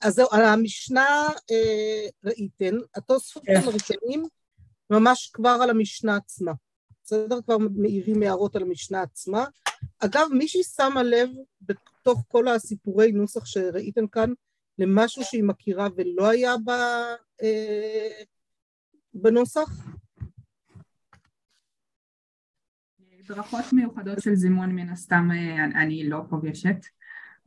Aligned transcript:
אז 0.00 0.14
זהו, 0.14 0.28
על 0.30 0.44
המשנה 0.44 1.28
ראיתם, 2.24 2.76
התוספות 2.94 3.42
הראשונים 3.48 4.24
ממש 4.90 5.30
כבר 5.32 5.58
על 5.62 5.70
המשנה 5.70 6.16
עצמה. 6.16 6.52
בסדר? 7.04 7.42
כבר 7.42 7.58
מעירים 7.58 8.22
הערות 8.22 8.56
על 8.56 8.62
המשנה 8.62 9.02
עצמה. 9.02 9.44
אגב, 9.98 10.28
מישהי 10.32 10.62
שמה 10.62 11.02
לב 11.02 11.28
בתוך 11.62 12.24
כל 12.28 12.48
הסיפורי 12.48 13.12
נוסח 13.12 13.46
שראיתם 13.46 14.06
כאן 14.06 14.32
למשהו 14.78 15.24
שהיא 15.24 15.44
מכירה 15.44 15.88
ולא 15.96 16.28
היה 16.28 16.54
ב, 16.64 16.70
אה, 17.42 18.22
בנוסח? 19.14 19.70
ברכות 23.28 23.72
מיוחדות 23.72 24.22
של 24.22 24.34
זימון 24.34 24.70
מן 24.70 24.88
הסתם 24.88 25.28
אה, 25.32 25.64
אני 25.82 26.08
לא 26.08 26.20
פוגשת. 26.30 26.76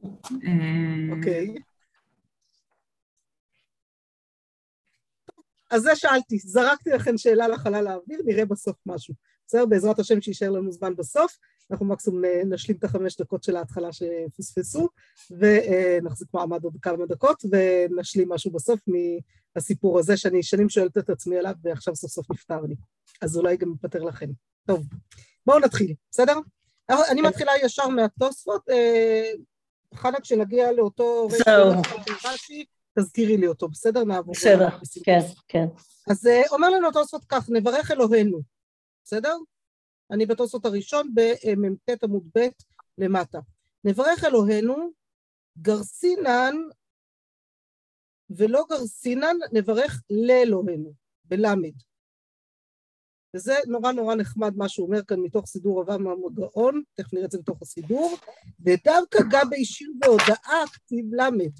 אה, 0.04 1.16
אוקיי. 1.18 1.55
אז 5.72 5.82
זה 5.82 5.96
שאלתי, 5.96 6.38
זרקתי 6.38 6.90
לכם 6.90 7.18
שאלה 7.18 7.48
לחלל 7.48 7.88
האוויר, 7.88 8.22
נראה 8.26 8.46
בסוף 8.46 8.76
משהו. 8.86 9.14
בסדר? 9.48 9.66
בעזרת 9.66 10.00
השם 10.00 10.22
שיישאר 10.22 10.50
לנו 10.50 10.72
זמן 10.72 10.96
בסוף, 10.96 11.38
אנחנו 11.72 11.86
מקסימום 11.86 12.22
נשלים 12.46 12.77
את 12.77 12.84
החמש 12.84 13.18
דקות 13.18 13.44
של 13.44 13.55
ההתחלה 13.55 13.90
שפספסו, 13.91 14.90
ונחזיק 15.32 16.27
מעמד 16.34 16.63
עוד 16.63 16.77
כמה 16.82 17.05
דקות, 17.05 17.44
ונשלים 17.52 18.30
משהו 18.30 18.52
בסוף 18.52 18.80
מהסיפור 19.55 19.99
הזה 19.99 20.18
שאני 20.18 20.44
שנים 20.44 20.70
שואלת 20.70 20.98
את 20.98 21.10
עצמי 21.10 21.38
עליו, 21.38 21.54
ועכשיו 21.63 21.96
סוף 21.96 22.12
סוף 22.12 22.32
נפתר 22.32 22.62
לי. 22.62 22.76
אז 23.22 23.38
אולי 23.38 23.57
גם 23.57 23.72
נפטר 23.72 24.04
לכם. 24.04 24.29
טוב, 24.68 24.85
בואו 25.46 25.60
נתחיל, 25.60 25.94
בסדר? 26.12 26.38
אני 27.12 27.22
מתחילה 27.22 27.52
ישר 27.63 27.88
מהתוספות, 27.88 28.62
אה, 29.94 29.98
חנה 29.98 30.22
כשנגיע 30.22 30.72
לאותו... 30.72 31.28
זהו. 31.30 31.82
תזכירי 33.00 33.38
לי 33.38 33.48
אותו, 33.48 33.68
בסדר? 33.68 34.04
נעבור. 34.04 34.34
בסדר, 34.34 34.70
כן, 35.04 35.20
כן. 35.48 35.66
אז 36.10 36.28
אה, 36.28 36.42
אומר 36.52 36.70
לנו 36.70 36.88
התוספות 36.88 37.26
כך, 37.26 37.50
נברך 37.50 37.92
אלוהינו, 37.92 38.42
בסדר? 39.04 39.36
אני 40.12 40.26
בתוספות 40.26 40.66
הראשון 40.66 41.14
במ"ט 41.14 42.04
עמוד 42.04 42.24
ב' 42.38 42.48
למטה. 42.98 43.40
נברך 43.84 44.24
אלוהינו, 44.24 44.92
גרסינן 45.58 46.56
ולא 48.30 48.66
גרסינן, 48.70 49.36
נברך 49.52 50.02
לאלוהינו, 50.10 50.94
בלמד. 51.26 51.74
וזה 53.35 53.55
נורא 53.68 53.91
נורא 53.91 54.15
נחמד 54.15 54.57
מה 54.57 54.70
שהוא 54.70 54.87
אומר 54.87 55.04
כאן 55.04 55.20
מתוך 55.20 55.46
סידור 55.46 55.82
רבם 55.82 56.07
המגאון, 56.07 56.82
תכף 56.93 57.13
נראה 57.13 57.26
את 57.26 57.32
זה 57.32 57.40
מתוך 57.40 57.62
הסידור, 57.62 58.18
ודווקא 58.60 59.20
גם 59.32 59.49
בישיר 59.49 59.91
בהודעה 59.99 60.63
כתיב 60.73 61.05
למד. 61.12 61.51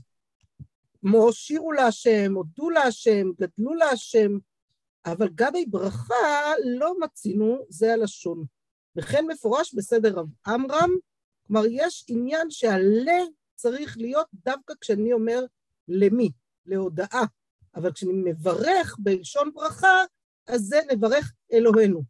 כמו 1.02 1.33
שירו 1.33 1.72
להשם, 1.72 2.33
הודו 2.36 2.69
להשם, 2.69 3.31
גדלו 3.39 3.73
להשם, 3.73 4.38
אבל 5.05 5.30
גבי 5.30 5.66
ברכה 5.66 6.53
לא 6.66 6.94
מצינו 7.00 7.66
זה 7.69 7.94
הלשון. 7.94 8.45
וכן 8.95 9.25
מפורש 9.28 9.73
בסדר 9.73 10.13
רב 10.19 10.28
עמרם, 10.47 10.89
כלומר 11.47 11.66
יש 11.69 12.06
עניין 12.08 12.50
שהלה 12.50 13.19
צריך 13.56 13.97
להיות 13.97 14.28
דווקא 14.33 14.73
כשאני 14.81 15.13
אומר 15.13 15.45
למי, 15.88 16.30
להודאה, 16.66 17.23
אבל 17.75 17.91
כשאני 17.91 18.13
מברך 18.13 18.95
בלשון 19.00 19.52
ברכה, 19.53 20.03
אז 20.47 20.61
זה 20.61 20.80
נברך 20.92 21.34
אלוהינו, 21.53 22.03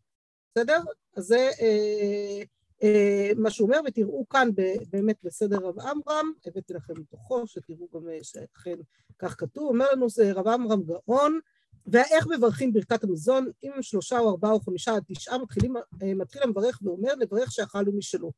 בסדר? 0.51 0.79
אז 1.15 1.25
זה 1.25 1.49
אה, 1.61 2.43
אה, 2.83 3.31
מה 3.37 3.51
שהוא 3.51 3.67
אומר, 3.67 3.79
ותראו 3.85 4.25
כאן 4.29 4.49
באמת 4.89 5.15
בסדר 5.23 5.57
רב 5.57 5.79
עמרם, 5.79 6.31
הבאתי 6.45 6.73
לכם 6.73 6.93
מתוכו, 6.97 7.47
שתראו 7.47 7.87
גם 7.93 8.09
אה, 8.09 8.17
שאכן 8.23 8.75
כך 9.19 9.35
כתוב, 9.39 9.63
אומר 9.67 9.85
לנו 9.91 10.09
זה 10.09 10.31
רב 10.31 10.47
עמרם 10.47 10.81
גאון, 10.83 11.39
ואיך 11.87 12.27
מברכים 12.27 12.73
ברכת 12.73 13.03
המזון, 13.03 13.47
אם 13.63 13.71
שלושה 13.81 14.19
או 14.19 14.29
ארבעה 14.29 14.51
או 14.51 14.59
חמישה 14.59 14.95
עד 14.95 15.03
תשעה, 15.07 15.37
מתחילים, 15.37 15.75
אה, 15.77 16.13
מתחיל 16.13 16.43
המברך 16.43 16.79
ואומר 16.83 17.15
לברך 17.15 17.51
שאכלנו 17.51 17.91
משלו. 17.91 18.31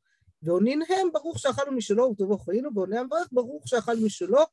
ועונין 0.43 0.81
הם 0.89 1.07
ברוך 1.13 1.39
שאכלנו 1.39 1.71
משלו 1.71 2.03
ובטובו 2.03 2.37
חיינו, 2.37 2.69
ועונה 2.75 2.99
המברך 2.99 3.27
ברוך 3.31 3.67
שאכלנו 3.67 4.05
משלו 4.05 4.43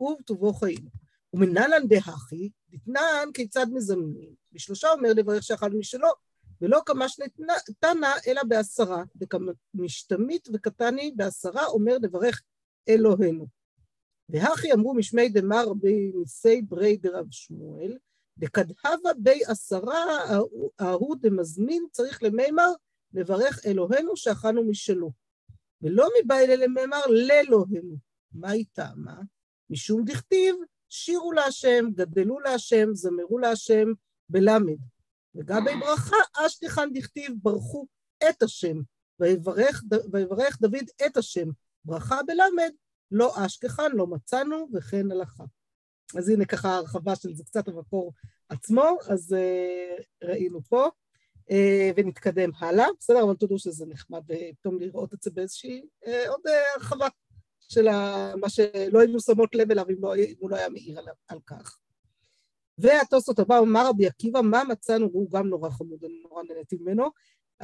ובטובו 0.00 0.52
חיינו. 0.52 1.01
ומנהלן 1.32 1.88
דהכי, 1.88 2.50
דתנן 2.70 3.28
כיצד 3.34 3.66
מזמנים. 3.72 4.34
בשלושה 4.52 4.88
אומר 4.90 5.12
לברך 5.12 5.42
שאכלנו 5.42 5.78
משלו, 5.78 6.08
ולא 6.60 6.80
כמה 6.86 7.08
שנתנה, 7.08 8.12
אלא 8.26 8.42
בעשרה, 8.48 9.04
וכמשתמית 9.20 10.48
וקטני 10.52 11.12
בעשרה 11.16 11.66
אומר 11.66 11.98
לברך 12.02 12.42
אלוהינו. 12.88 13.46
והכי 14.28 14.72
אמרו 14.72 14.94
משמי 14.94 15.28
דמר 15.28 15.72
בניסי 15.74 16.62
ברי 16.62 16.96
דרב 16.96 17.26
שמואל, 17.30 17.98
דקדהבה 18.38 19.10
בי 19.18 19.44
עשרה 19.46 20.04
ההוא 20.78 21.16
דמזמין 21.20 21.86
צריך 21.92 22.22
למימר 22.22 22.72
לברך 23.12 23.66
אלוהינו 23.66 24.16
שאכלנו 24.16 24.64
משלו. 24.64 25.10
ולא 25.82 26.08
מבעילה 26.18 26.56
למימר 26.56 27.00
לאלוהינו. 27.08 27.96
מה 28.32 28.50
היא 28.50 28.64
טעמה? 28.72 29.20
משום 29.70 30.04
דכתיב 30.04 30.54
שירו 30.94 31.32
להשם, 31.32 31.84
גדלו 31.94 32.40
להשם, 32.40 32.94
זמרו 32.94 33.38
להשם 33.38 33.92
בלמד. 34.28 34.78
וגבי 35.34 35.70
ברכה 35.80 36.16
אשתיכן 36.46 36.92
דכתיב 36.92 37.32
ברכו 37.42 37.86
את 38.28 38.42
השם, 38.42 38.76
ויברך, 39.20 39.82
ויברך 40.12 40.60
דוד 40.60 40.84
את 41.06 41.16
השם. 41.16 41.48
ברכה 41.84 42.20
בלמד, 42.26 42.72
לא 43.10 43.32
אשכחן, 43.36 43.92
לא 43.92 44.06
מצאנו, 44.06 44.68
וכן 44.74 45.10
הלכה. 45.10 45.44
אז 46.16 46.28
הנה 46.28 46.44
ככה 46.44 46.76
הרחבה 46.76 47.16
של 47.16 47.34
זה 47.34 47.44
קצת 47.44 47.68
המקור 47.68 48.12
עצמו, 48.48 48.98
אז 49.08 49.32
uh, 49.32 50.02
ראינו 50.24 50.62
פה, 50.62 50.88
uh, 51.50 51.54
ונתקדם 51.96 52.50
הלאה, 52.58 52.86
בסדר, 52.98 53.22
אבל 53.22 53.34
תודו 53.34 53.58
שזה 53.58 53.86
נחמד 53.86 54.30
uh, 54.30 54.34
פתאום 54.60 54.80
לראות 54.80 55.14
את 55.14 55.22
זה 55.22 55.30
באיזושהי 55.30 55.82
uh, 56.04 56.28
עוד 56.28 56.40
uh, 56.46 56.50
הרחבה 56.76 57.08
של 57.72 57.88
מה 58.36 58.48
שלא 58.48 59.00
היינו 59.00 59.20
שמות 59.20 59.54
לב 59.54 59.70
אליו 59.70 59.84
אם 59.90 59.96
לא, 60.02 60.16
אם 60.16 60.34
הוא 60.38 60.50
לא 60.50 60.56
היה 60.56 60.68
מעיר 60.68 60.98
על, 60.98 61.04
על 61.28 61.38
כך. 61.46 61.78
והתוספות 62.78 63.38
הבא, 63.38 63.58
אמר 63.58 63.88
רבי 63.88 64.06
עקיבא, 64.06 64.40
מה 64.40 64.64
מצאנו, 64.64 65.10
והוא 65.12 65.30
גם 65.30 65.48
נורא 65.48 65.70
חמוד, 65.70 66.04
אני 66.04 66.22
נורא 66.22 66.42
נהניתי 66.42 66.76
ממנו, 66.80 67.10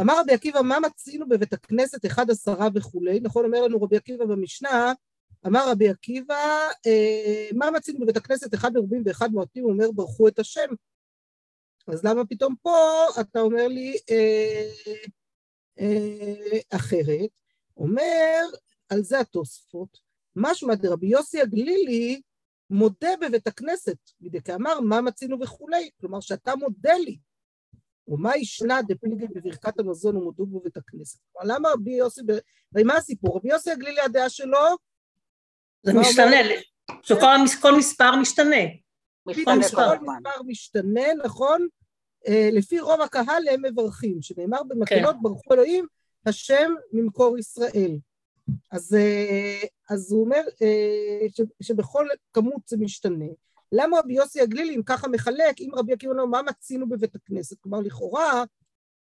אמר 0.01 0.21
רבי 0.21 0.33
עקיבא, 0.33 0.61
מה 0.63 0.81
מצינו 0.81 1.29
בבית 1.29 1.53
הכנסת 1.53 2.07
אחד 2.07 2.31
עשרה 2.31 2.69
וכולי, 2.75 3.21
נכון, 3.21 3.45
אומר 3.45 3.63
לנו 3.63 3.83
רבי 3.83 3.97
עקיבא 3.97 4.25
במשנה, 4.25 4.93
אמר 5.47 5.71
רבי 5.71 5.89
עקיבא, 5.89 6.69
אה, 6.87 7.49
מה 7.55 7.71
מצינו 7.71 8.01
בבית 8.01 8.17
הכנסת 8.17 8.55
אחד 8.55 8.73
מרובים 8.75 9.03
ואחד 9.07 9.33
מועטים, 9.33 9.65
הוא 9.65 9.73
אומר, 9.73 9.91
ברכו 9.91 10.29
את 10.29 10.39
השם. 10.39 10.69
אז 11.87 12.05
למה 12.05 12.27
פתאום 12.27 12.55
פה 12.63 12.77
אתה 13.21 13.41
אומר 13.41 13.69
לי 13.69 13.97
אה, 14.11 14.71
אה, 15.81 16.59
אחרת? 16.71 17.31
אומר, 17.77 18.45
על 18.89 19.03
זה 19.03 19.21
התוספות, 19.21 19.99
משמע 20.37 20.75
דרבי 20.75 21.07
יוסי 21.07 21.41
הגלילי 21.41 22.21
מודה 22.71 23.11
בבית 23.21 23.47
הכנסת, 23.47 23.97
מדי 24.21 24.43
כאמר 24.43 24.81
מה 24.81 25.01
מצינו 25.01 25.41
וכולי, 25.41 25.91
כלומר 26.01 26.21
שאתה 26.21 26.57
מודה 26.57 26.95
לי. 26.95 27.19
ומה 28.09 28.37
ישנה 28.37 28.83
דפליגי 28.83 29.27
בברכת 29.27 29.79
המזון 29.79 30.17
ומודו 30.17 30.47
בבית 30.47 30.77
הכנסת. 30.77 31.19
כלומר, 31.33 31.55
למה 31.55 31.69
רבי 31.69 31.93
יוסי, 31.93 32.21
ומה 32.75 32.97
הסיפור? 32.97 33.37
רבי 33.37 33.49
יוסי 33.49 33.71
הגלילי 33.71 34.01
הדעה 34.01 34.29
שלו 34.29 34.59
זה 35.83 35.93
משתנה, 35.95 36.37
שכל 37.03 37.39
מספר 37.79 38.17
משתנה. 38.21 38.57
כל 39.45 39.59
מספר 39.59 40.43
משתנה, 40.47 41.15
נכון? 41.25 41.69
אה, 42.29 42.49
לפי 42.53 42.81
רוב 42.81 43.01
הקהל 43.01 43.49
הם 43.49 43.63
מברכים, 43.65 44.23
שנאמר 44.23 44.63
במקהלות 44.63 45.15
כן. 45.15 45.23
ברכו 45.23 45.55
אלוהים, 45.55 45.87
השם 46.27 46.73
ממקור 46.93 47.39
ישראל. 47.39 47.99
אז, 48.73 48.95
אה, 48.95 49.63
אז 49.91 50.13
הוא 50.13 50.25
אומר 50.25 50.43
אה, 50.63 51.29
ש, 51.29 51.41
שבכל 51.61 52.07
כמות 52.33 52.69
זה 52.69 52.77
משתנה. 52.77 53.27
למה 53.73 53.99
רבי 53.99 54.15
יוסי 54.15 54.41
הגלילי 54.41 54.77
אם 54.77 54.83
ככה 54.83 55.09
מחלק, 55.09 55.61
אם 55.61 55.71
רבי 55.75 55.93
עקיבא 55.93 56.13
אומר 56.13 56.25
מה 56.25 56.43
מצינו 56.43 56.89
בבית 56.89 57.15
הכנסת? 57.15 57.61
כלומר 57.61 57.81
לכאורה, 57.81 58.45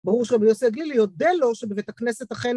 ברור 0.05 0.25
שרבי 0.25 0.47
יוסי 0.47 0.67
הגלילי 0.67 0.95
יודה 0.95 1.33
לו 1.33 1.55
שבבית 1.55 1.89
הכנסת 1.89 2.33
אכן 2.33 2.57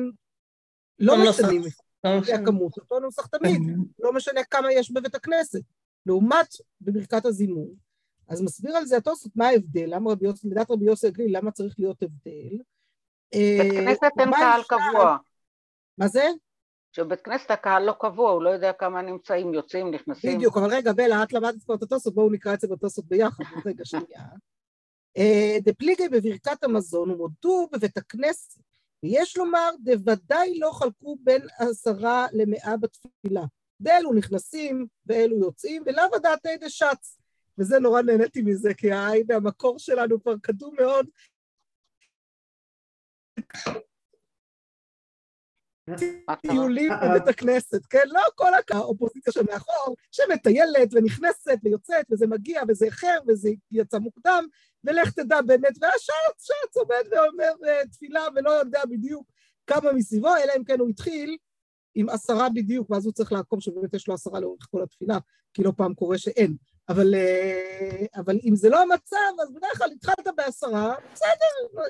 לא 1.00 1.30
משתנים. 1.30 1.62
לפי 2.06 2.34
הכמות, 2.34 2.78
אותו 2.78 3.00
נוסח 3.00 3.25
תמיד, 3.25 3.62
לא 4.00 4.13
משנה 4.13 4.44
כמה 4.44 4.74
יש 4.74 4.92
בבית 4.92 5.16
הכנסת. 5.16 5.62
לעומת 6.06 6.48
בברכת 6.81 7.25
הזימון. 7.25 7.68
אז 8.28 8.42
מסביר 8.42 8.75
על 8.78 8.86
זה 8.86 8.98
התוספות 8.98 9.31
מה 9.36 9.48
ההבדל, 9.48 9.86
למה 9.88 10.12
רבי 10.12 10.25
יוסי, 10.25 10.48
לדעת 10.50 10.72
רבי 10.72 10.86
יוסי 10.86 11.07
הגליל, 11.07 11.38
למה 11.38 11.51
צריך 11.51 11.75
להיות 11.80 12.04
הבדל. 12.04 12.57
בית 13.31 13.74
אה, 13.74 13.86
כנסת 13.86 14.04
אין 14.19 14.31
קהל 14.31 14.62
קבוע. 14.68 15.18
מה 15.98 16.07
זה? 16.07 16.24
שבית 16.98 17.22
כנסת 17.22 17.52
הקהל 17.52 17.84
לא 17.84 17.96
קבוע, 18.00 18.32
הוא 18.32 18.44
לא 18.44 18.50
יודע 18.50 18.74
כמה 18.74 19.02
נמצאים, 19.02 19.54
יוצאים, 19.54 19.92
נכנסים. 19.92 20.38
בדיוק, 20.38 20.58
אבל 20.58 20.74
רגע, 20.74 20.94
בלה, 20.94 21.24
את 21.24 21.34
למדת 21.34 21.64
כבר 21.64 21.76
את 21.76 21.84
התוספות, 21.84 22.14
בואו 22.14 22.30
נקרא 22.30 22.54
את 22.54 22.60
זה 22.60 22.68
בתוספות 22.68 23.06
ביחד, 23.06 23.44
רגע, 23.66 23.86
שנייה. 23.86 24.24
אה, 25.18 25.58
דפליגי 25.62 26.10
בברכת 26.10 26.64
המזון 26.64 27.12
ומודו 27.12 27.70
בבית 27.72 27.98
הכנסת 27.98 28.62
ויש 29.04 29.38
לומר, 29.38 29.70
דוודאי 29.84 30.60
לא 30.60 30.72
חלקו 30.74 31.18
בין 31.24 31.42
עשרה 31.60 32.28
למאה 32.34 32.78
בתפילה. 32.78 33.44
ואלו 33.80 34.14
נכנסים 34.14 34.88
ואלו 35.06 35.40
יוצאים, 35.40 35.84
ולאו 35.86 36.16
הדעתי 36.16 36.58
דשץ. 36.58 37.18
וזה 37.58 37.80
נורא 37.80 38.02
נהניתי 38.02 38.42
מזה, 38.42 38.74
כי 38.74 38.92
הנה 38.92 39.36
המקור 39.36 39.80
שלנו 39.80 40.22
כבר 40.24 40.34
קדום 40.42 40.76
מאוד. 40.80 41.08
טיולים 46.42 46.92
בבית 47.04 47.28
הכנסת, 47.28 47.86
כן? 47.86 48.04
לא 48.06 48.22
כל 48.36 48.51
האופוזיציה 48.72 49.34
שמאחור, 49.34 49.95
שמטיילת 50.12 50.89
ונכנסת 50.92 51.57
ויוצאת, 51.63 52.06
וזה 52.12 52.28
מגיע 52.28 52.62
וזה 52.68 52.86
איחר 52.86 53.19
וזה 53.28 53.50
יצא 53.72 54.00
מוקדם, 54.00 54.45
ולך 54.84 55.12
תדע 55.12 55.42
באמת, 55.42 55.78
והשץ, 55.81 56.44
שץ 56.44 56.78
עומד 56.78 57.04
ואומר 57.12 57.51
uh, 57.62 57.89
תפילה 57.92 58.22
ולא 58.36 58.51
יודע 58.51 58.81
בדיוק 58.89 59.31
כמה 59.68 59.94
מסביבו, 59.94 60.36
אלא 60.36 60.54
אם 60.57 60.63
כן 60.63 60.80
הוא 60.80 60.89
התחיל 60.89 61.38
עם 61.95 62.10
עשרה 62.10 62.50
בדיוק, 62.50 62.90
ואז 62.90 63.06
הוא 63.06 63.13
צריך 63.13 63.31
לעקוב 63.31 63.62
שבאמת 63.62 63.94
יש 63.94 64.07
לו 64.07 64.13
עשרה 64.13 64.40
לאורך 64.40 64.68
כל 64.72 64.83
התפילה, 64.83 65.18
כי 65.54 65.63
לא 65.63 65.72
פעם 65.78 65.94
קורה 65.94 66.18
שאין. 66.18 66.56
אבל, 66.90 67.16
אבל 68.16 68.40
אם 68.44 68.56
זה 68.56 68.69
לא 68.69 68.81
המצב, 68.81 69.42
אז 69.44 69.54
בדרך 69.54 69.78
כלל 69.78 69.90
התחלת 69.95 70.28
בעשרה, 70.36 70.95
בסדר, 71.13 71.81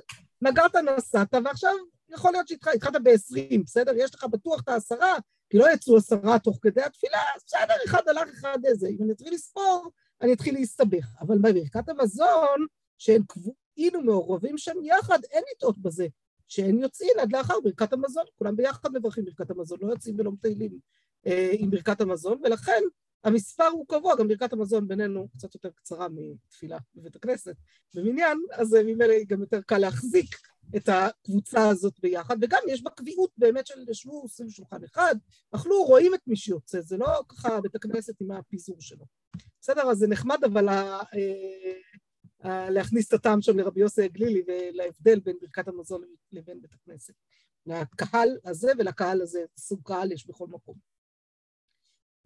נגרת 0.41 0.75
נסעת, 0.75 1.33
ועכשיו 1.45 1.73
יכול 2.09 2.31
להיות 2.31 2.47
שהתחלת 2.47 3.03
ב-20, 3.03 3.63
בסדר? 3.65 3.91
יש 3.95 4.15
לך 4.15 4.23
בטוח 4.23 4.61
את 4.61 4.69
העשרה, 4.69 5.13
כי 5.49 5.57
לא 5.57 5.73
יצאו 5.73 5.97
עשרה 5.97 6.39
תוך 6.39 6.59
כדי 6.61 6.81
התפילה, 6.81 7.19
בסדר, 7.45 7.73
אחד 7.85 8.07
הלך, 8.07 8.29
אחד 8.29 8.57
איזה. 8.65 8.87
אם 8.87 9.03
אני 9.03 9.11
אתחיל 9.11 9.33
לספור, 9.33 9.91
אני 10.21 10.33
אתחיל 10.33 10.53
להסתבך. 10.53 11.05
אבל 11.21 11.37
בברכת 11.37 11.89
המזון, 11.89 12.65
שהם 12.97 13.21
קבועים 13.27 13.95
ומעורבים 13.95 14.57
שם 14.57 14.75
יחד, 14.83 15.19
אין 15.31 15.43
לטעות 15.51 15.77
בזה, 15.77 16.07
שהם 16.47 16.79
יוצאים 16.79 17.11
עד 17.21 17.31
לאחר 17.31 17.59
ברכת 17.63 17.93
המזון, 17.93 18.23
כולם 18.35 18.55
ביחד 18.55 18.89
מברכים 18.93 19.25
ברכת 19.25 19.51
המזון, 19.51 19.79
לא 19.81 19.87
יוצאים 19.91 20.15
ולא 20.19 20.31
מטיילים 20.31 20.79
אה, 21.27 21.51
עם 21.53 21.69
ברכת 21.69 22.01
המזון, 22.01 22.41
ולכן 22.43 22.81
המספר 23.23 23.67
הוא 23.67 23.85
קבוע, 23.87 24.15
גם 24.15 24.27
ברכת 24.27 24.53
המזון 24.53 24.87
בינינו 24.87 25.27
קצת 25.29 25.53
יותר 25.55 25.69
קצרה 25.69 26.07
מתפילה 26.09 26.77
בבית 26.95 27.15
הכנסת 27.15 27.55
במניין, 27.93 28.37
אז 28.53 28.73
ממילא 28.73 29.15
גם 29.27 29.41
יותר 29.41 29.61
קל 29.61 29.77
להחזיק 29.77 30.35
את 30.75 30.89
הקבוצה 30.89 31.69
הזאת 31.69 31.93
ביחד, 31.99 32.37
וגם 32.41 32.59
יש 32.67 32.83
בה 32.83 32.89
קביעות 32.89 33.31
באמת 33.37 33.67
של 33.67 33.89
ישבו 33.89 34.27
סביב 34.27 34.49
שולחן 34.49 34.83
אחד, 34.83 35.15
אכלו, 35.51 35.83
רואים 35.83 36.15
את 36.15 36.27
מי 36.27 36.35
שיוצא, 36.35 36.81
זה 36.81 36.97
לא 36.97 37.07
ככה 37.29 37.61
בית 37.61 37.75
הכנסת 37.75 38.21
עם 38.21 38.31
הפיזור 38.31 38.81
שלו. 38.81 39.05
בסדר, 39.61 39.91
אז 39.91 39.97
זה 39.97 40.07
נחמד, 40.07 40.43
אבל 40.43 40.67
ה, 40.67 40.73
ה, 40.73 41.03
ה, 42.43 42.69
להכניס 42.69 43.07
את 43.07 43.13
הטעם 43.13 43.41
שם 43.41 43.57
לרבי 43.57 43.81
יוסי 43.81 44.03
הגלילי 44.03 44.43
ולהבדל 44.47 45.19
בין 45.19 45.35
ברכת 45.41 45.67
המזון 45.67 46.01
לבין 46.31 46.61
בית 46.61 46.73
הכנסת. 46.73 47.13
לקהל 47.65 48.37
הזה 48.45 48.71
ולקהל 48.77 49.21
הזה, 49.21 49.45
סוג 49.57 49.81
קהל 49.83 50.11
יש 50.11 50.27
בכל 50.27 50.47
מקום. 50.47 50.96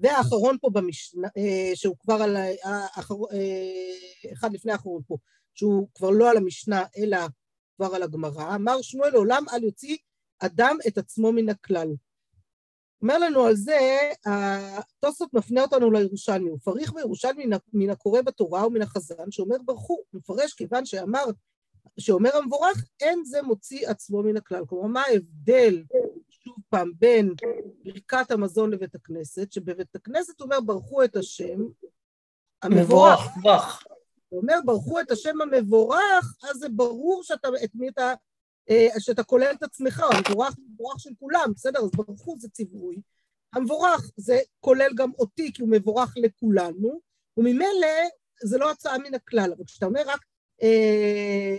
והאחרון 0.01 0.57
פה 0.61 0.69
במשנה, 0.69 1.27
שהוא 1.75 1.95
כבר 1.99 2.13
על, 2.21 2.37
האחר, 2.63 3.15
אחד 4.33 4.53
לפני 4.53 4.71
האחרון 4.71 5.01
פה, 5.07 5.17
שהוא 5.53 5.87
כבר 5.95 6.09
לא 6.09 6.29
על 6.29 6.37
המשנה, 6.37 6.83
אלא 6.97 7.17
כבר 7.75 7.95
על 7.95 8.03
הגמרא, 8.03 8.55
אמר 8.55 8.81
שמואל 8.81 9.09
לעולם 9.09 9.45
אל 9.53 9.63
יוציא 9.63 9.97
אדם 10.39 10.77
את 10.87 10.97
עצמו 10.97 11.31
מן 11.31 11.49
הכלל. 11.49 11.87
אומר 13.01 13.17
לנו 13.19 13.45
על 13.45 13.55
זה, 13.55 13.79
התוספות 14.25 15.33
מפנה 15.33 15.61
אותנו 15.61 15.91
לירושלמי, 15.91 16.49
הוא 16.49 16.59
פריך 16.63 16.93
בירושלמי 16.93 17.45
מן 17.73 17.89
הקורא 17.89 18.21
בתורה 18.21 18.67
ומן 18.67 18.81
החזן, 18.81 19.31
שאומר 19.31 19.55
ברכו, 19.65 19.93
הוא 19.93 20.19
מפרש 20.19 20.53
כיוון 20.53 20.85
שאמר, 20.85 21.23
שאומר 21.99 22.37
המבורך, 22.37 22.85
אין 22.99 23.23
זה 23.25 23.41
מוציא 23.41 23.89
עצמו 23.89 24.23
מן 24.23 24.37
הכלל. 24.37 24.65
כלומר, 24.65 24.87
מה 24.87 25.01
ההבדל, 25.01 25.83
פעם, 26.71 26.91
בין 26.99 27.33
ברכת 27.83 28.31
המזון 28.31 28.71
לבית 28.71 28.95
הכנסת, 28.95 29.51
שבבית 29.51 29.95
הכנסת 29.95 30.41
אומר 30.41 30.61
ברכו 30.61 31.03
את 31.03 31.15
השם, 31.15 31.59
המבורך. 32.61 33.19
מבורך. 33.37 33.83
הוא 34.29 34.41
אומר, 34.41 34.55
ברכו 34.65 34.99
את 34.99 35.11
השם 35.11 35.41
המבורך, 35.41 36.35
אז 36.49 36.57
זה 36.57 36.69
ברור 36.69 37.23
שאתה, 37.23 37.47
את 37.63 37.69
מי 37.73 37.89
אתה, 37.89 38.13
אה, 38.69 38.87
שאתה 38.99 39.23
כולל 39.23 39.51
את 39.51 39.63
עצמך, 39.63 40.03
המבורך 40.03 40.55
הוא 40.57 40.65
מבורך 40.73 40.99
של 40.99 41.09
כולם, 41.19 41.51
בסדר? 41.55 41.79
אז 41.79 41.91
ברכו 41.91 42.35
זה 42.39 42.49
ציווי. 42.49 43.01
המבורך 43.53 44.11
זה 44.17 44.39
כולל 44.59 44.91
גם 44.95 45.11
אותי, 45.19 45.53
כי 45.53 45.61
הוא 45.61 45.69
מבורך 45.69 46.13
לכולנו, 46.17 46.99
וממילא 47.37 47.87
זה 48.43 48.57
לא 48.57 48.71
הצעה 48.71 48.97
מן 48.97 49.13
הכלל, 49.13 49.53
אבל 49.57 49.63
כשאתה 49.65 49.85
אומר 49.85 50.01
רק 50.05 50.19
אה, 50.63 51.57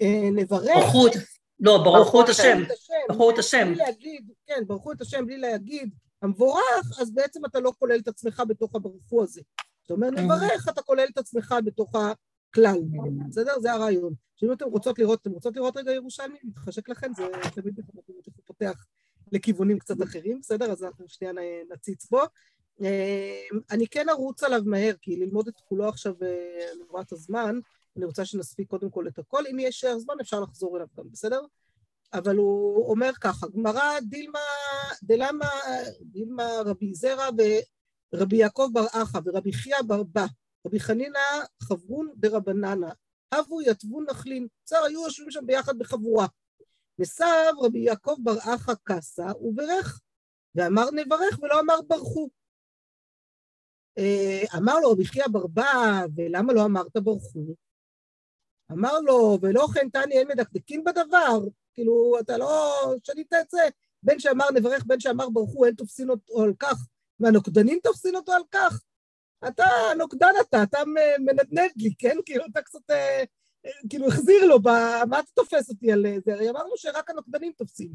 אה, 0.00 0.30
נברך... 0.32 0.76
ברכו, 0.76 1.06
לא, 1.60 1.78
ברכו 1.84 2.24
את 2.24 2.28
השם, 2.28 2.62
ברכו 3.08 3.30
את 3.30 3.38
השם. 3.38 3.72
כן, 4.46 4.62
ברכו 4.66 4.92
את 4.92 5.00
השם 5.00 5.26
בלי 5.26 5.38
להגיד 5.38 5.94
המבורך, 6.22 7.00
אז 7.00 7.14
בעצם 7.14 7.44
אתה 7.44 7.60
לא 7.60 7.72
כולל 7.78 7.98
את 7.98 8.08
עצמך 8.08 8.42
בתוך 8.48 8.74
הברכו 8.74 9.22
הזה. 9.22 9.40
זאת 9.82 9.90
אומרת, 9.90 10.12
נברך, 10.12 10.68
אתה 10.68 10.82
כולל 10.82 11.06
את 11.12 11.18
עצמך 11.18 11.54
בתוך 11.64 11.92
הכלל, 11.94 12.78
בסדר? 13.28 13.52
זה 13.60 13.72
הרעיון. 13.72 14.14
שאם 14.36 14.52
אתם 14.52 14.64
רוצות 14.64 14.98
לראות, 14.98 15.20
אתם 15.22 15.30
רוצות 15.30 15.56
לראות 15.56 15.76
רגע 15.76 15.92
ירושלמי, 15.92 16.38
מתחשק 16.44 16.88
לכם, 16.88 17.12
זה 17.16 17.26
תמיד 17.54 17.80
פותח 18.44 18.86
לכיוונים 19.32 19.78
קצת 19.78 20.02
אחרים, 20.02 20.40
בסדר? 20.40 20.72
אז 20.72 20.84
אנחנו 20.84 21.04
שנייה 21.08 21.32
נציץ 21.70 22.10
בו. 22.10 22.20
אני 23.70 23.86
כן 23.90 24.08
ארוץ 24.08 24.42
עליו 24.42 24.62
מהר, 24.64 24.94
כי 25.02 25.16
ללמוד 25.16 25.48
את 25.48 25.60
כולו 25.68 25.88
עכשיו, 25.88 26.14
אני 26.74 26.82
רואה 26.88 27.02
את 27.02 27.12
הזמן, 27.12 27.58
אני 27.96 28.04
רוצה 28.04 28.24
שנספיק 28.24 28.68
קודם 28.68 28.90
כל 28.90 29.08
את 29.08 29.18
הכל, 29.18 29.46
אם 29.46 29.58
יש 29.58 29.84
זמן 29.96 30.14
אפשר 30.20 30.40
לחזור 30.40 30.76
אליו 30.76 30.86
גם, 30.96 31.10
בסדר? 31.10 31.40
אבל 32.12 32.36
הוא 32.36 32.90
אומר 32.90 33.10
ככה, 33.20 33.46
גמרא 33.48 34.00
דילמה, 34.00 34.38
דלמה, 35.02 35.50
דילמה 36.00 36.48
רבי 36.64 36.94
זרע 36.94 37.28
רבי 38.14 38.36
יעקב 38.36 38.68
בר 38.72 38.86
אחא 38.86 39.18
ורבי 39.24 39.52
חייא 39.52 39.82
בר 39.86 40.02
בא, 40.02 40.26
רבי 40.66 40.80
חנינא 40.80 41.18
חברון 41.62 42.12
דרבננה, 42.16 42.92
אבו 43.32 43.62
יתבו 43.62 44.00
נחלין, 44.02 44.46
בסדר, 44.64 44.84
היו 44.84 45.02
יושבים 45.02 45.30
שם 45.30 45.46
ביחד 45.46 45.78
בחבורה. 45.78 46.26
נסב 46.98 47.52
רבי 47.62 47.78
יעקב 47.78 48.16
בר 48.22 48.38
אחא 48.38 48.72
קסה 48.84 49.26
וברך, 49.40 50.00
ואמר 50.54 50.90
נברך 50.90 51.38
ולא 51.42 51.60
אמר 51.60 51.82
ברכו. 51.88 52.28
אה, 53.98 54.42
אמר 54.58 54.80
לו 54.80 54.90
רבי 54.90 55.04
חייא 55.04 55.26
בר 55.32 55.46
בא, 55.46 56.02
ולמה 56.16 56.52
לא 56.52 56.64
אמרת 56.64 56.96
ברכו? 56.96 57.54
אמר 58.72 59.00
לו, 59.00 59.38
ולא 59.42 59.66
כן 59.74 59.88
תני 59.88 60.18
אין 60.18 60.28
מדקדקים 60.28 60.84
בדבר, 60.84 61.40
כאילו, 61.74 62.16
אתה 62.20 62.38
לא 62.38 62.74
שנית 63.04 63.32
את 63.32 63.50
זה, 63.50 63.68
בין 64.02 64.18
שאמר 64.18 64.50
נברך, 64.54 64.84
בין 64.86 65.00
שאמר 65.00 65.28
ברכו, 65.28 65.64
אין 65.64 65.74
תופסין 65.74 66.10
אותו 66.10 66.42
על 66.42 66.52
כך 66.58 66.86
והנוקדנים 67.20 67.78
תופסין 67.82 68.16
אותו 68.16 68.32
על 68.32 68.42
כך. 68.50 68.82
אתה 69.48 69.64
נוקדן 69.98 70.32
אתה, 70.40 70.62
אתה 70.62 70.78
מנדנד 71.18 71.70
לי, 71.76 71.94
כן? 71.98 72.16
כאילו, 72.26 72.44
אתה 72.50 72.62
קצת, 72.62 72.90
אה, 72.90 73.22
כאילו, 73.90 74.08
החזיר 74.08 74.44
לו, 74.44 74.60
מה 75.08 75.20
אתה 75.20 75.30
תופס 75.34 75.70
אותי 75.70 75.92
על 75.92 76.06
זה? 76.24 76.32
הרי 76.32 76.50
אמרנו 76.50 76.76
שרק 76.76 77.10
הנוקדנים 77.10 77.52
תופסים. 77.52 77.92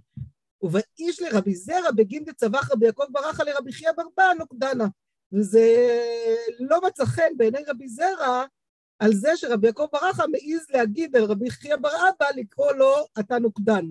ובאיש 0.61 1.21
לרבי 1.21 1.55
זרע 1.55 1.91
בגין 1.95 2.23
דצבח 2.23 2.71
רבי 2.71 2.85
יעקב 2.85 3.03
ברכה 3.11 3.43
לרבי 3.43 3.71
חייא 3.71 3.91
ברבא 3.91 4.33
נוקדנה. 4.37 4.87
וזה 5.33 5.65
לא 6.59 6.81
מצא 6.87 7.05
חן 7.05 7.37
בעיני 7.37 7.59
רבי 7.67 7.87
זרע 7.87 8.45
על 8.99 9.13
זה 9.13 9.29
שרבי 9.35 9.67
יעקב 9.67 9.85
ברכה 9.91 10.23
מעז 10.27 10.65
להגיד 10.69 11.15
על 11.15 11.23
רבי 11.23 11.49
חייא 11.49 11.75
בר 11.75 11.89
אבא 11.89 12.25
לקרוא 12.35 12.71
לו 12.71 12.93
אתה 13.19 13.39
נוקדן. 13.39 13.85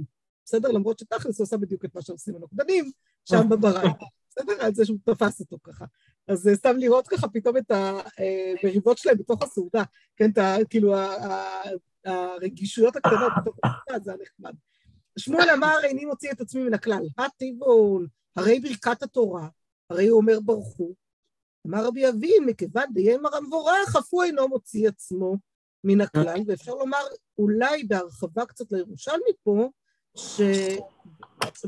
בסדר? 0.44 0.68
למרות 0.68 0.98
שתכלס 0.98 1.38
הוא 1.38 1.44
עושה 1.44 1.56
בדיוק 1.56 1.84
את 1.84 1.94
מה 1.94 2.02
שעושים 2.02 2.36
הנוקדנים 2.36 2.90
שם 3.24 3.48
בברכה. 3.48 3.88
בסדר? 4.30 4.52
על 4.60 4.74
זה 4.74 4.86
שהוא 4.86 4.98
תפס 5.04 5.40
אותו 5.40 5.58
ככה. 5.62 5.84
אז 6.28 6.50
סתם 6.54 6.76
לראות 6.76 7.08
ככה 7.08 7.28
פתאום 7.28 7.56
את 7.56 7.70
המריבות 7.70 8.98
שלהם 8.98 9.18
בתוך 9.18 9.42
הסעודה, 9.42 9.82
כן, 10.16 10.30
את 10.30 10.38
ה... 10.38 10.56
כאילו 10.70 10.94
הרגישויות 12.04 12.96
הקטנות 12.96 13.32
בתוך 13.40 13.56
הסעודה, 13.64 14.04
זה 14.04 14.10
היה 14.10 14.20
נחמד. 14.22 14.54
שמואל 15.18 15.50
אמר, 15.50 15.76
איני 15.84 16.04
מוציא 16.04 16.30
את 16.32 16.40
עצמי 16.40 16.62
מן 16.62 16.74
הכלל. 16.74 17.02
הטבעון, 17.18 18.06
הרי 18.36 18.60
ברכת 18.60 19.02
התורה, 19.02 19.48
הרי 19.90 20.08
הוא 20.08 20.20
אומר 20.20 20.40
ברכו. 20.40 20.94
אמר 21.66 21.86
רבי 21.86 22.08
אבין, 22.08 22.44
מכיוון 22.46 22.84
דיימר 22.92 23.36
המבורך, 23.36 23.96
אף 23.96 24.08
הוא 24.10 24.22
אינו 24.22 24.48
מוציא 24.48 24.88
עצמו 24.88 25.36
מן 25.84 26.00
הכלל, 26.00 26.40
ואפשר 26.46 26.74
לומר, 26.74 27.02
אולי 27.38 27.84
בהרחבה 27.84 28.46
קצת 28.46 28.72
לירושלמי 28.72 29.32
פה, 29.42 29.68
ש... 30.16 30.40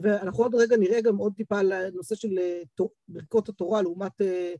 ואנחנו 0.02 0.42
עוד 0.42 0.54
רגע 0.54 0.76
נראה 0.76 1.00
גם 1.00 1.16
עוד 1.16 1.32
טיפה 1.36 1.58
על 1.58 1.72
הנושא 1.72 2.14
של 2.14 2.38
אה, 2.38 2.62
ברכות 3.08 3.48
התורה 3.48 3.82
לעומת 3.82 4.20
אה, 4.20 4.54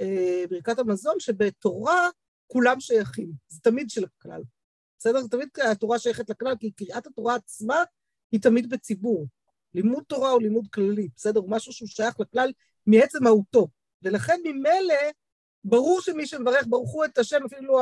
אה, 0.00 0.44
ברכת 0.50 0.78
המזון, 0.78 1.20
שבתורה 1.20 2.08
כולם 2.46 2.80
שייכים, 2.80 3.32
זה 3.48 3.60
תמיד 3.62 3.90
של 3.90 4.04
הכלל. 4.04 4.42
בסדר? 4.98 5.22
זה 5.22 5.28
תמיד 5.28 5.48
התורה 5.70 5.98
שייכת 5.98 6.30
לכלל, 6.30 6.54
כי 6.60 6.70
קריאת 6.70 7.06
התורה 7.06 7.34
עצמה 7.34 7.82
היא 8.32 8.40
תמיד 8.40 8.70
בציבור. 8.70 9.26
לימוד 9.74 10.04
תורה 10.06 10.30
הוא 10.30 10.42
לימוד 10.42 10.66
כללי, 10.72 11.08
בסדר? 11.16 11.40
הוא 11.40 11.50
משהו 11.50 11.72
שהוא 11.72 11.88
שייך 11.88 12.20
לכלל 12.20 12.52
מעצם 12.86 13.24
מהותו. 13.24 13.68
ולכן 14.02 14.40
ממילא, 14.44 14.94
ברור 15.64 16.00
שמי 16.00 16.26
שמברך 16.26 16.66
ברכו 16.68 17.04
את 17.04 17.18
השם, 17.18 17.44
אפילו 17.46 17.78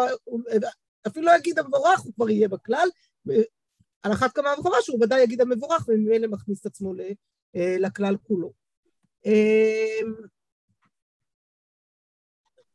אפילו 1.06 1.26
לא 1.26 1.36
יגיד 1.36 1.58
המבורך, 1.58 2.00
הוא 2.00 2.12
כבר 2.14 2.30
יהיה 2.30 2.48
בכלל, 2.48 2.88
על 4.02 4.12
אחת 4.12 4.32
כמה 4.32 4.54
וכמה 4.60 4.76
שהוא 4.80 5.04
ודאי 5.04 5.22
יגיד 5.22 5.40
המבורך 5.40 5.88
וממילא 5.88 6.26
מכניס 6.28 6.60
את 6.60 6.66
עצמו 6.66 6.92
אה, 7.56 7.76
לכלל 7.78 8.16
כולו. 8.22 8.52
אה, 9.26 10.00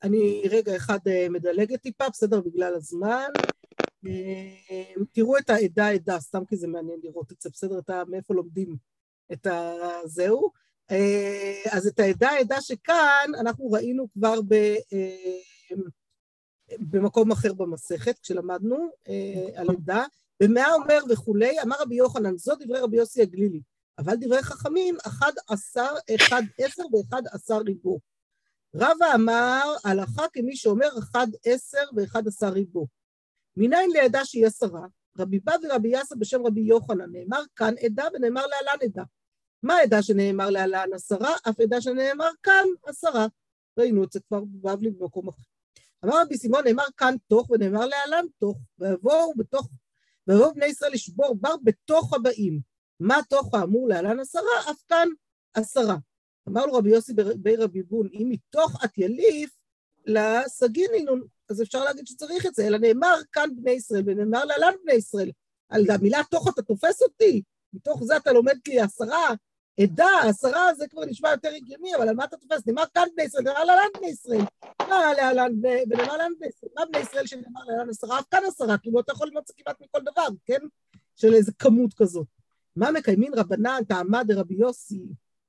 אני 0.03 0.43
רגע 0.50 0.75
אחד 0.75 1.00
אה, 1.07 1.29
מדלגת 1.29 1.81
טיפה, 1.81 2.10
בסדר, 2.10 2.41
בגלל 2.41 2.75
הזמן. 2.75 3.29
תראו 5.12 5.38
את 5.38 5.50
העדה 5.50 5.89
עדה, 5.89 6.19
סתם 6.19 6.45
כי 6.45 6.55
זה 6.55 6.67
מעניין 6.67 7.00
לראות 7.03 7.31
את 7.31 7.41
זה, 7.41 7.50
בסדר? 7.50 7.79
את 7.79 7.89
ה... 7.89 8.03
מאיפה 8.07 8.33
לומדים 8.33 8.77
את 9.33 9.48
הזהו. 9.48 10.51
אז 11.71 11.88
את 11.88 12.00
העדה 12.00 12.29
עדה 12.39 12.61
שכאן 12.61 13.31
אנחנו 13.39 13.71
ראינו 13.71 14.07
כבר 14.13 14.39
ב... 14.47 14.75
במקום 16.79 17.31
אחר 17.31 17.53
במסכת, 17.53 18.19
כשלמדנו 18.19 18.89
על 19.55 19.69
עדה. 19.69 20.05
ומה 20.43 20.73
אומר 20.73 21.00
וכולי, 21.09 21.61
אמר 21.61 21.75
רבי 21.79 21.95
יוחנן, 21.95 22.38
זאת 22.38 22.59
דברי 22.61 22.79
רבי 22.79 22.97
יוסי 22.97 23.21
הגלילי, 23.21 23.61
אבל 24.00 24.15
דברי 24.15 24.43
חכמים, 24.43 24.97
אחד 25.07 25.31
עשר, 25.47 25.93
אחד 26.15 26.41
עשר 26.57 26.83
ואחד 26.93 27.21
עשר 27.31 27.57
ריבו. 27.57 28.00
רבא 28.75 29.05
אמר, 29.15 29.75
הלכה 29.83 30.25
כמי 30.33 30.55
שאומר 30.55 30.89
אחד 31.00 31.27
עשר 31.45 31.83
ואחד 31.95 32.27
עשר 32.27 32.50
ריבו. 32.50 32.88
מניין 33.57 33.89
לידע 33.91 34.19
שהיא 34.23 34.47
עשרה? 34.47 34.81
רבי 35.19 35.39
בא 35.39 35.53
ורבי 35.63 35.89
יאסר 35.89 36.15
בשם 36.19 36.45
רבי 36.45 36.61
יוחנן, 36.61 37.11
נאמר 37.11 37.43
כאן 37.55 37.73
עדה 37.85 38.07
ונאמר 38.13 38.41
להלן 38.47 38.77
עדה. 38.81 39.03
מה 39.63 39.75
העדה 39.75 40.01
שנאמר 40.01 40.49
להלן 40.49 40.93
עשרה? 40.93 41.35
אף 41.49 41.59
עדה 41.59 41.81
שנאמר 41.81 42.29
כאן 42.43 42.65
עשרה. 42.85 43.27
ראינו 43.79 44.03
את 44.03 44.11
זה 44.11 44.19
כבר 44.19 44.39
בבבלי 44.39 44.91
במקום 44.91 45.27
אחר. 45.27 45.41
אמר 46.05 46.21
רבי 46.21 46.37
סימון, 46.37 46.63
נאמר 46.63 46.83
כאן 46.97 47.15
תוך 47.27 47.49
ונאמר 47.49 47.85
להלן 47.85 48.25
תוך, 48.39 48.57
ויבואו 48.79 49.33
בתוך 49.37 49.69
ויבואו 50.27 50.53
בני 50.53 50.65
ישראל 50.65 50.91
לשבור 50.93 51.35
בר 51.35 51.55
בתוך 51.63 52.13
הבאים. 52.13 52.59
מה 52.99 53.19
תוך 53.29 53.53
האמור 53.53 53.87
להלן 53.87 54.19
עשרה, 54.19 54.71
אף 54.71 54.81
כאן 54.87 55.07
עשרה. 55.53 55.95
אמר 56.49 56.65
לו 56.65 56.73
רבי 56.73 56.89
יוסי 56.89 57.13
בי 57.35 57.55
רבי 57.55 57.83
בון, 57.83 58.09
אם 58.13 58.27
מתוך 58.29 58.85
את 58.85 58.97
יליף 58.97 59.57
לסגינינון, 60.05 61.21
אז 61.49 61.61
אפשר 61.61 61.83
להגיד 61.83 62.07
שצריך 62.07 62.45
את 62.45 62.55
זה, 62.55 62.67
אלא 62.67 62.77
נאמר 62.77 63.15
כאן 63.31 63.49
בני 63.55 63.71
ישראל, 63.71 64.03
ונאמר 64.05 64.45
להלן 64.45 64.73
בני 64.83 64.93
ישראל. 64.93 65.31
על 65.69 65.89
המילה 65.89 66.21
תוך 66.31 66.47
אתה 66.53 66.61
תופס 66.61 67.01
אותי, 67.01 67.41
מתוך 67.73 68.03
זה 68.03 68.17
אתה 68.17 68.31
לומד 68.31 68.57
כי 68.63 68.79
עשרה, 68.79 69.29
עדה, 69.79 70.09
עשרה 70.29 70.73
זה 70.77 70.87
כבר 70.87 71.05
נשמע 71.05 71.29
יותר 71.29 71.49
הגיוני, 71.55 71.95
אבל 71.95 72.09
על 72.09 72.15
מה 72.15 72.23
אתה 72.23 72.37
תופס? 72.37 72.67
נאמר 72.67 72.83
כאן 72.93 73.07
בני 73.15 73.25
ישראל, 73.25 73.43
נאמר 73.43 73.63
להלן 73.63 73.89
בני 73.97 74.07
ישראל. 74.07 74.41
מה 74.79 75.13
להלן, 75.17 75.61
בני 75.61 76.47
ישראל? 76.47 76.71
מה 76.75 76.85
בני 76.85 77.01
ישראל 77.01 77.27
שנאמר 77.27 77.61
להלן 77.67 77.89
עשרה, 77.89 78.19
אף 78.19 78.25
כאן 78.31 78.41
עשרה, 78.47 78.77
כאילו 78.77 78.99
אתה 78.99 79.11
יכול 79.11 79.29
למצוא 79.33 79.55
כמעט 79.57 79.81
מכל 79.81 79.99
דבר, 80.01 80.27
כן? 80.45 80.59
של 81.15 81.33
איזה 81.33 81.51
כמות 81.59 81.93
כזאת. 81.93 82.27
מה 82.75 82.91
מקיימין 82.91 83.33
רבנן 83.33 83.81
טעמה 83.87 84.23
דרבי 84.23 84.55
יוסי 84.55 85.01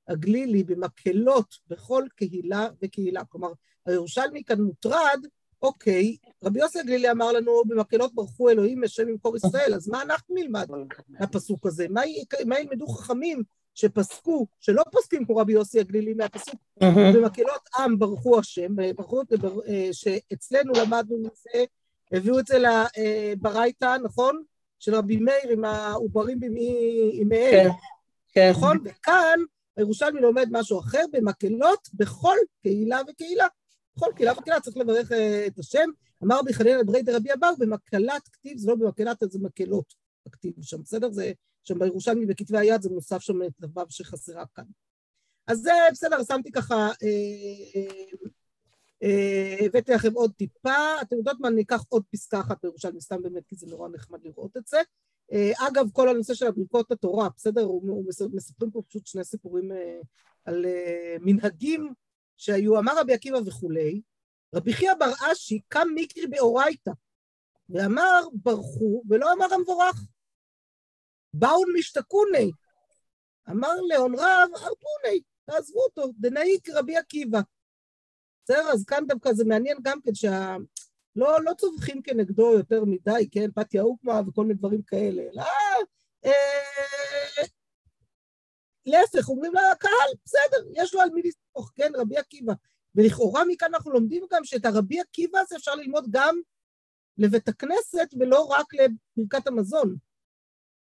הגלילי 0.07 0.63
במקהלות 0.63 1.55
בכל 1.67 2.05
קהילה 2.15 2.67
וקהילה. 2.81 3.25
כלומר, 3.25 3.51
הירושלמי 3.85 4.43
כאן 4.43 4.61
מוטרד, 4.61 5.25
אוקיי, 5.61 6.17
רבי 6.43 6.59
יוסי 6.59 6.79
הגלילי 6.79 7.11
אמר 7.11 7.31
לנו, 7.31 7.63
במקהלות 7.67 8.15
ברכו 8.15 8.49
אלוהים 8.49 8.83
השם 8.83 9.07
ממקור 9.07 9.35
ישראל, 9.35 9.73
אז 9.73 9.87
מה 9.87 10.01
אנחנו 10.01 10.35
נלמד 10.35 10.67
מהפסוק 11.09 11.65
הזה? 11.65 11.87
מה 12.45 12.59
ילמדו 12.59 12.87
חכמים 12.87 13.43
שפסקו, 13.73 14.47
שלא 14.59 14.83
פוסקים 14.91 15.25
כמו 15.25 15.35
רבי 15.35 15.53
יוסי 15.53 15.79
הגלילי 15.79 16.13
מהפסוק, 16.13 16.55
במקהלות 17.15 17.69
עם 17.79 17.99
ברכו 17.99 18.39
השם, 18.39 18.75
ברכו 18.95 19.21
את 19.21 19.27
זה, 19.29 19.47
אה, 19.67 19.89
שאצלנו 19.91 20.73
למדנו 20.73 21.17
מזה, 21.17 21.65
הביאו 22.11 22.39
את 22.39 22.47
זה 22.47 22.57
לברייתא, 22.59 23.97
נכון? 24.03 24.43
של 24.79 24.95
רבי 24.95 25.17
מאיר 25.17 25.51
עם 25.51 25.65
העוברים 25.65 26.39
בימיהם, 26.39 27.29
כן, 27.29 27.69
כן. 28.33 28.49
נכון? 28.51 28.77
וכאן 28.83 29.39
הירושלמי 29.77 30.21
לומד 30.21 30.47
משהו 30.51 30.79
אחר, 30.79 31.03
במקהלות, 31.11 31.89
בכל 31.93 32.37
קהילה 32.61 33.01
וקהילה. 33.09 33.47
בכל 33.97 34.07
קהילה 34.15 34.31
וקהילה 34.37 34.59
צריך 34.59 34.77
לברך 34.77 35.11
אה, 35.11 35.47
את 35.47 35.59
השם. 35.59 35.89
אמר 36.23 36.39
רבי 36.39 36.53
חנין 36.53 36.79
אברי 36.79 37.01
דרבי 37.01 37.33
אבאו, 37.33 37.57
במקהלת 37.59 38.27
כתיב, 38.31 38.57
זה 38.57 38.69
לא 38.69 38.75
במקהלת, 38.75 39.17
זה 39.21 39.39
מקהלות 39.41 39.93
הכתיב 40.25 40.53
שם, 40.61 40.81
בסדר? 40.81 41.11
זה 41.11 41.31
שם 41.63 41.79
בירושלמי 41.79 42.25
בכתבי 42.25 42.57
היד 42.57 42.81
זה 42.81 42.89
מוסף 42.89 43.19
שם 43.19 43.41
את 43.43 43.63
הוו 43.63 43.85
שחסרה 43.89 44.45
כאן. 44.55 44.63
אז 45.47 45.57
זה 45.57 45.71
בסדר, 45.91 46.23
שמתי 46.23 46.51
ככה, 46.51 46.75
אה, 46.75 47.81
אה, 49.03 49.65
הבאתי 49.65 49.91
לכם 49.91 50.13
עוד 50.13 50.31
טיפה, 50.37 51.01
אתם 51.01 51.15
יודעות 51.15 51.39
מה, 51.39 51.47
אני 51.47 51.61
אקח 51.61 51.83
עוד 51.89 52.03
פסקה 52.11 52.39
אחת 52.39 52.57
בירושלמי, 52.63 53.01
סתם 53.01 53.21
באמת, 53.21 53.43
כי 53.47 53.55
זה 53.55 53.67
נורא 53.67 53.89
נחמד 53.89 54.19
לראות 54.23 54.57
את 54.57 54.67
זה. 54.67 54.77
אה, 55.33 55.51
אגב, 55.67 55.89
כל 55.93 56.09
הנושא 56.09 56.33
של 56.33 56.51
ברכות 56.51 56.91
התורה, 56.91 57.29
בסדר, 57.37 57.67
מספרים 58.33 58.71
פה 58.71 58.81
פשוט 58.87 59.05
שני 59.05 59.23
סיפורים 59.23 59.71
על 60.45 60.65
מנהגים 61.19 61.93
שהיו, 62.37 62.79
אמר 62.79 62.99
רבי 62.99 63.13
עקיבא 63.13 63.37
וכולי, 63.45 64.01
רבי 64.55 64.73
חייא 64.73 64.93
בר 64.93 65.11
אשי 65.31 65.59
קם 65.67 65.87
מקרי 65.95 66.27
באורייתא, 66.27 66.91
ואמר 67.69 68.21
ברכו 68.33 69.03
ולא 69.09 69.33
אמר 69.33 69.53
המבורך. 69.53 70.05
באון 71.33 71.67
משתכוני. 71.77 72.51
אמר 73.49 73.75
לאון 73.89 74.15
רב, 74.15 74.49
ארפוני, 74.53 75.21
תעזבו 75.45 75.79
אותו, 75.79 76.11
דנאיק 76.19 76.69
רבי 76.69 76.97
עקיבא. 76.97 77.39
בסדר? 78.43 78.71
אז 78.73 78.85
כאן 78.85 79.03
דווקא 79.07 79.33
זה 79.33 79.45
מעניין 79.45 79.77
גם 79.81 80.01
כן 80.01 80.13
שה... 80.13 80.55
לא, 81.15 81.43
לא 81.43 81.53
צווחים 81.53 82.01
כנגדו 82.01 82.53
יותר 82.53 82.85
מדי, 82.85 83.29
כן? 83.31 83.51
פתיה 83.55 83.81
אוקמה 83.81 84.21
וכל 84.27 84.41
מיני 84.41 84.53
דברים 84.53 84.81
כאלה, 84.81 85.21
אלא... 85.21 85.43
אה, 86.25 86.31
להפך, 88.85 89.29
אומרים 89.29 89.51
לקהל, 89.53 90.09
בסדר, 90.25 90.67
יש 90.73 90.93
לו 90.93 91.01
על 91.01 91.09
מי 91.09 91.21
לסמוך, 91.21 91.71
כן, 91.75 91.91
רבי 91.95 92.17
עקיבא. 92.17 92.53
ולכאורה 92.95 93.45
מכאן 93.45 93.67
אנחנו 93.73 93.91
לומדים 93.91 94.23
גם 94.31 94.43
שאת 94.43 94.65
הרבי 94.65 94.99
עקיבא 94.99 95.39
הזה 95.39 95.55
אפשר 95.55 95.75
ללמוד 95.75 96.05
גם 96.11 96.39
לבית 97.17 97.47
הכנסת 97.47 98.07
ולא 98.19 98.43
רק 98.43 98.65
לברכת 98.73 99.47
המזון. 99.47 99.95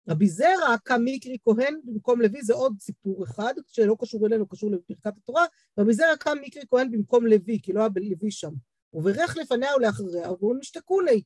רבי 0.08 0.28
זרע 0.28 0.76
קם 0.84 1.00
מקרי 1.04 1.36
כהן 1.44 1.80
במקום 1.84 2.20
לוי, 2.20 2.42
זה 2.42 2.54
עוד 2.54 2.72
סיפור 2.80 3.24
אחד, 3.24 3.54
שלא 3.66 3.96
קשור 4.00 4.26
אלינו, 4.26 4.48
קשור 4.48 4.70
לברכת 4.70 5.06
התורה. 5.06 5.44
רבי 5.78 5.94
זרע 5.94 6.16
קם 6.16 6.36
מקרי 6.42 6.62
כהן 6.70 6.90
במקום 6.90 7.26
לוי, 7.26 7.58
כי 7.62 7.72
לא 7.72 7.80
היה 7.80 7.88
לוי 7.96 8.30
שם. 8.30 8.52
וברך 8.92 9.36
לפניה 9.36 9.76
ולאחריה, 9.76 10.32
והוא 10.32 10.56
נשתקוני. 10.58 11.22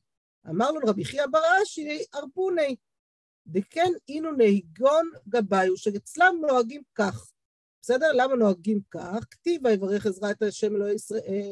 אמר 0.49 0.71
לו 0.71 0.79
רבי 0.87 1.05
חייא 1.05 1.25
בר 1.25 1.39
אשי, 1.63 2.03
ארבוני. 2.15 2.75
דכן 3.47 3.91
אינו 4.09 4.31
נהיגון 4.31 5.09
גבאיו, 5.27 5.77
שאצלם 5.77 6.35
נוהגים 6.41 6.81
כך. 6.95 7.31
בסדר? 7.81 8.11
למה 8.13 8.35
נוהגים 8.35 8.79
כך? 8.91 9.25
כתיב 9.31 9.65
ויברך 9.65 10.05
עזרא 10.05 10.31
את 10.31 10.41
השם 10.41 10.75
אלוהי, 10.75 10.95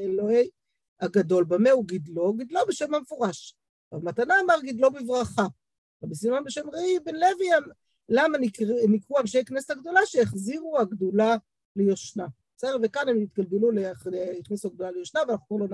אלוהי 0.03 0.49
הגדול. 0.99 1.43
במה 1.43 1.71
הוא 1.71 1.85
גידלו? 1.85 2.33
גידלו 2.33 2.59
בשם 2.67 2.93
המפורש. 2.93 3.55
במתנה 3.91 4.35
אמר 4.45 4.61
גידלו 4.61 4.91
בברכה. 4.91 5.45
רבי 6.03 6.15
סימן 6.15 6.43
בשם 6.43 6.69
ראי 6.73 6.99
בן 7.05 7.15
לוי, 7.15 7.49
למה 8.09 8.37
נקראו 8.87 9.19
אנשי 9.19 9.45
כנסת 9.45 9.71
הגדולה 9.71 9.99
שהחזירו 10.05 10.79
הגדולה 10.79 11.35
ליושנה. 11.75 12.27
בסדר? 12.57 12.77
וכאן 12.83 13.09
הם 13.09 13.17
התגלגלו, 13.21 13.69
הכניסו 14.39 14.67
הגדולה 14.67 14.91
ליושנה, 14.91 15.21
ואנחנו 15.27 15.59
לא 15.59 15.67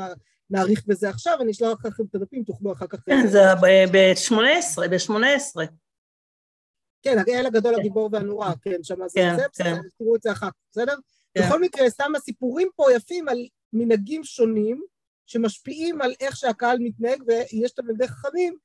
נאריך 0.50 0.86
בזה 0.88 1.10
עכשיו, 1.10 1.38
אני 1.41 1.51
אשלח 1.51 1.86
לכם 1.86 2.03
את 2.10 2.15
הדפים, 2.15 2.43
תוכלו 2.43 2.74
אחר 2.74 2.88
כך... 2.88 3.00
כן, 3.05 3.27
זה 3.27 3.39
ב-18, 3.93 4.88
ב-18. 4.89 5.62
כן, 7.01 7.17
האל 7.27 7.46
הגדול 7.46 7.75
הגיבור 7.75 8.10
והנורא, 8.12 8.51
כן, 8.62 8.84
שם 8.84 8.96
זה, 9.07 9.13
כן, 9.15 9.36
בסדר, 9.51 9.65
כן. 9.65 9.81
תראו 9.98 10.15
את 10.15 10.22
זה 10.22 10.31
אחר 10.31 10.48
כך, 10.48 10.55
בסדר? 10.72 10.96
כן. 11.34 11.41
בכל 11.48 11.62
מקרה, 11.62 11.89
סתם 11.89 12.12
הסיפורים 12.15 12.69
פה 12.75 12.86
יפים 12.96 13.29
על 13.29 13.38
מנהגים 13.74 14.24
שונים, 14.24 14.84
שמשפיעים 15.25 16.01
על 16.01 16.13
איך 16.19 16.36
שהקהל 16.36 16.77
מתנהג, 16.79 17.24
ויש 17.27 17.72
תלמידי 17.72 18.07
חכמים 18.07 18.57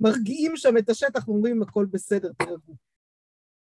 מרגיעים 0.00 0.56
שם 0.56 0.76
את 0.78 0.88
השטח 0.88 1.28
ואומרים 1.28 1.62
הכל 1.62 1.86
בסדר, 1.90 2.32
תרגעו. 2.32 2.74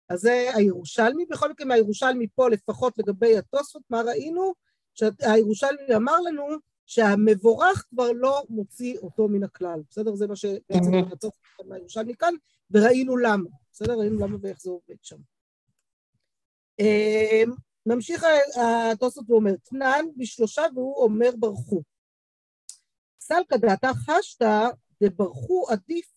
אז 0.08 0.20
זה 0.20 0.50
הירושלמי, 0.54 1.26
בכל 1.26 1.50
מקרה 1.50 1.66
מהירושלמי 1.66 2.26
פה 2.34 2.48
לפחות 2.48 2.98
לגבי 2.98 3.38
התוספות, 3.38 3.82
מה 3.90 4.02
ראינו? 4.02 4.52
שהירושלמי 4.94 5.96
אמר 5.96 6.20
לנו 6.20 6.44
שהמבורך 6.86 7.86
כבר 7.90 8.12
לא 8.12 8.42
מוציא 8.48 8.98
אותו 8.98 9.28
מן 9.28 9.44
הכלל, 9.44 9.80
בסדר? 9.90 10.14
זה 10.14 10.26
מה 10.26 10.36
שבעצם 10.36 10.94
התוספות 11.12 11.66
מהירושלמי 11.66 12.14
כאן, 12.14 12.34
וראינו 12.70 13.16
למה, 13.16 13.50
בסדר? 13.72 13.98
ראינו 13.98 14.18
למה 14.18 14.36
ואיך 14.42 14.60
זה 14.60 14.70
עובד 14.70 14.96
שם. 15.02 15.16
אמ, 16.78 17.52
ממשיך 17.86 18.24
התוספות 18.92 19.30
ואומר, 19.30 19.52
תנן 19.64 20.04
בשלושה 20.16 20.62
והוא 20.74 20.96
אומר 20.96 21.30
ברכו. 21.38 21.82
סלקא 23.20 23.56
דעתה 23.56 23.90
חשתא 23.94 24.68
דברכו 25.02 25.66
עדיף 25.70 26.12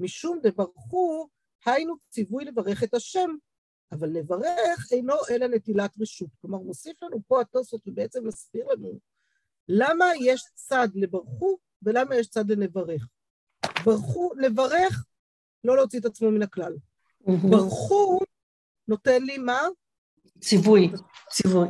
משום 0.00 0.38
דברכו, 0.42 1.28
היינו 1.66 1.94
ציווי 2.08 2.44
לברך 2.44 2.82
את 2.82 2.94
השם, 2.94 3.30
אבל 3.92 4.08
לברך 4.08 4.88
אינו 4.92 5.14
אלא 5.30 5.46
נטילת 5.46 5.94
רשות. 6.00 6.28
כלומר, 6.40 6.58
מוסיף 6.58 7.02
לנו 7.02 7.20
פה 7.26 7.40
התוספות 7.40 7.88
ובעצם 7.88 8.26
מסביר 8.26 8.66
לנו 8.66 8.98
למה 9.68 10.04
יש 10.20 10.42
צד 10.54 10.88
לברכו 10.94 11.58
ולמה 11.82 12.16
יש 12.16 12.28
צד 12.28 12.50
לנברך. 12.50 13.08
ברכו, 13.84 14.32
לברך, 14.36 15.04
לא 15.64 15.76
להוציא 15.76 16.00
את 16.00 16.04
עצמו 16.04 16.30
מן 16.30 16.42
הכלל. 16.42 16.76
ברכו 17.50 18.20
נותן 18.88 19.22
לי 19.22 19.38
מה? 19.38 19.60
ציווי, 20.40 20.92
ציווי. 21.30 21.68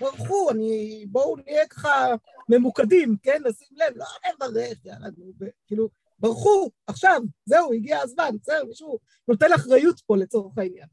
ברכו, 0.00 0.50
אני, 0.50 1.06
בואו 1.08 1.36
נהיה 1.36 1.68
ככה 1.68 2.06
ממוקדים, 2.48 3.16
כן? 3.22 3.42
נשים 3.44 3.68
לב, 3.72 3.96
לא 3.96 4.06
נברך, 4.34 4.84
יאללה, 4.84 5.08
נו, 5.16 5.32
כאילו, 5.66 5.88
ברחו, 6.18 6.70
עכשיו, 6.86 7.20
זהו, 7.44 7.72
הגיע 7.72 8.00
הזמן, 8.00 8.30
זהו, 8.42 8.66
מישהו 8.68 8.98
נוטל 9.28 9.54
אחריות 9.54 10.00
פה 10.00 10.16
לצורך 10.16 10.58
העניין. 10.58 10.88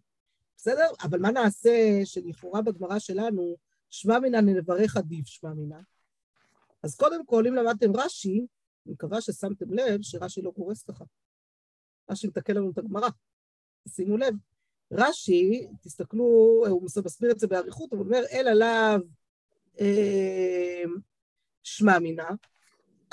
בסדר? 0.58 0.88
אבל 1.04 1.20
מה 1.20 1.32
נעשה 1.32 2.02
שלכאורה 2.06 2.62
בגמרא 2.62 3.00
שלנו, 3.00 3.56
שמע 3.90 4.20
מינא 4.20 4.38
נברך 4.38 4.98
עדיף 4.98 5.28
שמע 5.28 5.54
מינא? 5.54 5.80
אז 6.84 6.96
קודם 6.96 7.26
כל, 7.26 7.48
אם 7.48 7.56
למדתם 7.56 7.96
רש"י, 7.96 8.46
אני 8.86 8.94
מקווה 8.94 9.22
ששמתם 9.22 9.74
לב 9.74 10.02
שרש"י 10.02 10.42
לא 10.42 10.52
קורס 10.52 10.84
ככה. 10.84 11.04
רש"י 12.12 12.28
מתקן 12.28 12.56
לנו 12.56 12.72
את 12.72 12.78
הגמרא. 12.78 13.10
שימו 13.88 14.18
לב, 14.18 14.34
רש"י, 14.92 15.68
תסתכלו, 15.82 16.26
הוא 16.70 16.84
מסביר 16.84 17.32
את 17.32 17.40
זה 17.40 17.48
באריכות, 17.48 17.92
הוא 17.92 18.00
אומר, 18.00 18.24
אל 18.32 18.48
עליו 18.48 19.00
אה, 19.80 20.84
שמע 21.64 22.00
מינא, 22.00 22.30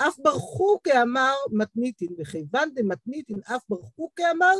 אף 0.07 0.19
ברחו 0.19 0.79
כאמר 0.83 1.33
מתניתין, 1.51 2.09
וכיוון 2.17 2.73
דמתניתין 2.73 3.39
אף 3.43 3.63
ברחו 3.69 4.09
כאמר, 4.15 4.55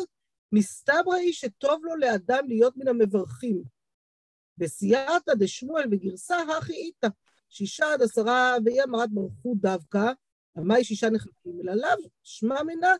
מסתברא 0.51 1.15
היא 1.15 1.33
שטוב 1.33 1.85
לו 1.85 1.95
לאדם 1.95 2.47
להיות 2.47 2.77
מן 2.77 2.87
המברכים. 2.87 3.63
בסייעתא 4.57 5.33
דשמואל 5.33 5.87
בגרסה 5.87 6.37
הכי 6.57 6.73
איתא, 6.73 7.07
שישה 7.49 7.93
עד 7.93 8.01
עשרה 8.01 8.55
ואי 8.65 8.83
אמרת 8.83 9.09
ברחו 9.11 9.55
דווקא, 9.55 10.11
עמי 10.57 10.83
שישה 10.83 11.09
נחלקים, 11.09 11.59
אלא 11.61 11.73
לאו 11.73 12.09
שמע 12.23 12.63
מינא, 12.63 12.91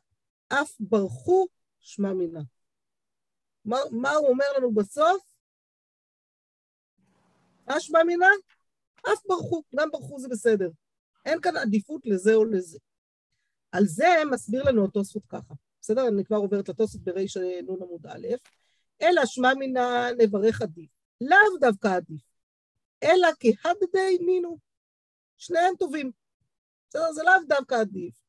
אף 0.48 0.72
ברחו 0.80 1.48
שמע 1.80 2.14
מינא. 2.14 2.42
מה, 3.66 3.78
מה 3.92 4.12
הוא 4.12 4.28
אומר 4.28 4.46
לנו 4.58 4.74
בסוף? 4.74 5.24
מה 7.68 7.80
שמע 7.80 8.04
מינא? 8.04 8.26
אף 9.02 9.26
ברחו, 9.28 9.64
גם 9.76 9.92
ברחו 9.92 10.20
זה 10.20 10.30
בסדר. 10.30 10.70
אין 11.26 11.42
כאן 11.42 11.58
עדיפות 11.58 12.02
לזה 12.06 12.34
או 12.34 12.46
לזה. 12.46 12.80
על 13.72 13.86
זה 13.86 14.08
מסביר 14.32 14.64
לנו 14.64 14.86
התוספות 14.86 15.24
ככה. 15.30 15.54
בסדר? 15.82 16.08
אני 16.08 16.24
כבר 16.26 16.38
עוברת 16.38 16.70
לתוספות 16.70 17.02
בריש 17.02 17.38
נ' 17.38 17.84
עמוד 17.84 18.08
א', 18.08 18.28
אלא 19.02 19.22
שמע 19.26 19.54
מינא 19.54 20.12
נברך 20.18 20.62
עדיף. 20.62 20.90
לאו 21.22 21.58
דווקא 21.60 21.88
עדיף, 21.88 22.22
אלא 23.04 23.28
כהדדי 23.40 24.18
נינו. 24.26 24.58
שניהם 25.38 25.76
טובים. 25.80 26.12
בסדר? 26.90 27.12
זה 27.14 27.24
לאו 27.24 27.48
דווקא 27.48 27.76
עדיף. 27.76 28.22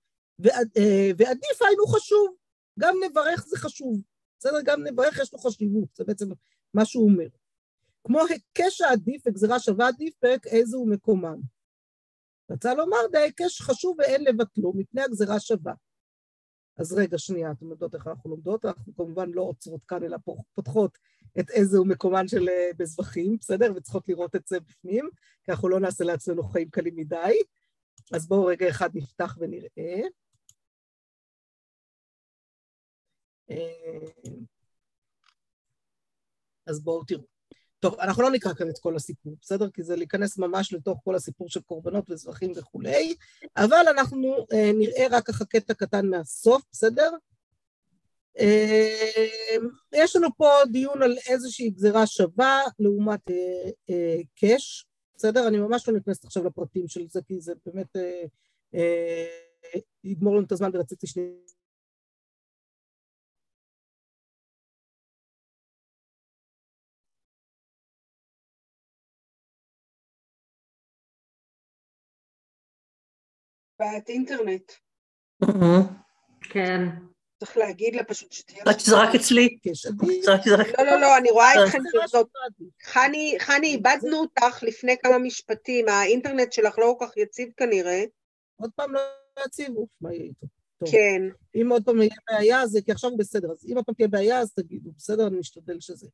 אה, 0.47 1.11
ועדיף 1.19 1.63
היינו 1.63 1.87
חשוב. 1.87 2.35
גם 2.79 2.95
נברך 3.05 3.47
זה 3.47 3.57
חשוב. 3.57 4.01
בסדר? 4.39 4.59
גם 4.65 4.83
נברך 4.87 5.19
יש 5.19 5.33
לו 5.33 5.39
חשיבות, 5.39 5.89
זה 5.95 6.05
בעצם 6.05 6.27
מה 6.75 6.85
שהוא 6.85 7.11
אומר. 7.11 7.29
כמו 8.05 8.21
היקש 8.21 8.81
העדיף 8.81 9.23
וגזירה 9.27 9.61
שווה 9.61 9.89
עדיף, 9.89 10.15
פרק 10.15 10.47
איזה 10.47 10.77
הוא 10.77 10.89
מקומם. 10.89 11.41
רצה 12.53 12.75
לומר, 12.75 13.07
די 13.13 13.19
היקש 13.19 13.61
חשוב 13.61 13.97
ואין 13.99 14.25
לבטלו, 14.25 14.73
מפני 14.77 15.03
הגזירה 15.03 15.41
שווה. 15.41 15.75
אז 16.79 16.93
רגע, 16.93 17.19
שנייה, 17.19 17.51
אתם 17.51 17.71
יודעות 17.71 17.95
איך 17.95 18.07
אנחנו 18.07 18.31
לומדות? 18.31 18.65
אנחנו 18.65 18.95
כמובן 18.97 19.31
לא 19.31 19.43
עוצרות 19.43 19.85
כאן, 19.85 20.05
אלא 20.05 20.19
פותחות 20.55 20.99
את 21.41 21.51
איזה 21.51 21.79
הוא 21.79 21.87
מקומן 21.87 22.29
של 22.29 22.49
אה, 22.49 22.71
בזבחים, 22.77 23.37
בסדר? 23.41 23.73
וצריכות 23.77 24.09
לראות 24.09 24.37
את 24.37 24.47
זה 24.47 24.61
בפנים, 24.61 25.09
כי 25.45 25.53
אנחנו 25.53 25.69
לא 25.69 25.81
נעשה 25.81 26.05
לעצמנו 26.05 26.43
חיים 26.43 26.71
קלים 26.71 26.97
מדי. 26.97 27.39
אז 28.13 28.29
בואו 28.29 28.45
רגע 28.45 28.69
אחד 28.69 28.91
נפתח 28.95 29.37
ונראה. 29.41 30.01
אה, 33.51 34.33
אז 36.67 36.81
בואו 36.85 37.05
תראו. 37.05 37.23
טוב, 37.83 38.01
אנחנו 38.01 38.23
לא 38.23 38.31
נקרא 38.31 38.55
כאן 38.55 38.69
את 38.69 38.79
כל 38.79 38.97
הסיפור, 38.97 39.37
בסדר? 39.41 39.71
כי 39.71 39.83
זה 39.83 39.97
להיכנס 39.97 40.39
ממש 40.39 40.73
לתוך 40.73 41.01
כל 41.05 41.15
הסיפור 41.15 41.49
של 41.49 41.61
קורבנות 41.61 42.11
וזבחים 42.11 42.53
וכולי, 42.57 43.15
אבל 43.57 43.85
אנחנו 43.91 44.47
אה, 44.53 44.71
נראה 44.75 45.07
רק 45.11 45.27
ככה 45.27 45.45
קטע 45.45 45.75
קטן 45.75 46.07
מהסוף, 46.07 46.63
בסדר? 46.73 47.11
אה, 48.39 49.57
יש 49.93 50.17
לנו 50.17 50.29
פה 50.37 50.49
דיון 50.73 51.03
על 51.03 51.17
איזושהי 51.29 51.71
גזירה 51.71 52.07
שווה 52.07 52.61
לעומת 52.79 53.31
אה, 53.31 53.71
אה, 53.91 54.21
קאש, 54.41 54.87
בסדר? 55.17 55.49
אני 55.49 55.59
ממש 55.59 55.89
לא 55.89 55.95
נכנסת 55.95 56.25
עכשיו 56.25 56.45
לפרטים 56.45 56.89
של 56.89 57.07
זה, 57.09 57.21
כי 57.27 57.41
זה 57.41 57.53
באמת 57.67 57.97
אה, 57.97 58.25
אה, 58.75 59.81
יגמור 60.05 60.37
לנו 60.37 60.47
את 60.47 60.53
הזמן 60.53 60.71
ורציתי 60.75 61.07
שנייה 61.07 61.29
בעיית 73.83 74.09
אינטרנט. 74.09 74.73
כן. 76.43 76.89
צריך 77.39 77.57
להגיד 77.57 77.97
לה 77.97 78.05
פשוט 78.05 78.33
שתהיה... 78.33 78.63
רק 78.67 78.79
שזה 78.79 78.97
רק 78.97 79.15
אצלי. 79.15 79.59
לא, 80.79 80.85
לא, 80.85 81.01
לא, 81.01 81.17
אני 81.19 81.31
רואה 81.31 81.57
אה, 81.57 81.65
אתכם 81.65 81.79
זאת. 82.07 82.29
חני, 82.83 83.37
חני, 83.41 83.67
איבדנו 83.67 84.17
אותך 84.17 84.63
לפני 84.63 84.97
כמה 85.03 85.19
משפטים, 85.19 85.89
האינטרנט 85.89 86.53
שלך 86.53 86.79
לא 86.79 86.95
כל 86.99 87.07
כך 87.07 87.17
יציב 87.17 87.49
כנראה. 87.57 88.05
עוד 88.57 88.71
פעם 88.77 88.93
לא 88.93 89.01
יציב, 89.47 89.77
אוף, 89.77 89.91
מה 90.01 90.13
יהיה 90.13 90.25
איתו? 90.25 90.47
כן. 90.91 91.23
אם 91.55 91.69
עוד 91.71 91.85
פעם 91.85 91.99
יהיה 92.03 92.11
בעיה, 92.31 92.67
זה 92.67 92.81
כי 92.83 92.93
עכשיו 92.93 93.11
הוא 93.11 93.19
בסדר, 93.19 93.53
אז 93.53 93.67
אם 93.71 93.77
עוד 93.77 93.85
פעם 93.85 93.95
תהיה 93.95 94.09
בעיה, 94.09 94.39
אז 94.39 94.53
תגידו, 94.53 94.91
בסדר, 94.97 95.27
אני 95.27 95.41
אשתדל 95.41 95.81
שזה. 95.81 96.07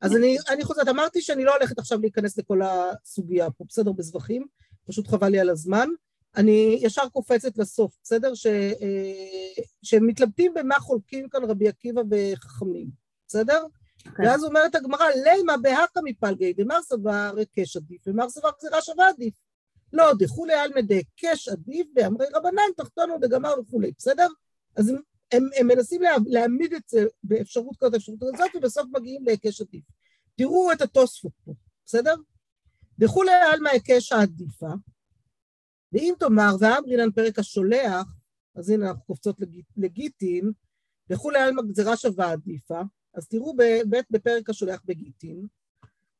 אז 0.00 0.16
אני, 0.16 0.36
אני 0.48 0.64
חוזרת, 0.64 0.88
אמרתי 0.88 1.20
שאני 1.20 1.44
לא 1.44 1.54
הולכת 1.56 1.78
עכשיו 1.78 2.00
להיכנס 2.00 2.38
לכל 2.38 2.60
הסוגיה 2.62 3.50
פה, 3.50 3.64
בסדר, 3.68 3.92
בזבחים, 3.92 4.46
פשוט 4.86 5.08
חבל 5.08 5.28
לי 5.28 5.40
על 5.40 5.50
הזמן. 5.50 5.88
אני 6.36 6.78
ישר 6.82 7.08
קופצת 7.08 7.58
לסוף, 7.58 7.96
בסדר? 8.02 8.34
ש, 8.34 8.46
אה, 8.46 9.62
שמתלבטים 9.82 10.54
במה 10.54 10.74
חולקים 10.74 11.28
כאן 11.28 11.44
רבי 11.44 11.68
עקיבא 11.68 12.02
וחכמים, 12.10 12.88
בסדר? 13.26 13.64
כן. 14.04 14.22
ואז 14.22 14.44
אומרת 14.44 14.74
הגמרא, 14.74 15.04
לימה 15.24 15.56
בהכא 15.56 16.00
מפלגי 16.04 16.52
דמר 16.52 16.82
סבר 16.82 17.34
קש 17.56 17.76
עדיף, 17.76 18.02
ומר 18.06 18.28
סבר 18.28 18.50
גזירה 18.58 18.82
שווה 18.82 19.08
עדיף. 19.08 19.34
לא, 19.92 20.12
דכולי 20.18 20.54
עלמא 20.54 20.80
דקש 20.80 21.48
עדיף, 21.48 21.86
ואמרי 21.96 22.26
רבנן 22.34 22.62
תחתונו 22.76 23.18
דגמר 23.18 23.54
וכולי, 23.60 23.92
בסדר? 23.98 24.26
אז 24.76 24.88
הם, 24.88 24.96
הם, 25.32 25.42
הם 25.56 25.66
מנסים 25.66 26.02
לה, 26.02 26.10
להעמיד 26.26 26.72
את 26.72 26.82
זה 26.88 27.04
באפשרות 27.24 27.76
כזאת, 27.80 27.94
אפשרות 27.94 28.18
כזאת, 28.20 28.50
ובסוף 28.56 28.86
מגיעים 28.92 29.24
להיקש 29.24 29.60
עדיף. 29.60 29.84
תראו 30.36 30.72
את 30.72 30.80
התוספות 30.80 31.32
פה, 31.44 31.52
בסדר? 31.86 32.14
דכולי 32.98 33.32
עלמא 33.52 33.68
היקש 33.68 34.12
העדיפה, 34.12 34.70
ואם 35.94 36.14
תאמר, 36.18 36.56
ואמרינן 36.60 37.10
פרק 37.10 37.38
השולח, 37.38 38.06
אז 38.54 38.70
הנה 38.70 38.88
אנחנו 38.88 39.02
קופצות 39.04 39.40
לגיט, 39.40 39.66
לגיטין, 39.76 40.52
וכולי 41.10 41.38
עלמא 41.38 41.62
גזירה 41.62 41.96
שווה 41.96 42.32
עדיפה, 42.32 42.80
אז 43.14 43.28
תראו 43.28 43.54
בבית 43.56 44.06
בפרק 44.10 44.50
השולח 44.50 44.82
בגיטין, 44.84 45.46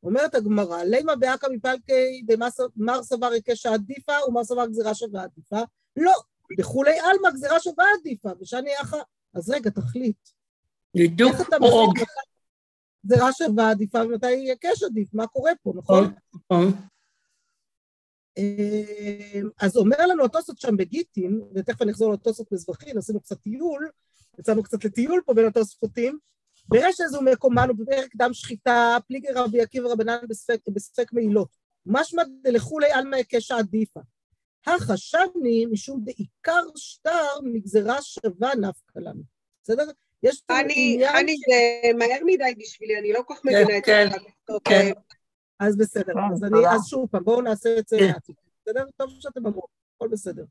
אומרת 0.02 0.34
הגמרא, 0.34 0.82
לימה 0.82 1.16
באקא 1.16 1.46
מפלקי 1.52 2.22
דמר 2.26 3.02
סבר 3.02 3.26
היקש 3.26 3.66
העדיפה 3.66 4.12
ומר 4.28 4.44
סבר 4.44 4.66
גזירה 4.66 4.94
שווה 4.94 5.22
עדיפה, 5.22 5.60
לא, 5.96 6.12
בכולי 6.58 6.98
עלמא 6.98 7.30
גזירה 7.30 7.60
שווה 7.60 7.84
עדיפה, 8.00 8.30
ושאני 8.40 8.70
יחא, 8.80 8.98
אז 9.34 9.50
רגע, 9.50 9.70
תחליט. 9.70 10.28
אתה 11.48 11.56
או 11.60 11.92
גזירה 13.06 13.32
שווה 13.32 13.70
עדיפה 13.70 13.98
ומתי 14.04 14.26
היקש 14.26 14.82
עדיף, 14.82 15.14
מה 15.14 15.26
קורה 15.26 15.52
פה, 15.62 15.72
נכון? 15.76 16.14
אה, 18.38 19.40
אז 19.60 19.76
אומר 19.76 20.06
לנו 20.06 20.24
התוספות 20.24 20.58
שם 20.58 20.76
בגיטין, 20.76 21.40
ותכף 21.54 21.82
אני 21.82 21.90
אחזור 21.92 22.12
לתוספות 22.12 22.52
מזבחין, 22.52 22.98
עשינו 22.98 23.20
קצת 23.20 23.40
טיול, 23.40 23.88
יצאנו 24.38 24.62
קצת 24.62 24.84
לטיול 24.84 25.22
פה 25.26 25.34
בין 25.34 25.46
התוספותים, 25.46 26.18
ויש 26.70 27.00
איזו 27.00 27.22
מקומן, 27.22 27.70
ובפרק 27.70 28.16
דם 28.16 28.30
שחיטה, 28.32 28.96
פליגי 29.08 29.28
רבי 29.34 29.60
עקיבא 29.60 29.88
רבנן 29.88 30.18
בספק, 30.28 30.60
בספק 30.68 31.12
מעילות. 31.12 31.48
משמע 31.86 32.22
דלכולי 32.42 32.92
עלמא 32.92 33.16
היקש 33.16 33.50
העדיפה. 33.50 34.00
החשבני 34.66 35.66
משום 35.66 36.00
דעיקר 36.04 36.62
שטר 36.76 37.40
מגזרה 37.42 38.02
שווה 38.02 38.54
נפקא 38.54 38.98
לנו. 38.98 39.22
בסדר? 39.62 39.84
יש 40.22 40.40
פה 40.46 40.54
עניין 40.58 41.12
חני, 41.12 41.36
ש- 41.36 41.40
זה 41.50 41.98
מהר 41.98 42.24
מדי 42.26 42.54
בשבילי, 42.58 42.98
אני 42.98 43.12
לא 43.12 43.20
כל 43.26 43.34
כך 43.34 43.44
מבינה 43.44 43.78
את 43.78 43.84
כן, 43.84 44.08
זה. 44.12 44.18
כן. 44.64 44.92
אז 45.60 45.76
בסדר, 45.76 46.14
כן, 46.14 46.32
אז, 46.32 46.44
אני. 46.44 46.68
אז 46.74 46.86
שוב 46.86 47.08
פעם, 47.10 47.24
בואו 47.24 47.40
נעשה 47.40 47.78
את 47.78 47.88
זה 47.88 47.96
כן. 47.98 48.12
בסדר? 48.66 48.84
טוב 48.96 49.10
שאתם 49.20 49.46
אמרו, 49.46 49.62
הכל 49.96 50.08
בסדר. 50.08 50.44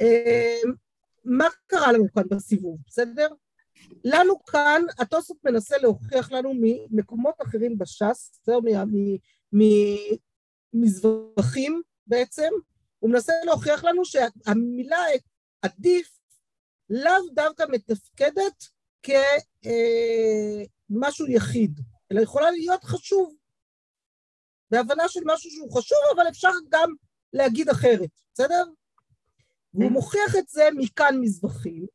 אה, 0.00 0.60
מה 1.24 1.46
קרה 1.66 1.92
לנו 1.92 2.04
כאן 2.14 2.22
בסיבוב, 2.30 2.78
בסדר? 2.86 3.28
לנו 4.04 4.44
כאן, 4.44 4.82
התוספות 4.98 5.36
מנסה 5.44 5.78
להוכיח 5.78 6.32
לנו 6.32 6.52
ממקומות 6.60 7.34
אחרים 7.42 7.78
בש"ס, 7.78 8.40
בסדר? 8.42 8.58
מ- 8.60 9.16
מ- 9.52 10.16
מזבחים 10.74 11.82
בעצם, 12.06 12.50
הוא 12.98 13.10
מנסה 13.10 13.32
להוכיח 13.44 13.84
לנו 13.84 14.04
שהמילה 14.04 15.04
עדיף 15.62 16.18
לאו 16.90 17.28
דווקא 17.34 17.64
מתפקדת 17.68 18.64
כמשהו 20.90 21.26
יחיד, 21.26 21.80
אלא 22.12 22.20
יכולה 22.20 22.50
להיות 22.50 22.84
חשוב. 22.84 23.34
בהבנה 24.70 25.08
של 25.08 25.20
משהו 25.24 25.50
שהוא 25.50 25.72
חשוב, 25.72 25.98
אבל 26.14 26.28
אפשר 26.28 26.50
גם 26.68 26.94
להגיד 27.32 27.68
אחרת, 27.68 28.10
בסדר? 28.34 28.64
והוא 29.74 29.92
מוכיח 29.92 30.36
את 30.38 30.48
זה 30.48 30.68
מכאן 30.76 31.16
מזבחים, 31.20 31.86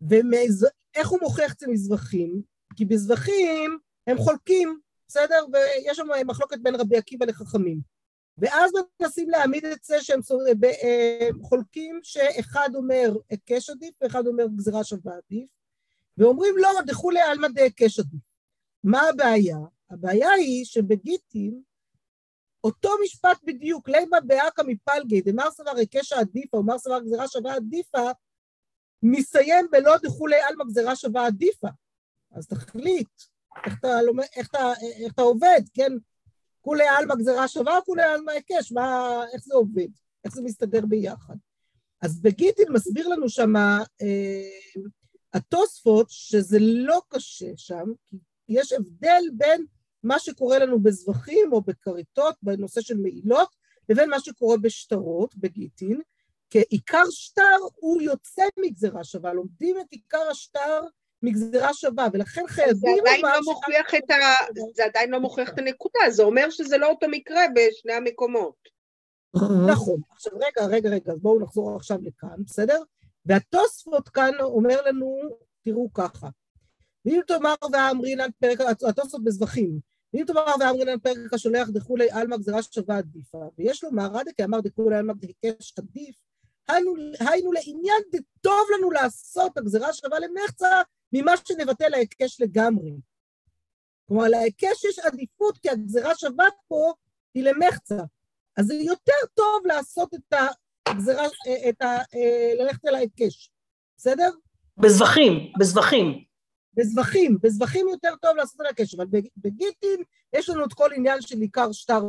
ואיך 0.00 1.08
הוא 1.08 1.18
מוכיח 1.22 1.52
את 1.52 1.58
זה 1.58 1.66
מזבחים? 1.68 2.42
כי 2.76 2.84
בזבחים 2.84 3.78
הם 4.06 4.18
חולקים, 4.18 4.80
בסדר? 5.08 5.46
ויש 5.52 5.96
שם 5.96 6.06
מחלוקת 6.26 6.58
בין 6.62 6.74
רבי 6.74 6.96
עקיבא 6.96 7.26
לחכמים. 7.26 7.80
ואז 8.38 8.70
מנסים 9.00 9.30
להעמיד 9.30 9.64
את 9.64 9.84
זה 9.84 10.02
שהם 10.02 10.20
אה, 10.64 11.28
חולקים 11.42 12.00
שאחד 12.02 12.68
אומר 12.74 13.12
היקש 13.30 13.70
עדיף 13.70 13.94
ואחד 14.00 14.26
אומר 14.26 14.46
גזירה 14.56 14.84
שווה 14.84 15.12
עדיף, 15.12 15.48
ואומרים 16.18 16.54
לא, 16.56 16.68
דחולי 16.86 17.20
עלמא 17.20 17.48
דהיקש 17.48 17.98
עדיף. 17.98 18.20
מה 18.84 19.02
הבעיה? 19.08 19.56
הבעיה 19.90 20.30
היא 20.30 20.64
שבגיטין 20.64 21.62
אותו 22.64 22.90
משפט 23.04 23.38
בדיוק, 23.44 23.88
לימה 23.88 24.20
באקא 24.20 24.62
מפלגי, 24.66 25.20
דמר 25.20 25.50
סבר 25.50 25.76
היקש 25.76 26.12
עדיפה 26.12 26.56
ומר 26.56 26.78
סבר 26.78 27.00
גזירה 27.00 27.28
שווה 27.28 27.54
עדיפה, 27.54 28.10
מסיים 29.02 29.66
בלא 29.70 29.96
דחולי 30.02 30.40
עלמא 30.48 30.64
גזירה 30.64 30.96
שווה 30.96 31.26
עדיפה. 31.26 31.68
אז 32.32 32.46
תחליט 32.46 33.08
איך 33.66 33.78
אתה, 33.78 33.88
איך 34.36 34.48
אתה, 34.48 34.72
איך 35.04 35.12
אתה 35.12 35.22
עובד, 35.22 35.60
כן? 35.74 35.92
כולי 36.60 36.88
עלמא 36.88 37.14
גזירה 37.14 37.48
שווה, 37.48 37.78
כולי 37.86 38.02
עלמא 38.02 38.30
היקש, 38.30 38.72
מה, 38.72 39.20
איך 39.32 39.44
זה 39.44 39.54
עובד? 39.54 39.88
איך 40.24 40.34
זה 40.34 40.42
מסתדר 40.42 40.86
ביחד? 40.86 41.34
אז 42.02 42.20
בגיטין 42.20 42.72
מסביר 42.72 43.08
לנו 43.08 43.28
שם 43.28 43.56
אה, 43.56 44.50
התוספות 45.34 46.06
שזה 46.10 46.58
לא 46.60 47.02
קשה 47.08 47.52
שם, 47.56 47.84
כי 48.10 48.16
יש 48.48 48.72
הבדל 48.72 49.22
בין 49.32 49.66
מה 50.02 50.18
שקורה 50.18 50.58
לנו 50.58 50.80
בזבחים 50.82 51.52
או 51.52 51.60
בכריתות, 51.60 52.34
בנושא 52.42 52.80
של 52.80 52.96
מעילות, 52.96 53.56
לבין 53.88 54.10
מה 54.10 54.20
שקורה 54.20 54.56
בשטרות, 54.56 55.36
בגיטין, 55.36 56.00
כי 56.50 56.60
עיקר 56.60 57.04
שטר 57.10 57.56
הוא 57.76 58.02
יוצא 58.02 58.42
מגזירה 58.58 59.04
שווה, 59.04 59.32
לומדים 59.32 59.80
את 59.80 59.86
עיקר 59.90 60.28
השטר 60.30 60.80
מגזירה 61.22 61.74
שווה, 61.74 62.08
ולכן 62.12 62.42
חייבים 62.46 62.96
לומר... 62.96 63.32
לא 63.32 63.42
ש... 63.42 63.46
ה... 64.10 64.52
זה 64.74 64.84
עדיין 64.84 65.10
לא 65.10 65.20
מוכיח 65.20 65.48
את 65.48 65.58
הנקודה, 65.58 65.98
זה 66.10 66.22
אומר 66.22 66.50
שזה 66.50 66.78
לא 66.78 66.90
אותו 66.90 67.06
מקרה 67.10 67.42
בשני 67.54 67.92
המקומות. 67.92 68.54
נכון. 69.68 70.00
עכשיו 70.10 70.32
רגע, 70.34 70.66
רגע, 70.66 70.90
רגע, 70.90 71.12
אז 71.12 71.18
בואו 71.20 71.40
נחזור 71.40 71.76
עכשיו 71.76 71.98
לכאן, 72.02 72.44
בסדר? 72.46 72.82
והתוספות 73.26 74.08
כאן 74.08 74.32
אומר 74.40 74.82
לנו, 74.86 75.20
תראו 75.62 75.92
ככה, 75.94 76.28
ואם 77.04 77.20
תאמר 77.26 77.54
ואמרינן 77.72 78.28
פרק, 78.38 78.60
התוספות 78.88 79.24
בזבחים, 79.24 79.78
ואם 80.14 80.24
תאמר 80.26 80.44
ואמרינן 80.60 80.98
פרק 80.98 81.34
השולח 81.34 81.68
דכולי 81.68 82.10
עלמא 82.10 82.36
גזירה 82.36 82.62
שווה 82.62 82.98
עדיפה, 82.98 83.50
ויש 83.58 83.84
לומר 83.84 84.06
רדקי 84.12 84.44
אמר 84.44 84.60
דכולי 84.60 84.96
עלמא 84.96 85.12
דהיקש 85.12 85.74
עדיף, 85.78 86.16
היינו 87.20 87.52
לעניין 87.52 88.02
דטוב 88.12 88.66
לנו 88.76 88.90
לעשות 88.90 89.58
הגזירה 89.58 89.92
שווה 89.92 90.18
למחצה 90.18 90.82
ממה 91.12 91.32
שנבטל 91.44 91.94
ההיקש 91.94 92.40
לגמרי. 92.40 92.92
כלומר, 94.08 94.28
להיקש 94.28 94.84
יש 94.84 94.98
עדיפות 94.98 95.58
כי 95.58 95.70
הגזירה 95.70 96.14
שווה 96.14 96.46
פה 96.68 96.92
היא 97.34 97.44
למחצה. 97.44 97.98
אז 98.56 98.66
זה 98.66 98.74
יותר 98.74 99.26
טוב 99.34 99.66
לעשות 99.66 100.14
את 100.14 100.34
הגזירה, 100.86 101.26
את 101.68 101.82
ה... 101.82 101.96
ללכת 102.58 102.84
אל 102.84 102.94
ההיקש, 102.94 103.50
בסדר? 103.96 104.30
בזבחים, 104.76 105.52
בזבחים. 105.58 106.24
בזבחים, 106.80 107.38
בזבחים 107.42 107.88
יותר 107.88 108.16
טוב 108.20 108.36
לעשות 108.36 108.60
את 108.60 108.66
ההיקש, 108.66 108.94
אבל 108.94 109.06
בגיטין 109.36 110.02
יש 110.32 110.48
לנו 110.48 110.64
את 110.64 110.72
כל 110.72 110.90
עניין 110.96 111.20
של 111.20 111.40
עיקר 111.40 111.72
שטר 111.72 112.02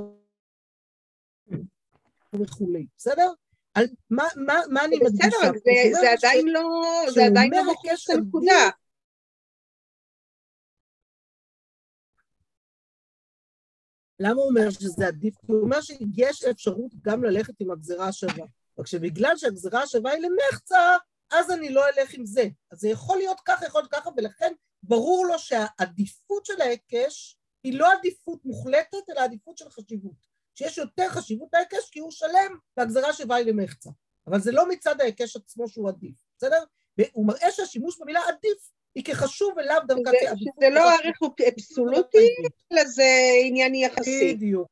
וכולי, 2.33 2.85
בסדר? 2.97 3.31
על 3.73 3.85
מה, 4.09 4.23
מה, 4.35 4.61
מה 4.69 4.85
אני 4.85 4.95
מדגישה? 4.95 5.27
בסדר, 5.27 5.51
זה, 5.53 5.99
זה 6.01 6.11
עדיין 6.11 6.47
לא, 6.47 6.61
זה 7.13 7.25
עדיין 7.25 7.51
לא 7.53 7.65
מוכיח 7.65 7.99
את 8.03 8.09
הנקודה. 8.09 8.69
למה 14.19 14.41
הוא 14.41 14.49
אומר 14.49 14.69
שזה 14.69 15.07
עדיף? 15.07 15.35
כי 15.37 15.51
הוא 15.51 15.61
אומר 15.61 15.81
שיש 15.81 16.43
אפשרות 16.43 16.91
גם 17.01 17.23
ללכת 17.23 17.53
עם 17.59 17.71
הגזירה 17.71 18.07
השווה. 18.07 18.45
רק 18.79 18.87
שבגלל 18.87 19.33
שהגזירה 19.37 19.83
השווה 19.83 20.11
היא 20.11 20.21
למחצה, 20.21 20.97
אז 21.31 21.51
אני 21.51 21.69
לא 21.69 21.85
אלך 21.87 22.13
עם 22.13 22.25
זה. 22.25 22.47
אז 22.71 22.79
זה 22.79 22.89
יכול 22.89 23.17
להיות 23.17 23.41
ככה, 23.45 23.65
יכול 23.65 23.81
להיות 23.81 23.91
ככה, 23.91 24.09
ולכן 24.17 24.53
ברור 24.83 25.25
לו 25.25 25.39
שהעדיפות 25.39 26.45
של 26.45 26.61
ההיקש 26.61 27.37
היא 27.63 27.79
לא 27.79 27.93
עדיפות 27.93 28.45
מוחלטת, 28.45 29.09
אלא 29.09 29.19
עדיפות 29.19 29.57
של 29.57 29.69
חשיבות. 29.69 30.31
שיש 30.55 30.77
יותר 30.77 31.09
חשיבות 31.09 31.49
להיקש 31.53 31.89
כי 31.91 31.99
הוא 31.99 32.11
שלם 32.11 32.57
והגזרה 32.77 33.13
שווה 33.13 33.35
היא 33.35 33.45
למחצה. 33.45 33.89
אבל 34.27 34.39
זה 34.39 34.51
לא 34.51 34.69
מצד 34.69 35.01
ההיקש 35.01 35.35
עצמו 35.35 35.67
שהוא 35.67 35.89
עדיף, 35.89 36.15
בסדר? 36.37 36.63
והוא 36.97 37.27
מראה 37.27 37.51
שהשימוש 37.51 37.99
במילה 37.99 38.19
עדיף 38.27 38.71
היא 38.95 39.03
כחשוב 39.03 39.53
ולאו 39.57 39.75
דווקא 39.87 40.11
כעדיף. 40.21 40.53
שזה 40.57 40.69
לא 40.69 40.91
ערך 40.91 41.17
אבסולוטי, 41.53 42.27
אלא 42.71 42.85
זה 42.85 43.03
עניין 43.45 43.75
יחסי. 43.75 44.33
בדיוק, 44.33 44.69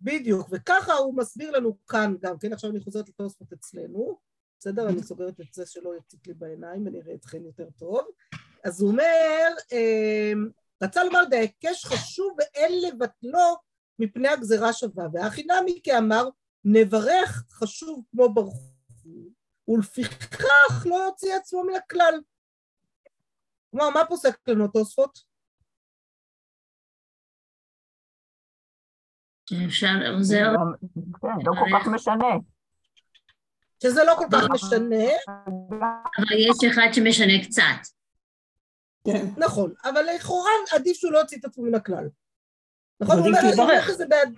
בדיוק, 0.00 0.48
וככה 0.50 0.92
הוא 0.92 1.16
מסביר 1.16 1.50
לנו 1.50 1.76
כאן 1.86 2.14
גם, 2.20 2.38
כן, 2.38 2.52
עכשיו 2.52 2.70
אני 2.70 2.80
חוזרת 2.80 3.08
לתוספות 3.08 3.52
אצלנו, 3.52 4.18
בסדר? 4.62 4.88
אני 4.88 5.02
סוגרת 5.02 5.40
את 5.40 5.54
זה 5.54 5.66
שלא 5.66 5.96
יציק 5.96 6.26
לי 6.26 6.34
בעיניים, 6.34 6.86
אני 6.86 7.00
אראה 7.00 7.14
אתכם 7.14 7.44
יותר 7.44 7.70
טוב. 7.78 8.00
אז 8.64 8.80
הוא 8.80 8.90
אומר, 8.90 9.48
אמ, 9.72 10.48
רצה 10.82 11.04
לומר, 11.04 11.24
דהיקש 11.30 11.84
חשוב 11.84 12.36
ואין 12.38 12.72
לבטלו 12.82 13.56
מפני 13.98 14.28
הגזירה 14.28 14.72
שווה. 14.72 15.04
והכי 15.12 15.42
נמי 15.42 15.80
כאמר, 15.84 16.28
נברך 16.64 17.44
חשוב 17.50 18.04
כמו 18.10 18.34
ברכו, 18.34 18.72
ולפיכך 19.68 20.86
לא 20.86 20.96
יוציא 20.96 21.34
עצמו 21.34 21.64
מן 21.64 21.74
הכלל. 21.74 22.20
כלומר, 23.70 23.90
מה 23.90 24.00
פוסק 24.08 24.48
לנו 24.48 24.68
תוספות? 24.68 25.18
אפשר, 29.66 29.88
זה 30.20 30.40
לא... 30.40 30.60
כן, 31.20 31.28
לא 31.44 31.52
כל 31.60 31.78
כך 31.78 31.88
משנה. 31.94 32.51
שזה 33.82 34.04
לא 34.04 34.14
כל 34.18 34.26
כך 34.32 34.50
משנה. 34.50 35.04
אבל 36.18 36.38
יש 36.38 36.72
אחד 36.72 36.88
שמשנה 36.92 37.44
קצת. 37.44 37.92
כן. 39.04 39.26
נכון, 39.36 39.72
אבל 39.84 40.04
לכאורה 40.16 40.50
עדיף 40.72 40.96
שהוא 40.96 41.12
לא 41.12 41.18
יוציא 41.18 41.38
את 41.38 41.44
עצמו 41.44 41.64
מן 41.64 41.74
הכלל. 41.74 42.08
נכון, 43.00 43.18
הוא 43.18 43.26
אומר, 43.26 43.38
לברך. 43.52 43.90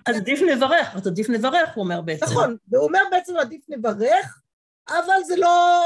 אז 0.06 0.16
עדיף 0.16 0.40
נברך, 0.42 0.94
אז 0.94 1.06
עדיף 1.06 1.30
נברך, 1.30 1.74
הוא 1.74 1.84
אומר 1.84 2.00
בעצם. 2.00 2.24
נכון, 2.24 2.56
והוא 2.68 2.86
אומר 2.86 3.00
בעצם 3.10 3.36
עדיף 3.36 3.64
נברך, 3.68 4.40
אבל 4.88 5.24
זה 5.26 5.36
לא, 5.36 5.84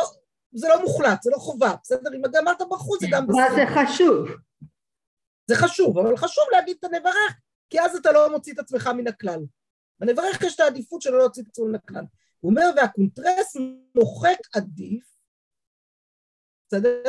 זה 0.52 0.68
לא 0.68 0.82
מוחלט, 0.82 1.22
זה 1.22 1.30
לא 1.30 1.36
חובה, 1.36 1.74
בסדר? 1.82 2.10
אם 2.14 2.22
גמרת 2.32 2.62
בחוץ 2.70 3.00
זה 3.00 3.06
גם 3.10 3.26
בסדר. 3.26 3.54
זה 3.54 3.64
חשוב? 3.74 4.28
זה 5.46 5.56
חשוב, 5.56 5.98
אבל 5.98 6.16
חשוב 6.16 6.44
להגיד 6.52 6.76
את 6.78 6.84
הנברך, 6.84 7.40
כי 7.70 7.80
אז 7.80 7.96
אתה 7.96 8.12
לא 8.12 8.30
מוציא 8.30 8.52
את 8.52 8.58
עצמך 8.58 8.86
מן 8.86 9.08
הכלל. 9.08 9.40
בנברך 10.00 10.42
יש 10.42 10.54
את 10.54 10.60
העדיפות 10.60 11.02
שלא 11.02 11.18
להוציא 11.18 11.42
את 11.42 11.48
עצמו 11.48 11.66
מן 11.66 11.74
הכלל. 11.74 12.04
הוא 12.40 12.50
אומר, 12.50 12.64
והקונטרס 12.76 13.56
מוחק 13.94 14.38
עדיף, 14.54 15.18
בסדר? 16.66 17.02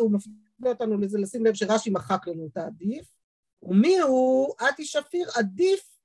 הוא 0.00 0.12
מפנה 0.12 0.68
אותנו 0.70 0.98
לזה, 0.98 1.18
לשים 1.18 1.44
לב 1.44 1.54
שרש"י 1.54 1.90
מחק 1.90 2.26
לנו 2.26 2.46
את 2.52 2.56
העדיף, 2.56 3.16
ומי 3.62 3.98
הוא? 3.98 4.54
אתי 4.68 4.84
שפיר 4.84 5.28
עדיף 5.36 5.98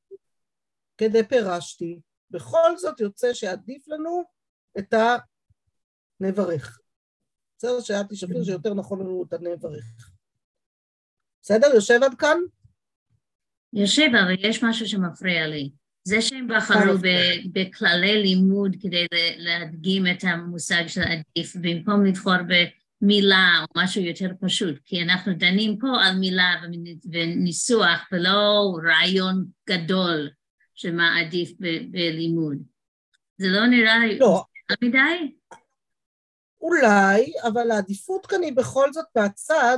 כדי 0.98 1.24
פירשתי. 1.24 2.02
בכל 2.32 2.78
זאת 2.78 3.00
יוצא 3.00 3.34
שעדיף 3.34 3.88
לנו 3.88 4.24
את 4.80 4.94
הנברך. 6.22 6.80
בסדר 7.58 7.82
שאתי 7.82 8.16
שפיר 8.16 8.44
שיותר 8.44 8.74
נכון 8.74 9.00
לנו 9.00 9.24
את 9.28 9.34
הנברך. 9.34 10.12
בסדר? 11.42 11.68
יושב 11.76 12.00
עד 12.04 12.16
כאן? 12.20 12.38
יושב, 13.74 14.08
אבל 14.26 14.50
יש 14.50 14.64
משהו 14.64 14.88
שמפריע 14.88 15.48
לי. 15.48 15.72
זה 16.04 16.22
שהם 16.22 16.48
בחרו 16.48 16.94
בכללי 17.54 18.24
לימוד 18.24 18.76
כדי 18.82 19.06
להדגים 19.38 20.08
את 20.08 20.24
המושג 20.24 20.88
של 20.88 21.02
עדיף, 21.02 21.56
במקום 21.56 22.06
לבחור 22.06 22.34
במילה 23.02 23.62
או 23.62 23.82
משהו 23.82 24.02
יותר 24.02 24.30
פשוט, 24.42 24.76
כי 24.86 25.02
אנחנו 25.02 25.34
דנים 25.34 25.78
פה 25.80 25.88
על 26.02 26.20
מילה 26.20 26.56
וניסוח 27.12 28.08
ולא 28.12 28.72
רעיון 28.84 29.46
גדול 29.70 30.30
של 30.76 30.96
מה 30.96 31.20
עדיף 31.20 31.52
בלימוד. 31.92 32.58
זה 33.38 33.48
לא 33.48 33.68
נראה 33.68 34.00
לי... 34.00 34.20
לא. 34.20 34.44
מדי? 34.82 35.36
אולי, 36.62 37.34
אבל 37.48 37.72
העדיפות 37.72 38.26
כאן 38.26 38.44
היא 38.44 38.54
בכל 38.56 38.94
זאת 38.94 39.06
מהצד, 39.16 39.78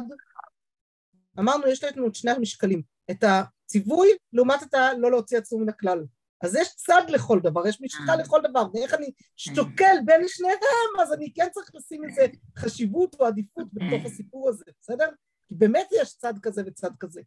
אמרנו, 1.39 1.67
יש 1.67 1.83
לנו 1.83 2.07
את 2.07 2.15
שני 2.15 2.31
המשקלים, 2.31 2.81
את 3.11 3.23
הציווי 3.71 4.07
לעומת 4.33 4.63
את 4.63 4.73
הלא 4.73 5.11
להוציא 5.11 5.37
עצמו 5.37 5.59
מן 5.59 5.69
הכלל. 5.69 6.05
אז 6.41 6.55
יש 6.55 6.75
צד 6.75 7.01
לכל 7.09 7.39
דבר, 7.43 7.67
יש 7.67 7.81
משקל 7.81 8.15
לכל 8.15 8.41
דבר, 8.49 8.63
ואיך 8.73 8.93
אני 8.93 9.11
שוקל 9.37 9.95
בין 10.05 10.21
שניהם, 10.27 10.99
אז 11.01 11.13
אני 11.13 11.33
כן 11.33 11.47
צריך 11.51 11.71
לשים 11.75 12.03
איזה 12.03 12.27
חשיבות 12.57 13.15
או 13.19 13.25
עדיפות 13.25 13.67
בתוך 13.73 14.05
הסיפור 14.05 14.49
הזה, 14.49 14.65
בסדר? 14.81 15.09
כי 15.47 15.55
באמת 15.55 15.87
יש 16.01 16.17
צד 16.17 16.33
כזה 16.41 16.63
וצד 16.65 16.89
כזה. 16.99 17.21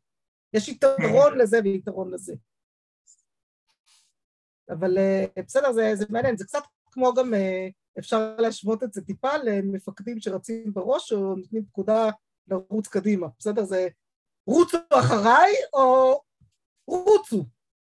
יש 0.53 0.69
יתרון 0.69 1.39
לזה 1.39 1.61
ויתרון 1.65 2.15
לזה. 2.15 2.35
אבל 4.71 4.99
בסדר, 5.47 5.73
זה, 5.73 5.91
זה 5.95 6.05
מעניין, 6.11 6.37
זה 6.37 6.45
קצת 6.45 6.63
כמו 6.91 7.15
גם, 7.15 7.35
אפשר 7.99 8.37
להשוות 8.37 8.83
את 8.83 8.93
זה 8.93 9.03
טיפה 9.03 9.37
למפקדים 9.37 10.21
שרצים 10.21 10.75
בראש 10.75 11.13
או 11.13 11.37
נותנים 11.37 11.65
פקודה 11.65 12.11
לרוץ 12.49 12.89
קדימה, 12.89 13.27
בסדר? 13.39 13.65
זה 13.65 13.89
רוצו 14.47 14.79
אחריי 14.91 15.53
או 15.73 16.21
רוצו, 16.87 17.47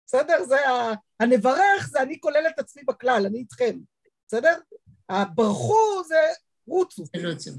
בסדר? 0.06 0.44
זה 0.44 0.68
ה... 0.68 0.92
הנברך 1.20 1.88
זה 1.90 2.02
אני 2.02 2.20
כולל 2.20 2.46
את 2.54 2.58
עצמי 2.58 2.82
בכלל, 2.84 3.22
אני 3.26 3.38
איתכם, 3.38 3.78
בסדר? 4.26 4.60
הברחו 5.08 6.04
זה 6.08 6.20
רוצו, 6.66 7.04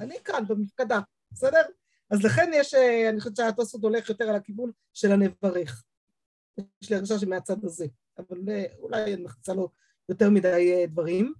אני 0.01 0.15
כאן 0.23 0.43
במפקדה, 0.47 0.99
בסדר? 1.31 1.61
אז 2.09 2.23
לכן 2.23 2.51
יש, 2.53 2.73
אני 3.09 3.19
חושבת 3.19 3.35
שהתוספות 3.35 3.83
הולך 3.83 4.09
יותר 4.09 4.29
על 4.29 4.35
הכיוון 4.35 4.71
של 4.93 5.11
הנברך. 5.11 5.83
יש 6.81 6.89
לי 6.89 6.95
הרגשה 6.95 7.19
שמהצד 7.19 7.65
הזה, 7.65 7.85
אבל 8.17 8.37
אולי 8.79 9.13
אני 9.13 9.23
מכניסה 9.23 9.53
לו 9.53 9.69
יותר 10.09 10.29
מדי 10.29 10.87
דברים. 10.87 11.33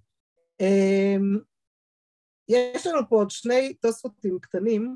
יש 2.49 2.88
לנו 2.88 3.10
פה 3.10 3.15
עוד 3.15 3.30
שני 3.30 3.73
תוספותים 3.73 4.39
קטנים 4.39 4.95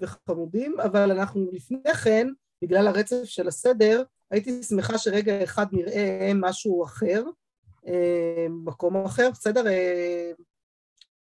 וחמודים, 0.00 0.80
אבל 0.80 1.10
אנחנו 1.10 1.50
לפני 1.52 1.94
כן, 2.04 2.26
בגלל 2.62 2.86
הרצף 2.86 3.24
של 3.24 3.48
הסדר, 3.48 4.02
הייתי 4.30 4.62
שמחה 4.62 4.98
שרגע 4.98 5.44
אחד 5.44 5.66
נראה 5.72 6.32
משהו 6.34 6.84
אחר, 6.84 7.24
מקום 8.50 9.04
אחר, 9.04 9.30
בסדר? 9.30 9.64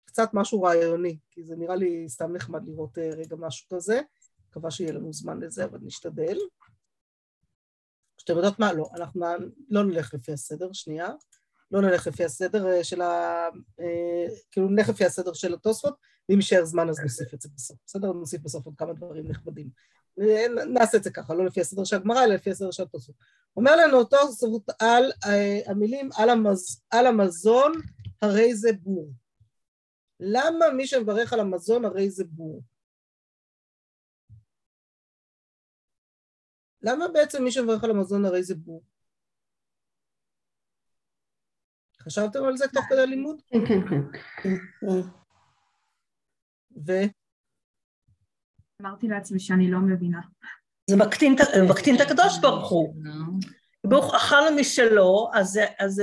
קצת 0.05 0.29
משהו 0.33 0.61
רעיוני, 0.61 1.17
כי 1.31 1.43
זה 1.43 1.55
נראה 1.55 1.75
לי 1.75 2.09
סתם 2.09 2.33
נחמד 2.33 2.67
לראות 2.67 2.97
רגע 2.97 3.35
משהו 3.35 3.67
כזה. 3.75 4.01
מקווה 4.49 4.71
שיהיה 4.71 4.91
לנו 4.91 5.13
זמן 5.13 5.39
לזה, 5.39 5.63
אבל 5.63 5.79
נשתדל. 5.81 6.37
שאתם 8.17 8.35
יודעות 8.35 8.59
מה? 8.59 8.73
לא, 8.73 8.89
אנחנו 8.95 9.25
לא 9.69 9.83
נלך 9.83 10.13
לפי 10.13 10.31
הסדר, 10.31 10.69
שנייה. 10.73 11.09
לא 11.71 11.81
נלך 11.81 12.07
לפי 12.07 12.25
הסדר 12.25 12.83
של 12.83 13.01
ה... 13.01 13.47
כאילו 14.51 14.69
נלך 14.69 14.89
לפי 14.89 15.05
הסדר 15.05 15.33
של 15.33 15.53
התוספות, 15.53 15.95
ואם 16.29 16.37
יישאר 16.37 16.65
זמן 16.65 16.89
אז 16.89 16.99
נוסיף 16.99 17.33
את 17.33 17.41
זה 17.41 17.49
בסוף. 17.55 17.77
בסדר? 17.85 18.11
נוסיף 18.11 18.41
בסוף 18.41 18.65
עוד 18.65 18.75
כמה 18.77 18.93
דברים 18.93 19.27
נכבדים. 19.27 19.69
נעשה 20.73 20.97
את 20.97 21.03
זה 21.03 21.11
ככה, 21.11 21.33
לא 21.33 21.45
לפי 21.45 21.61
הסדר 21.61 21.83
של 21.83 21.95
הגמרא, 21.95 22.23
אלא 22.23 22.35
לפי 22.35 22.49
הסדר 22.49 22.71
של 22.71 22.83
התוספות. 22.83 23.15
אומר 23.55 23.75
לנו 23.75 24.03
תוספות 24.03 24.69
על 24.79 25.11
המילים 25.67 26.09
על, 26.17 26.29
המז... 26.29 26.83
על 26.89 27.05
המזון, 27.05 27.71
הרי 28.21 28.55
זה 28.55 28.69
בור. 28.81 29.11
למה 30.19 30.65
מי 30.77 30.87
שמברך 30.87 31.33
על 31.33 31.39
המזון 31.39 31.85
הרי 31.85 32.09
זה 32.09 32.23
בור? 32.23 32.63
למה 36.81 37.07
בעצם 37.07 37.43
מי 37.43 37.51
שמברך 37.51 37.83
על 37.83 37.91
המזון 37.91 38.25
הרי 38.25 38.43
זה 38.43 38.55
בור? 38.55 38.83
חשבתם 42.01 42.43
על 42.43 42.57
זה 42.57 42.65
תוך 42.73 42.85
כדי 42.89 43.07
לימוד? 43.07 43.41
כן, 43.47 43.59
כן, 43.67 44.01
כן. 44.41 44.55
ו? 46.87 46.91
אמרתי 48.81 49.07
לעצמי 49.07 49.39
שאני 49.39 49.71
לא 49.71 49.79
מבינה. 49.79 50.19
זה 50.89 50.95
מקטין, 50.95 51.35
מקטין 51.69 51.95
את 51.95 52.01
הקדוש 52.01 52.39
ברוך 52.39 52.69
הוא. 52.69 52.93
ברוך 53.87 54.15
אכלנו 54.15 54.55
משלו, 54.55 55.29
אז, 55.33 55.59
אז 55.79 56.01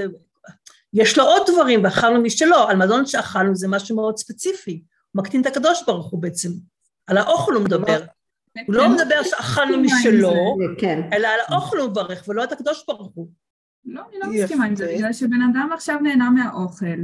יש 0.92 1.18
לו 1.18 1.24
עוד 1.24 1.42
דברים, 1.52 1.84
ואכלנו 1.84 2.22
משלו, 2.22 2.56
על 2.56 2.76
מזון 2.76 3.06
שאכלנו 3.06 3.56
זה 3.56 3.68
משהו 3.68 3.96
מאוד 3.96 4.16
ספציפי. 4.16 4.82
הוא 5.12 5.22
מקטין 5.22 5.40
את 5.40 5.46
הקדוש 5.46 5.84
ברוך 5.86 6.10
הוא 6.10 6.22
בעצם. 6.22 6.48
על 7.06 7.18
האוכל 7.18 7.52
הוא 7.52 7.64
מדבר. 7.64 8.04
הוא 8.66 8.74
לא 8.74 8.88
מדבר 8.88 9.22
שאכלנו 9.22 9.78
משלו, 9.78 10.56
כן. 10.78 11.00
אלא 11.12 11.28
על 11.28 11.40
האוכל 11.48 11.78
הוא 11.78 11.90
מברך, 11.90 12.28
ולא 12.28 12.44
את 12.44 12.52
הקדוש 12.52 12.84
ברוך 12.88 13.12
הוא. 13.14 13.28
לא, 13.84 14.02
אני 14.08 14.18
לא 14.18 14.26
מסכימה 14.26 14.66
עם 14.66 14.76
זה, 14.76 14.94
בגלל 14.96 15.12
שבן 15.12 15.42
אדם 15.52 15.70
עכשיו 15.74 15.98
נהנה 16.02 16.30
מהאוכל. 16.30 17.00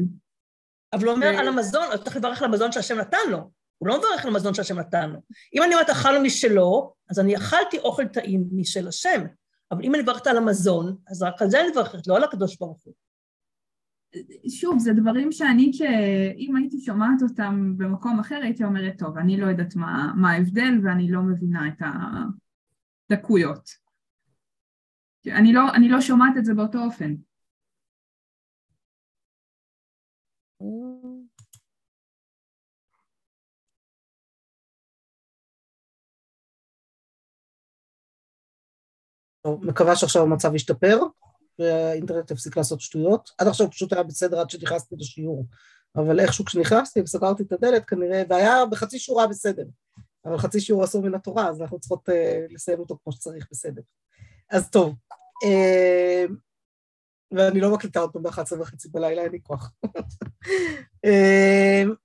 אבל 0.92 1.06
הוא 1.06 1.14
אומר 1.14 1.26
על 1.38 1.48
המזון, 1.48 1.86
הוא 1.92 1.96
צריך 1.96 2.16
לברך 2.16 2.42
על 2.42 2.48
המזון 2.48 2.72
שהשם 2.72 2.98
נתן 2.98 3.18
לו. 3.30 3.59
הוא 3.80 3.88
לא 3.88 3.98
מברך 3.98 4.24
על 4.24 4.30
המזון 4.30 4.54
שהשם 4.54 4.78
נתן 4.78 5.10
לו. 5.10 5.18
אם 5.54 5.62
אני 5.62 5.74
אומרת 5.74 5.90
אכלנו 5.90 6.24
משלו, 6.24 6.94
אז 7.10 7.18
אני 7.18 7.36
אכלתי 7.36 7.78
אוכל 7.78 8.08
טעים 8.08 8.44
משל 8.52 8.88
השם. 8.88 9.20
אבל 9.70 9.84
אם 9.84 9.94
אני 9.94 10.02
מברכת 10.02 10.26
על 10.26 10.36
המזון, 10.36 10.96
אז 11.06 11.22
רק 11.22 11.42
על 11.42 11.50
זה 11.50 11.60
אני 11.60 11.70
מברכת, 11.70 12.06
לא 12.06 12.16
על 12.16 12.24
הקדוש 12.24 12.58
ברוך 12.58 12.82
הוא. 12.84 12.94
שוב, 14.48 14.78
זה 14.78 14.92
דברים 14.92 15.32
שאני, 15.32 15.70
אם 16.36 16.56
הייתי 16.56 16.80
שומעת 16.80 17.22
אותם 17.22 17.74
במקום 17.76 18.20
אחר, 18.20 18.40
הייתי 18.42 18.64
אומרת, 18.64 18.98
טוב, 18.98 19.18
אני 19.18 19.40
לא 19.40 19.46
יודעת 19.46 19.76
מה, 19.76 20.12
מה 20.16 20.30
ההבדל 20.32 20.80
ואני 20.84 21.10
לא 21.10 21.22
מבינה 21.22 21.68
את 21.68 21.82
הדקויות. 23.10 23.70
אני 25.26 25.52
לא, 25.52 25.60
אני 25.74 25.88
לא 25.88 26.00
שומעת 26.00 26.36
את 26.38 26.44
זה 26.44 26.54
באותו 26.54 26.78
אופן. 26.84 27.14
מקווה 39.46 39.96
שעכשיו 39.96 40.22
המצב 40.22 40.54
ישתפר. 40.54 40.98
והאינטרנט 41.60 42.30
הפסיק 42.30 42.56
לעשות 42.56 42.80
שטויות. 42.80 43.30
עד 43.38 43.48
עכשיו 43.48 43.70
פשוט 43.70 43.92
היה 43.92 44.02
בסדר 44.02 44.40
עד 44.40 44.50
שנכנסתי 44.50 44.94
לשיעור, 44.98 45.46
אבל 45.96 46.20
איכשהו 46.20 46.44
כשנכנסתי 46.44 47.00
וסגרתי 47.00 47.42
את 47.42 47.52
הדלת 47.52 47.84
כנראה, 47.84 48.22
והיה 48.28 48.66
בחצי 48.66 48.98
שורה 48.98 49.26
בסדר, 49.26 49.64
אבל 50.24 50.38
חצי 50.38 50.60
שיעור 50.60 50.84
אסור 50.84 51.02
מן 51.02 51.14
התורה, 51.14 51.48
אז 51.48 51.60
אנחנו 51.60 51.80
צריכות 51.80 52.08
uh, 52.08 52.12
לסיים 52.54 52.78
אותו 52.78 52.98
כמו 53.04 53.12
שצריך 53.12 53.48
בסדר. 53.50 53.82
אז 54.50 54.70
טוב, 54.70 54.94
uh, 55.44 56.32
ואני 57.32 57.60
לא 57.60 57.74
מקליטה 57.74 58.00
אותו 58.00 58.20
ב-11 58.20 58.60
וחצי 58.60 58.88
בלילה, 58.88 59.22
אין 59.22 59.32
לי 59.32 59.40
כוח. 59.42 59.72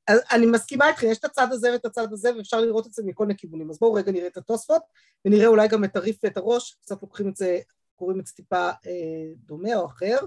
אז 0.08 0.20
אני 0.32 0.46
מסכימה 0.46 0.90
איתכם, 0.90 1.08
יש 1.08 1.18
את 1.18 1.26
הצד 1.26 1.48
הזה 1.52 1.72
ואת 1.72 1.86
הצד 1.86 2.14
הזה, 2.14 2.38
ואפשר 2.38 2.62
לראות 2.62 2.88
את 2.88 2.94
זה 2.94 3.04
מכל 3.06 3.26
מיני 3.26 3.38
כיוונים. 3.38 3.70
אז 3.70 3.80
בואו 3.80 3.94
רגע 3.94 4.12
נראה 4.12 4.28
את 4.28 4.38
התוספות, 4.38 4.82
ונראה 5.26 5.48
אולי 5.48 5.68
גם 5.68 5.84
את 5.84 5.96
הריף 5.96 6.18
ואת 6.24 6.38
הראש, 6.38 6.78
קצת 6.82 7.02
לוקחים 7.02 7.30
את 7.30 7.36
זה 7.36 7.60
קוראים 7.96 8.20
את 8.20 8.28
זה 8.28 8.34
טיפה 8.34 8.70
אה, 8.70 9.34
דומה 9.36 9.76
או 9.76 9.86
אחר, 9.86 10.18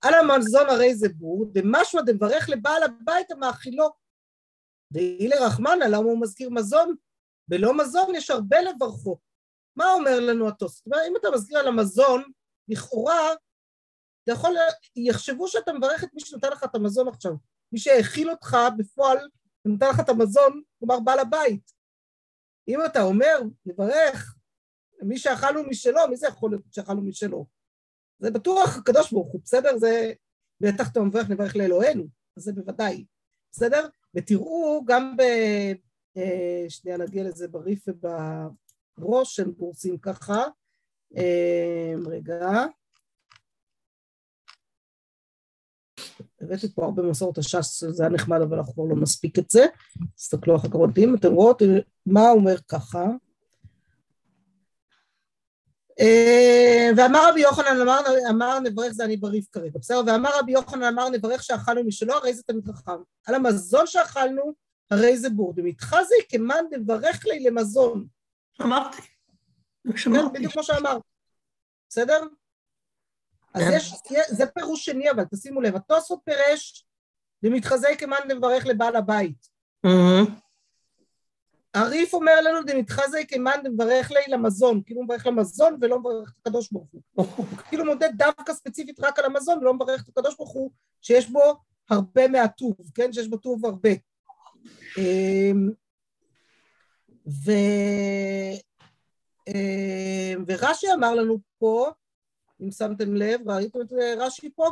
על 0.00 0.14
המזון 0.14 0.68
הרי 0.68 0.94
זה 0.94 1.08
בור, 1.08 1.46
דמשמע 1.52 2.02
דברך 2.02 2.48
לבעל 2.48 2.82
הבית 2.82 3.30
המאכילו. 3.30 3.90
דאי 4.92 5.28
לרחמנא, 5.28 5.84
למה 5.84 6.04
הוא 6.04 6.20
מזכיר 6.20 6.50
מזון? 6.50 6.94
בלא 7.48 7.76
מזון 7.76 8.14
יש 8.14 8.30
הרבה 8.30 8.56
לברכו. 8.60 9.18
מה 9.76 9.92
אומר 9.92 10.20
לנו 10.20 10.48
התוספות? 10.48 10.92
אם 11.08 11.16
אתה 11.16 11.28
מזכיר 11.34 11.58
על 11.58 11.68
המזון, 11.68 12.22
לכאורה, 12.68 13.28
אתה 14.28 14.36
יכול, 14.36 14.56
יחשבו 14.96 15.48
שאתה 15.48 15.72
מברך 15.72 16.04
את 16.04 16.08
מי 16.14 16.20
שנותן 16.20 16.48
לך 16.52 16.64
את 16.64 16.74
המזון 16.74 17.08
עכשיו. 17.08 17.32
מי 17.72 17.78
שהאכיל 17.78 18.30
אותך 18.30 18.56
בפועל, 18.78 19.18
ונותן 19.64 19.88
לך 19.88 20.00
את 20.00 20.08
המזון, 20.08 20.62
כלומר 20.78 21.00
בעל 21.00 21.18
הבית. 21.18 21.72
אם 22.68 22.84
אתה 22.84 23.02
אומר, 23.02 23.40
נברך 23.66 24.34
מי 25.02 25.18
שאכלנו 25.18 25.62
משלו, 25.62 26.00
מי 26.10 26.16
זה 26.16 26.26
יכול 26.26 26.50
להיות 26.50 26.62
שאכלנו 26.70 27.02
משלו? 27.02 27.46
זה 28.18 28.30
בטוח 28.30 28.76
הקדוש 28.78 29.12
ברוך 29.12 29.32
הוא, 29.32 29.40
בסדר? 29.44 29.78
זה 29.78 30.12
בטח 30.60 30.92
אתה 30.92 31.00
מברך 31.00 31.30
נברך 31.30 31.56
לאלוהינו, 31.56 32.04
זה 32.36 32.52
בוודאי, 32.52 33.04
בסדר? 33.52 33.88
ותראו 34.14 34.82
גם 34.86 35.16
ב... 35.16 35.22
אה, 36.16 36.64
שנייה 36.68 36.98
נגיע 36.98 37.24
לזה 37.24 37.48
בריף 37.48 37.84
ובראש, 37.88 39.36
שהם 39.36 39.52
פורסים 39.54 39.98
ככה. 39.98 40.44
אה, 41.16 41.92
רגע. 42.06 42.66
הבאתי 46.40 46.68
פה 46.74 46.84
הרבה 46.84 47.02
מסורת 47.02 47.38
הש"ס, 47.38 47.84
זה 47.88 48.02
היה 48.02 48.12
נחמד, 48.12 48.40
אבל 48.40 48.58
אנחנו 48.58 48.74
כבר 48.74 48.84
לא 48.84 48.96
נספיק 49.02 49.38
את 49.38 49.50
זה. 49.50 49.66
תסתכלו 50.16 50.56
אחר 50.56 50.68
כך 50.68 50.74
מדהים, 50.74 51.14
אתם 51.14 51.32
רואות 51.32 51.62
מה 52.06 52.28
הוא 52.28 52.40
אומר 52.40 52.56
ככה. 52.68 53.04
אה, 56.00 56.90
ואמר 56.96 57.30
רבי 57.30 57.40
יוחנן, 57.40 57.80
אמר, 57.82 58.00
אמר 58.30 58.60
נברך 58.60 58.92
זה 58.92 59.04
אני 59.04 59.16
בריף 59.16 59.46
כרגע, 59.52 59.78
בסדר? 59.78 60.00
ואמר 60.06 60.30
רבי 60.38 60.52
יוחנן, 60.52 60.82
אמר 60.82 61.08
נברך 61.08 61.42
שאכלנו 61.42 61.84
משלו, 61.84 62.14
הרי 62.14 62.34
זה 62.34 62.42
תמיד 62.42 62.68
חכם. 62.68 62.92
על 63.26 63.34
המזון 63.34 63.86
שאכלנו, 63.86 64.52
הרי 64.90 65.18
זה 65.18 65.30
בור. 65.30 65.52
דמתחזי 65.56 66.14
כמאן 66.28 66.64
דברך 66.72 67.26
לי 67.26 67.40
למזון. 67.40 68.06
אמרתי. 68.62 69.02
כן, 70.04 70.32
בדיוק 70.32 70.52
כמו 70.52 70.62
שאמרת. 70.62 71.02
בסדר? 71.88 72.20
אז 73.54 73.62
כן. 73.62 73.76
יש, 73.76 73.92
זה 74.28 74.46
פירוש 74.46 74.84
שני, 74.84 75.10
אבל 75.10 75.24
תשימו 75.34 75.60
לב, 75.60 75.76
התוספות 75.76 76.20
פירש, 76.24 76.86
דמתחזי 77.42 77.96
כמאן 77.98 78.18
דברך 78.28 78.66
לבעל 78.66 78.96
הבית. 78.96 79.48
הריף 81.74 82.14
אומר 82.14 82.40
לנו 82.40 82.62
דמתחזי 82.62 83.26
כמאן 83.26 83.60
דברך 83.64 84.10
לי 84.10 84.20
למזון, 84.28 84.82
כאילו 84.86 85.00
הוא 85.00 85.04
מברך 85.04 85.26
למזון 85.26 85.78
ולא 85.80 85.98
מברך 85.98 86.32
את 86.32 86.46
הקדוש 86.46 86.72
ברוך 86.72 86.88
הוא. 86.92 87.02
הוא 87.14 87.46
כאילו 87.68 87.84
מודד 87.84 88.10
דווקא 88.16 88.52
ספציפית 88.52 89.00
רק 89.00 89.18
על 89.18 89.24
המזון 89.24 89.58
ולא 89.58 89.74
מברך 89.74 90.02
את 90.02 90.08
הקדוש 90.08 90.36
ברוך 90.36 90.50
הוא, 90.50 90.70
שיש 91.02 91.30
בו 91.30 91.40
הרבה 91.90 92.28
מהטוב, 92.28 92.76
כן? 92.94 93.12
שיש 93.12 93.28
בו 93.28 93.36
טוב 93.36 93.66
הרבה. 93.66 93.90
אמ, 94.98 95.70
ו... 97.26 97.50
אמ, 99.48 100.44
ורש"י 100.46 100.86
אמר 100.94 101.14
לנו 101.14 101.38
פה 101.58 101.90
אם 102.60 102.70
שמתם 102.70 103.14
לב, 103.14 103.50
ראיתם 103.50 103.80
את 103.80 103.92
אה, 103.92 104.14
רש"י 104.26 104.50
פה? 104.50 104.70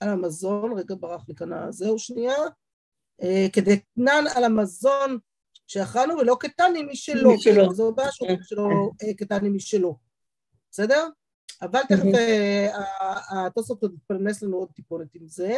על 0.00 0.08
המזון, 0.08 0.72
רגע 0.78 0.94
ברח 1.00 1.24
לי 1.28 1.34
כאן 1.34 1.52
הזהו 1.52 1.98
שנייה, 1.98 2.36
אה, 3.22 3.46
כדתנן 3.52 4.24
על 4.34 4.44
המזון 4.44 5.18
שאכלנו 5.66 6.14
ולא 6.18 6.36
קטני 6.40 6.82
משלו, 6.82 7.34
משלו. 7.34 7.74
זו 7.74 7.92
בעיה 7.92 8.12
שהוא 8.12 8.28
כן. 8.28 8.42
שלא 8.42 8.68
אה, 9.02 9.14
קטני 9.14 9.48
משלו, 9.48 9.98
בסדר? 10.70 11.08
אבל 11.62 11.80
תכף 11.88 12.14
אה, 12.14 13.46
התוספות 13.46 13.82
עוד 13.82 13.94
יתפלמס 13.94 14.42
לנו 14.42 14.56
עוד 14.56 14.68
טיפונת 14.74 15.14
עם 15.14 15.28
זה, 15.28 15.56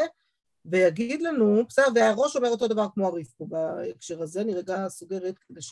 ויגיד 0.65 1.23
לנו, 1.23 1.67
בסדר, 1.69 1.85
והראש 1.95 2.37
אומר 2.37 2.49
אותו 2.49 2.69
דבר 2.69 2.87
כמו 2.95 3.07
הריף 3.07 3.33
פה 3.33 3.47
בהקשר 3.49 4.23
הזה, 4.23 4.41
אני 4.41 4.55
רגע 4.55 4.89
סוגרת 4.89 5.39
כדי 5.39 5.63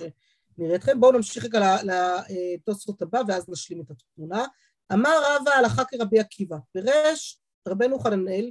שנראה 0.57 0.77
אתכם, 0.77 1.01
בואו 1.01 1.13
נמשיך 1.13 1.45
רגע 1.45 1.77
לתוספות 1.85 3.03
הבא 3.03 3.21
ואז 3.29 3.49
נשלים 3.49 3.81
את 3.81 3.91
התמונה. 3.91 4.45
אמר 4.93 5.11
רבא 5.25 5.51
הלכה 5.51 5.85
כרבי 5.85 6.21
עקיבא, 6.21 6.57
פירש 6.73 7.41
רבנו 7.69 7.99
חננאל, 7.99 8.51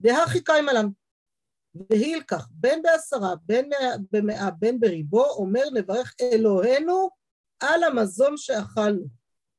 דהכי 0.00 0.44
קיימא 0.44 0.70
לן, 0.70 0.86
והיל 1.74 2.22
כך, 2.22 2.48
בין 2.50 2.82
בעשרה, 2.82 3.34
בין 3.42 3.68
מאה- 3.68 3.96
במאה, 4.12 4.50
בין 4.50 4.80
בריבו, 4.80 5.24
אומר 5.24 5.64
נברך 5.74 6.14
אלוהינו 6.20 7.10
על 7.60 7.84
המזון 7.84 8.36
שאכלנו, 8.36 9.06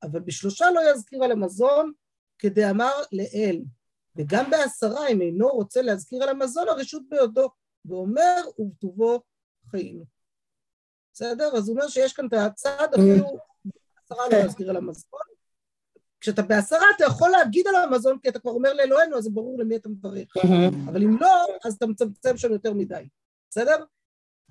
אבל 0.04 0.20
בשלושה 0.20 0.66
לא 0.72 0.82
יזכיר 0.92 1.24
על 1.24 1.32
המזון, 1.32 1.92
כדאמר 2.40 2.92
לאל, 3.12 3.62
וגם 4.16 4.52
בעשרה, 4.52 5.08
אם 5.08 5.22
אינו 5.22 5.48
רוצה 5.48 5.82
להזכיר 5.82 6.24
על 6.24 6.30
המזון, 6.30 6.68
הרשות 6.70 7.04
בידו, 7.10 7.50
ואומר 7.86 8.42
ובטובו 8.60 9.22
חיינו. 9.72 10.21
בסדר? 11.13 11.58
אז 11.58 11.69
הוא 11.69 11.78
אומר 11.78 11.88
שיש 11.88 12.13
כאן 12.13 12.28
את 12.28 12.34
הצד, 12.34 12.88
אפילו 12.93 13.38
בעשרה 13.65 14.30
לא 14.32 14.38
להזכיר 14.38 14.69
על 14.69 14.78
המזון. 14.78 15.19
כשאתה 16.19 16.41
בעשרה 16.41 16.86
אתה 16.95 17.06
יכול 17.06 17.30
להגיד 17.30 17.67
על 17.67 17.76
המזון, 17.76 18.17
כי 18.19 18.30
אתה 18.30 18.39
כבר 18.39 18.52
אומר 18.52 18.74
לאלוהינו, 18.74 19.17
אז 19.17 19.24
זה 19.24 19.30
ברור 19.30 19.60
למי 19.60 19.76
אתה 19.76 19.89
מברך. 19.89 20.34
אבל 20.88 21.04
אם 21.04 21.17
לא, 21.19 21.45
אז 21.65 21.74
אתה 21.74 21.88
מצמצם 21.88 22.38
שם 22.38 22.52
יותר 22.52 22.74
מדי, 22.74 23.08
בסדר? 23.50 23.86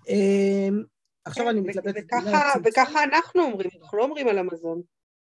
אמ, 0.09 0.83
עכשיו 1.25 1.51
אני 1.51 1.61
מתלבטת. 1.61 2.05
כן, 2.09 2.21
צמצום. 2.21 2.63
וככה 2.65 3.05
אנחנו 3.05 3.43
אומרים, 3.43 3.71
אנחנו 3.83 3.99
לא 3.99 4.05
אומרים 4.05 4.29
על 4.29 4.39
המזון. 4.39 4.83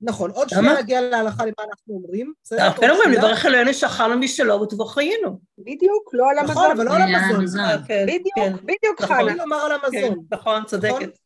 נכון, 0.03 0.31
עוד? 0.31 0.49
שנייה 0.49 0.81
נגיע 0.81 1.01
להלכה 1.01 1.45
למה 1.45 1.55
אנחנו 1.71 1.95
אומרים. 1.95 2.33
כן, 2.51 2.57
עוד 2.77 2.91
אומרים. 2.91 3.19
נברך 3.19 3.47
אלוהינו 3.47 3.75
שאכלנו 3.75 4.19
משלו 4.19 4.61
וטובו 4.61 4.85
חיינו. 4.85 5.41
בדיוק, 5.59 6.11
לא 6.12 6.31
על 6.31 6.45
נכון, 6.45 6.65
המזון. 6.65 6.71
אבל 6.71 6.85
לא 6.85 6.95
על 6.95 7.03
המזון. 7.03 7.61
אה, 7.61 7.79
כן, 7.79 7.85
כן, 7.88 8.07
בדיוק, 8.07 8.62
בדיוק 8.62 9.03
נכון. 9.03 9.17
חנה. 9.17 9.31
אני 9.31 9.38
לומר 9.38 9.57
על 9.57 9.79
כן, 9.79 9.87
המזון. 9.87 10.25
נכון, 10.31 10.65
צודקת. 10.65 11.19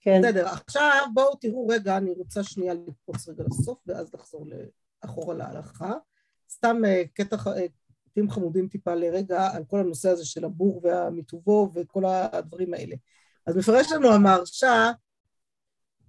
כן. 0.00 0.20
בסדר, 0.22 0.46
עכשיו 0.46 1.06
בואו 1.14 1.34
תראו 1.34 1.66
רגע, 1.68 1.96
אני 1.96 2.10
רוצה 2.10 2.42
שנייה 2.42 2.74
לקפוץ 2.74 3.28
רגע 3.28 3.44
לסוף 3.50 3.78
ואז 3.86 4.14
לחזור 4.14 4.46
אחורה 5.00 5.34
להלכה. 5.34 5.92
סתם 6.50 6.84
אה, 6.84 7.02
קטע, 7.14 7.36
אה, 7.46 7.66
קטעים 8.10 8.30
חמודים 8.30 8.68
טיפה 8.68 8.94
לרגע 8.94 9.48
על 9.52 9.64
כל 9.64 9.80
הנושא 9.80 10.08
הזה 10.08 10.24
של 10.24 10.44
הבור 10.44 10.80
והמיטובו 10.84 11.70
וכל 11.74 12.04
הדברים 12.04 12.74
האלה. 12.74 12.96
אז 13.46 13.56
מפרש 13.56 13.92
לנו 13.92 14.12
המהרש"א, 14.12 14.90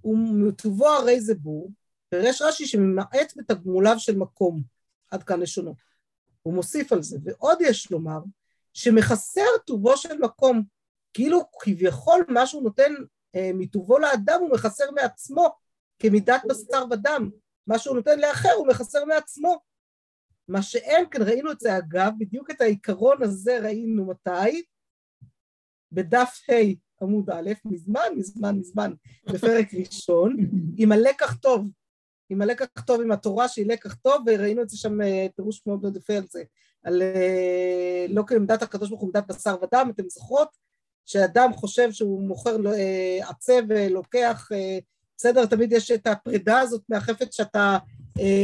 ומטובו 0.03 0.87
הרי 0.87 1.21
זה 1.21 1.35
בור, 1.35 1.71
פירש 2.09 2.41
רש"י 2.41 2.67
שממעט 2.67 3.33
בתגמוליו 3.35 3.95
של 3.99 4.17
מקום, 4.17 4.61
עד 5.11 5.23
כאן 5.23 5.39
לשונו. 5.39 5.75
הוא 6.41 6.53
מוסיף 6.53 6.93
על 6.93 7.03
זה, 7.03 7.17
ועוד 7.23 7.57
יש 7.61 7.91
לומר, 7.91 8.19
שמחסר 8.73 9.57
טובו 9.65 9.97
של 9.97 10.17
מקום, 10.17 10.63
כאילו 11.13 11.41
כביכול 11.59 12.25
מה 12.29 12.47
שהוא 12.47 12.63
נותן 12.63 12.93
אה, 13.35 13.51
מטובו 13.53 13.99
לאדם 13.99 14.39
הוא 14.39 14.51
מחסר 14.51 14.91
מעצמו, 14.91 15.55
כמידת 15.99 16.41
בשר 16.49 16.85
ודם. 16.91 17.29
מה 17.67 17.79
שהוא 17.79 17.95
נותן 17.95 18.19
לאחר 18.19 18.51
הוא 18.51 18.67
מחסר 18.67 19.05
מעצמו. 19.05 19.61
מה 20.47 20.61
שאין 20.61 21.09
כאן, 21.11 21.21
ראינו 21.21 21.51
את 21.51 21.59
זה 21.59 21.77
אגב, 21.77 22.11
בדיוק 22.17 22.51
את 22.51 22.61
העיקרון 22.61 23.23
הזה 23.23 23.59
ראינו 23.59 24.05
מתי? 24.05 24.63
בדף 25.91 26.39
ה' 26.49 26.53
עמוד 27.01 27.29
א', 27.29 27.51
מזמן, 27.65 28.07
מזמן, 28.17 28.55
מזמן, 28.55 28.93
בפרק 29.25 29.73
ראשון, 29.73 30.37
עם 30.77 30.91
הלקח 30.91 31.33
טוב, 31.33 31.67
עם 32.31 32.41
הלקח 32.41 32.65
טוב, 32.85 33.01
עם 33.01 33.11
התורה 33.11 33.47
שהיא 33.47 33.65
לקח 33.65 33.93
טוב, 33.93 34.23
וראינו 34.27 34.61
את 34.61 34.69
זה 34.69 34.77
שם 34.77 35.01
אה, 35.01 35.27
פירוש 35.35 35.61
מאוד 35.67 35.81
מאוד 35.81 35.95
יפה 35.95 36.13
על 36.13 36.23
זה, 36.29 36.43
על 36.83 37.01
אה, 37.01 38.05
לא 38.09 38.23
כעמדת 38.27 38.61
הקדוש 38.61 38.89
ברוך 38.89 39.01
הוא 39.01 39.11
עמדת 39.13 39.27
בשר 39.27 39.55
ודם, 39.61 39.91
אתם 39.95 40.09
זוכרות? 40.09 40.71
שאדם 41.05 41.53
חושב 41.53 41.91
שהוא 41.91 42.21
מוכר 42.21 42.57
אה, 42.73 43.29
עצב 43.29 43.61
ולוקח, 43.69 44.49
בסדר, 45.17 45.45
תמיד 45.45 45.71
יש 45.71 45.91
את 45.91 46.07
הפרידה 46.07 46.59
הזאת 46.59 46.81
מהחפץ 46.89 47.35
שאתה 47.35 47.77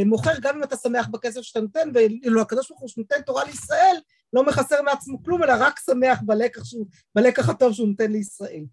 מוכר, 0.06 0.32
גם 0.40 0.56
אם 0.56 0.62
אתה 0.62 0.76
שמח 0.76 1.08
בכסף 1.08 1.40
שאתה 1.40 1.60
נותן, 1.60 1.90
ואילו 1.94 2.40
הקדוש 2.40 2.68
ברוך 2.68 2.80
הוא 2.80 2.88
שנותן 2.88 3.22
תורה 3.26 3.44
לישראל, 3.44 3.96
לא 4.32 4.44
מחסר 4.46 4.82
מעצמו 4.82 5.22
כלום, 5.22 5.44
אלא 5.44 5.52
רק 5.58 5.80
שמח 5.80 6.18
בלקח, 6.22 6.64
שהוא, 6.64 6.86
בלקח 7.14 7.48
הטוב 7.48 7.72
שהוא 7.72 7.88
נותן 7.88 8.12
לישראל. 8.12 8.64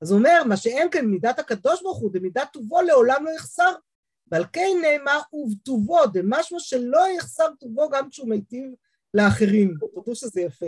אז 0.00 0.10
הוא 0.10 0.18
אומר, 0.18 0.42
מה 0.46 0.56
שאין 0.56 0.90
כאן 0.90 1.06
מידת 1.06 1.38
הקדוש 1.38 1.82
ברוך 1.82 1.98
הוא, 1.98 2.12
דמידת 2.12 2.48
טובו 2.52 2.82
לעולם 2.82 3.24
לא 3.24 3.30
יחסר, 3.30 3.72
ועל 4.26 4.44
כן 4.52 4.68
נאמר 4.82 5.20
ובטובו, 5.32 6.06
דמשמע 6.06 6.58
שלא 6.60 7.06
יחסר 7.16 7.46
טובו 7.60 7.88
גם 7.88 8.10
כשהוא 8.10 8.28
מיטיב 8.28 8.70
לאחרים. 9.14 9.74
תודו 9.94 10.14
שזה 10.14 10.40
יפה. 10.40 10.66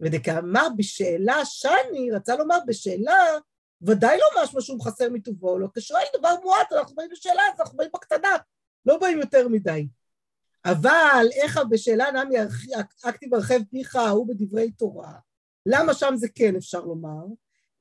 ודכאמר 0.00 0.68
בשאלה 0.76 1.44
שני, 1.44 2.10
רצה 2.10 2.36
לומר 2.36 2.58
בשאלה, 2.66 3.38
ודאי 3.82 4.18
לא 4.18 4.42
משמע 4.42 4.60
שהוא 4.60 4.78
מחסר 4.78 5.10
מטובו, 5.10 5.58
לא 5.58 5.68
כשואל 5.74 6.04
דבר 6.18 6.34
מועט, 6.42 6.72
אנחנו 6.72 6.96
באים 6.96 7.08
בשאלה, 7.12 7.42
אנחנו 7.58 7.76
באים 7.76 7.90
בקטנה, 7.94 8.36
לא 8.86 8.98
באים 8.98 9.18
יותר 9.18 9.48
מדי. 9.48 9.88
אבל 10.70 11.26
איך 11.42 11.60
בשאלה 11.70 12.10
נמי 12.10 12.36
אקטיב 13.04 13.34
הרחב 13.34 13.58
פיך 13.70 13.96
ההוא 13.96 14.28
בדברי 14.28 14.70
תורה, 14.70 15.12
למה 15.66 15.94
שם 15.94 16.14
זה 16.16 16.28
כן 16.34 16.56
אפשר 16.56 16.80
לומר? 16.80 17.24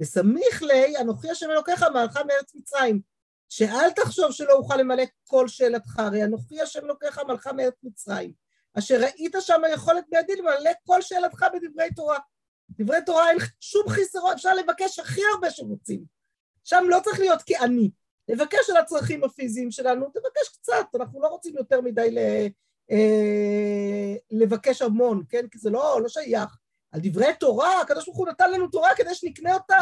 וסמיך 0.02 0.62
לי, 0.62 0.98
אנוכי 0.98 1.30
השם 1.30 1.52
אלוקיך 1.52 1.84
מעלך 1.94 2.18
מארץ 2.28 2.56
מצרים, 2.56 3.02
שאל 3.50 3.92
תחשוב 3.96 4.32
שלא 4.32 4.54
אוכל 4.54 4.76
למלא 4.76 5.04
כל 5.28 5.48
שאלתך, 5.48 6.00
הרי 6.00 6.24
אנוכי 6.24 6.62
השם 6.62 6.86
אלוקיך 6.86 7.20
מעלך 7.28 7.48
מארץ 7.48 7.74
מצרים. 7.84 8.32
אשר 8.78 9.02
ראית 9.02 9.36
שם 9.40 9.64
היכולת 9.64 10.04
בידי 10.10 10.36
למלא 10.36 10.72
כל 10.86 11.02
שאלתך 11.02 11.46
בדברי 11.54 11.94
תורה. 11.96 12.20
דברי 12.70 12.98
תורה 13.06 13.30
אין 13.30 13.38
שום 13.60 13.90
חיסרון, 13.90 14.34
אפשר 14.34 14.54
לבקש 14.54 15.00
הכי 15.00 15.22
הרבה 15.34 15.52
שרוצים. 15.52 16.04
שם 16.64 16.84
לא 16.88 17.00
צריך 17.04 17.20
להיות 17.20 17.40
כעני. 17.46 17.90
לבקש 18.28 18.70
על 18.70 18.78
הצרכים 18.78 19.24
הפיזיים 19.24 19.72
שלנו, 19.72 20.06
תבקש 20.06 20.50
קצת, 20.54 20.86
אנחנו 20.96 21.22
לא 21.22 21.28
רוצים 21.28 21.58
יותר 21.58 21.82
מדי 21.82 22.12
אה, 22.92 24.16
לבקש 24.32 24.82
המון, 24.82 25.24
כן? 25.30 25.48
כי 25.52 25.58
זה 25.58 25.70
לא, 25.70 26.00
לא 26.02 26.10
שייך. 26.10 26.58
על 26.92 27.00
דברי 27.04 27.34
תורה, 27.40 27.82
הקדוש 27.82 28.06
ברוך 28.06 28.18
הוא 28.18 28.28
נתן 28.28 28.52
לנו 28.52 28.68
תורה 28.68 28.90
כדי 28.96 29.16
שנקנה 29.16 29.54
אותה 29.54 29.80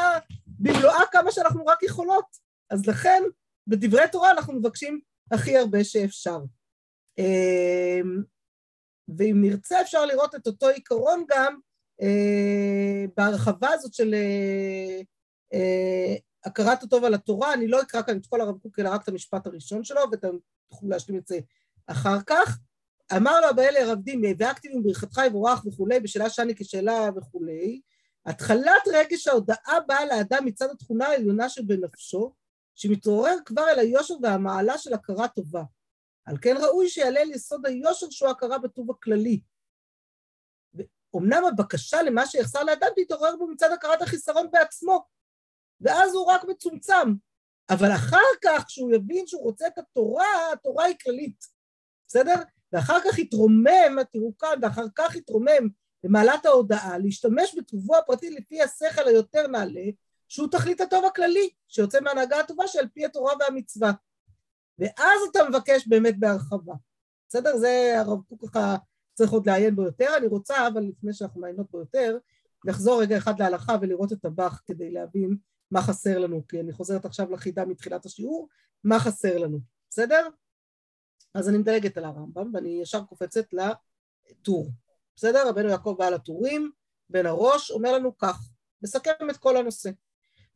במלואה 0.48 1.02
כמה 1.12 1.32
שאנחנו 1.32 1.66
רק 1.66 1.84
יכולות. 1.84 2.26
אז 2.70 2.88
לכן, 2.88 3.24
בדברי 3.68 4.04
תורה 4.12 4.32
אנחנו 4.32 4.54
מבקשים 4.54 5.00
הכי 5.32 5.58
הרבה 5.58 5.84
שאפשר. 5.84 6.40
אה, 7.20 8.02
ואם 9.18 9.42
נרצה 9.42 9.82
אפשר 9.82 10.06
לראות 10.06 10.36
את 10.36 10.48
אותו 10.48 10.70
עיקרון 10.70 11.26
גם 11.30 11.60
אה, 12.02 13.06
בהרחבה 13.18 13.70
הזאת 13.70 13.94
של 13.94 14.14
אה, 14.14 15.02
אה, 15.54 16.16
הכרת 16.46 16.84
הטוב 16.84 17.04
על 17.04 17.14
התורה, 17.14 17.54
אני 17.54 17.68
לא 17.68 17.82
אקרא 17.82 18.02
כאן 18.02 18.18
את 18.18 18.26
כל 18.26 18.42
הרב 18.42 18.58
קוק, 18.58 18.80
אלא 18.80 18.90
רק 18.90 19.04
את 19.04 19.08
המשפט 19.08 19.48
הראשון 19.48 19.84
שלו, 19.84 20.02
ואתם 20.12 20.36
תוכלו 20.70 20.90
להשלים 20.90 21.18
את 21.18 21.28
זה 21.28 21.40
אחר 21.88 22.18
כך. 22.28 22.60
אמר 23.18 23.42
לו 23.42 23.48
הבעל 23.48 23.74
לרב 23.74 24.00
דימי, 24.02 24.34
והקטיב 24.40 24.72
עם 24.76 24.84
ברכתך 24.84 25.18
יבורך 25.28 25.66
וכולי, 25.66 26.00
בשאלה 26.00 26.30
שאני 26.30 26.56
כשאלה 26.56 27.10
וכולי, 27.18 27.82
התחלת 28.26 28.88
רגש 28.94 29.28
ההודעה 29.28 29.80
באה 29.88 30.06
לאדם 30.06 30.46
מצד 30.46 30.70
התכונה 30.72 31.08
העליונה 31.08 31.50
שבנפשו, 31.50 32.34
שמתעורר 32.76 33.36
כבר 33.46 33.70
אל 33.70 33.80
היושר 33.80 34.14
והמעלה 34.22 34.78
של 34.78 34.94
הכרה 34.94 35.28
טובה. 35.28 35.64
על 36.26 36.38
כן 36.42 36.56
ראוי 36.58 36.90
שיעלה 36.90 37.22
על 37.22 37.32
יסוד 37.32 37.66
היושר 37.66 38.10
שהוא 38.10 38.30
הכרה 38.30 38.58
בטוב 38.58 38.92
הכללי. 38.92 39.42
אמנם 41.18 41.44
הבקשה 41.46 42.02
למה 42.02 42.26
שיחסר 42.26 42.64
לאדם 42.64 42.88
תתעורר 42.96 43.36
בו 43.36 43.48
מצד 43.48 43.72
הכרת 43.72 44.02
החיסרון 44.02 44.52
בעצמו, 44.52 45.06
ואז 45.82 46.16
הוא 46.16 46.26
רק 46.26 46.44
מצומצם. 46.44 47.14
אבל 47.70 47.92
אחר 47.96 48.18
כך, 48.44 48.64
כשהוא 48.68 48.96
יבין 48.96 49.28
שהוא 49.28 49.44
רוצה 49.44 49.68
את 49.68 49.78
התורה, 49.78 50.26
התורה 50.54 50.86
היא 50.86 50.96
כללית, 51.04 51.46
בסדר? 52.08 52.36
ואחר 52.76 52.98
כך 53.06 53.20
יתרומם, 53.20 53.98
תראו 54.12 54.38
כאן, 54.38 54.60
ואחר 54.62 54.86
כך 54.96 55.16
יתרומם 55.16 55.70
למעלת 56.04 56.46
ההודעה, 56.46 56.98
להשתמש 56.98 57.56
בטובו 57.58 57.98
הפרטי 57.98 58.30
לפי 58.30 58.62
השכל 58.62 59.08
היותר 59.08 59.48
נעלה, 59.48 59.86
שהוא 60.28 60.48
תכלית 60.52 60.82
הטוב 60.82 61.06
הכללי, 61.06 61.50
שיוצא 61.68 62.00
מהנהגה 62.02 62.40
הטובה 62.40 62.68
שעל 62.68 62.88
פי 62.94 63.06
התורה 63.06 63.34
והמצווה. 63.40 63.92
ואז 64.80 65.20
אתה 65.32 65.40
מבקש 65.50 65.88
באמת 65.88 66.20
בהרחבה. 66.20 66.74
בסדר? 67.30 67.58
זה 67.58 67.94
הרב 67.98 68.22
קוק 68.22 68.50
ככה 68.50 68.76
צריך 69.14 69.32
עוד 69.32 69.48
לעיין 69.48 69.76
בו 69.76 69.84
יותר. 69.84 70.18
אני 70.18 70.28
רוצה, 70.28 70.68
אבל 70.68 70.82
לפני 70.82 71.14
שאנחנו 71.14 71.42
מעיינות 71.42 71.72
בו 71.72 71.80
יותר, 71.80 72.18
לחזור 72.66 73.02
רגע 73.02 73.18
אחד 73.18 73.40
להלכה 73.40 73.76
ולראות 73.82 74.14
את 74.14 74.26
הבח 74.26 74.62
כדי 74.66 74.92
להבין 74.92 75.38
מה 75.72 75.82
חסר 75.82 76.20
לנו, 76.20 76.48
כי 76.48 76.60
אני 76.60 76.74
חוזרת 76.74 77.06
עכשיו 77.06 77.32
לחידה 77.32 77.66
מתחילת 77.66 78.06
השיעור, 78.06 78.50
מה 78.84 79.00
חסר 79.00 79.38
לנו, 79.38 79.60
בסדר? 79.90 80.28
אז 81.36 81.50
אני 81.50 81.58
מדלגת 81.58 81.98
על 81.98 82.06
הרמב"ם 82.06 82.52
ואני 82.54 82.80
ישר 82.82 83.04
קופצת 83.04 83.46
לטור, 83.54 84.70
בסדר? 85.16 85.50
רבנו 85.50 85.70
יעקב 85.70 85.96
בעל 85.98 86.14
הטורים, 86.14 86.72
בן 87.10 87.26
הראש, 87.26 87.72
אומר 87.72 87.94
לנו 87.94 88.18
כך, 88.18 88.50
מסכם 88.82 89.30
את 89.30 89.38
כל 89.38 89.58
הנושא. 89.58 89.90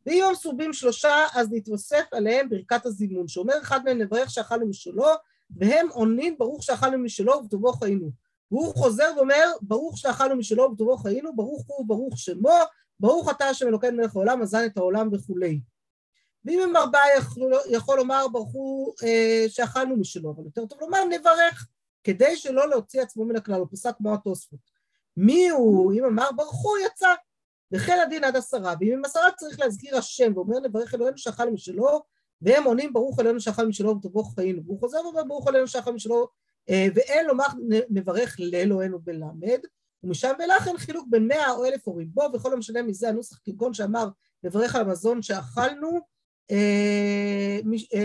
ואם 0.06 0.24
המסובים 0.28 0.72
שלושה, 0.72 1.26
אז 1.34 1.48
נתווסף 1.50 2.04
עליהם 2.12 2.48
ברכת 2.48 2.86
הזימון, 2.86 3.28
שאומר 3.28 3.54
אחד 3.62 3.84
מהם 3.84 3.98
נברך 3.98 4.30
שאכלנו 4.30 4.66
משלו, 4.66 5.06
והם 5.56 5.88
עונים 5.92 6.38
ברוך 6.38 6.62
שאכלנו 6.62 6.98
משלו 6.98 7.32
ובטובו 7.32 7.72
חיינו. 7.72 8.10
והוא 8.50 8.74
חוזר 8.74 9.12
ואומר, 9.16 9.46
ברוך 9.62 9.98
שאכלנו 9.98 10.36
משלו 10.36 10.62
ובטובו 10.62 10.96
חיינו, 10.96 11.36
ברוך 11.36 11.64
הוא 11.66 11.80
וברוך 11.80 12.18
שמו, 12.18 12.58
ברוך 13.00 13.30
אתה 13.30 13.44
השם 13.44 13.68
אלוקינו 13.68 13.96
מלך 13.96 14.16
העולם, 14.16 14.42
אזן 14.42 14.66
את 14.66 14.76
העולם 14.76 15.08
וכולי. 15.12 15.60
ואם 16.44 16.60
הם 16.62 16.76
ארבעה 16.76 17.16
יכול, 17.18 17.52
יכול 17.70 17.96
לומר 17.96 18.28
ברוך 18.28 18.52
הוא 18.52 18.94
אה, 19.02 19.44
שאכלנו 19.48 19.96
משלו, 19.96 20.30
אבל 20.30 20.44
יותר 20.44 20.66
טוב 20.66 20.80
לומר 20.80 21.04
נברך, 21.04 21.66
כדי 22.04 22.36
שלא 22.36 22.68
להוציא 22.68 23.02
עצמו 23.02 23.24
מן 23.24 23.36
הכלל, 23.36 23.60
הוא 23.60 23.66
פסק 23.70 23.94
כמו 23.96 24.14
התוספות. 24.14 24.60
מי 25.16 25.48
הוא, 25.48 25.92
אם 25.92 26.04
אמר 26.04 26.28
ברוך 26.36 26.62
הוא 26.62 26.78
יצא, 26.86 27.14
וכן 27.72 27.98
הדין 28.02 28.24
עד 28.24 28.36
עשרה, 28.36 28.74
ואם 28.80 28.92
הם 28.92 29.04
עשרה 29.04 29.32
צריך 29.36 29.60
להזכיר 29.60 29.96
השם, 29.96 30.32
ואומר 30.34 30.60
נברך 30.60 30.94
אלוהינו 30.94 31.18
שאכלנו 31.18 31.52
משלו, 31.52 32.02
והם 32.42 32.64
עונים 32.64 32.92
ברוך 32.92 33.20
אלוהינו 33.20 33.40
שאכלנו 33.40 33.68
משלו 33.68 33.96
וטובו 33.96 34.24
חיינו, 34.24 34.62
והוא 34.64 34.80
חוזר 34.80 34.98
ואומר 35.04 35.24
ברוך 35.24 35.48
אלוהינו 35.48 35.68
שאכלנו 35.68 35.96
משלו, 35.96 36.28
אה, 36.70 36.86
ואין 36.94 37.26
לומר 37.26 37.46
נברך 37.90 38.36
לאלוהינו 38.38 38.98
בלמד, 38.98 39.60
ומשם 40.02 40.32
ואילך 40.38 40.68
אין 40.68 40.78
חילוק 40.78 41.06
בין 41.10 41.26
מאה 41.28 41.50
או 41.50 41.64
אלף 41.64 41.86
או 41.86 41.96
ריבו, 41.96 42.22
וכל 42.34 42.52
המשנה 42.52 42.82
מזה 42.82 43.08
הנוסח 43.08 43.40
כגון 43.44 43.74
שאמר 43.74 44.08
נברך 44.42 44.74
על 44.74 44.80
המזון 44.80 45.22
שאכלנו, 45.22 46.00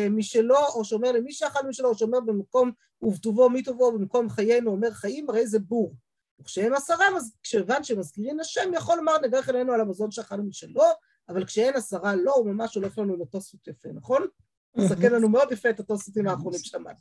משלו, 0.09 0.67
או 0.75 0.85
שאומר 0.85 1.11
למי 1.11 1.33
שאכלנו 1.33 1.69
משלו, 1.69 1.89
או 1.89 1.97
שאומר 1.97 2.19
במקום 2.19 2.71
ובטובו 3.01 3.49
מי 3.49 3.63
טובו, 3.63 3.91
במקום 3.91 4.29
חיינו 4.29 4.71
אומר 4.71 4.91
חיים, 4.91 5.29
הרי 5.29 5.47
זה 5.47 5.59
בור. 5.59 5.95
וכשהם 6.39 6.73
עשרה, 6.73 7.05
כשהבן 7.43 7.83
שמזכירים 7.83 8.39
השם, 8.39 8.71
יכול 8.73 8.97
לומר 8.97 9.17
נברך 9.23 9.49
אלינו 9.49 9.73
על 9.73 9.81
המזון 9.81 10.11
שאכלנו 10.11 10.43
משלו, 10.43 10.83
אבל 11.29 11.45
כשאין 11.45 11.75
עשרה 11.75 12.15
לא, 12.15 12.33
הוא 12.33 12.45
ממש 12.45 12.75
הולך 12.75 12.97
לנו 12.97 13.17
לתוספות 13.17 13.67
יפה, 13.67 13.89
נכון? 13.93 14.27
מסכן 14.75 15.11
לנו 15.11 15.29
מאוד 15.29 15.51
יפה 15.51 15.69
את 15.69 15.79
התוספותים 15.79 16.27
האחרונים 16.27 16.59
שלמד. 16.59 16.93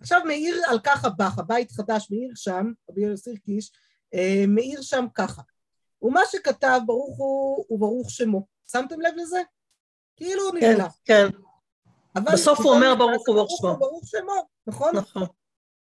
עכשיו 0.00 0.20
מעיר 0.26 0.56
על 0.68 0.78
כך 0.84 1.04
הבח, 1.04 1.38
הבית 1.38 1.70
חדש, 1.70 2.10
מעיר 2.10 2.32
שם, 2.34 2.72
רבי 2.90 3.02
יוסיר 3.02 3.34
קיש, 3.44 3.72
אה, 4.14 4.44
מעיר 4.48 4.82
שם 4.82 5.06
ככה. 5.14 5.42
ומה 6.02 6.20
שכתב 6.30 6.80
ברוך 6.86 7.18
הוא 7.18 7.66
וברוך 7.70 8.10
שמו. 8.10 8.46
שמתם 8.72 9.00
לב 9.00 9.14
לזה? 9.16 9.42
כאילו 10.16 10.42
הוא 10.42 10.60
כן, 10.60 10.72
נפלא. 10.72 10.88
כן. 11.04 11.26
בסוף 12.32 12.60
הוא 12.60 12.74
אומר 12.74 12.94
ברוך 12.98 13.22
הוא 13.26 13.34
וברוך 13.34 13.58
שמו. 13.60 13.76
ברוך 13.76 14.06
שמו, 14.06 14.46
נכון? 14.66 14.96
נכון. 14.96 15.22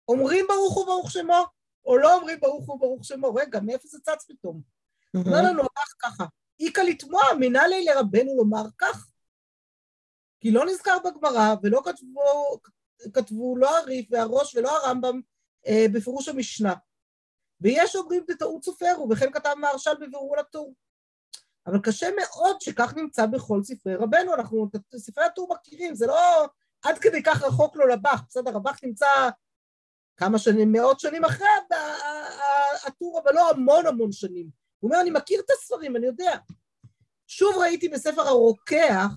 אומרים 0.08 0.46
ברוך 0.48 0.74
הוא 0.74 0.82
וברוך 0.82 1.10
שמו, 1.10 1.44
או 1.84 1.98
לא 1.98 2.16
אומרים 2.16 2.40
ברוך 2.40 2.66
הוא 2.66 2.74
וברוך 2.76 3.04
שמו. 3.04 3.34
רגע, 3.34 3.60
מאיפה 3.60 3.88
זה 3.88 3.98
צץ 4.00 4.24
פתאום? 4.28 4.60
אומר 5.16 5.42
לנו 5.42 5.60
הבח 5.62 5.94
ככה, 5.98 6.24
איכא 6.60 6.80
לתמוע, 6.80 7.22
מנהלי 7.40 7.84
לרבנו 7.84 8.36
לומר 8.36 8.64
כך. 8.78 9.06
כי 10.40 10.50
לא 10.50 10.66
נזכר 10.66 10.96
בגמרא, 11.04 11.54
ולא 11.62 11.82
כתבו, 11.84 12.58
כתבו 13.12 13.56
לא 13.56 13.78
הריף 13.78 14.06
והראש 14.10 14.56
ולא 14.56 14.76
הרמב"ם 14.76 15.20
אה, 15.66 15.86
בפירוש 15.94 16.28
המשנה. 16.28 16.74
ויש 17.60 17.96
אומרים 17.96 18.24
בטעות 18.28 18.64
סופר, 18.64 18.96
וכן 19.10 19.32
כתב 19.32 19.54
מהרש"ל 19.56 19.94
בבירור 20.00 20.36
לטור. 20.36 20.74
אבל 21.66 21.78
קשה 21.82 22.08
מאוד 22.16 22.60
שכך 22.60 22.94
נמצא 22.96 23.26
בכל 23.26 23.62
ספרי 23.62 23.94
רבנו, 23.94 24.34
אנחנו 24.34 24.68
את 24.76 24.96
ספרי 24.96 25.24
הטור 25.24 25.54
מכירים, 25.54 25.94
זה 25.94 26.06
לא 26.06 26.46
עד 26.82 26.98
כדי 26.98 27.22
כך 27.22 27.42
רחוק 27.42 27.76
לו 27.76 27.86
לבח, 27.86 28.22
בסדר, 28.28 28.56
הבח 28.56 28.84
נמצא 28.84 29.06
כמה 30.16 30.38
שנים, 30.38 30.72
מאות 30.72 31.00
שנים 31.00 31.24
אחרי 31.24 31.48
הטור, 32.86 33.20
אבל 33.24 33.34
לא 33.34 33.50
המון 33.50 33.86
המון 33.86 34.12
שנים. 34.12 34.48
הוא 34.78 34.90
אומר, 34.90 35.00
אני 35.00 35.10
מכיר 35.10 35.40
את 35.40 35.50
הספרים, 35.50 35.96
אני 35.96 36.06
יודע. 36.06 36.36
שוב 37.26 37.56
ראיתי 37.58 37.88
בספר 37.88 38.22
הרוקח, 38.22 39.08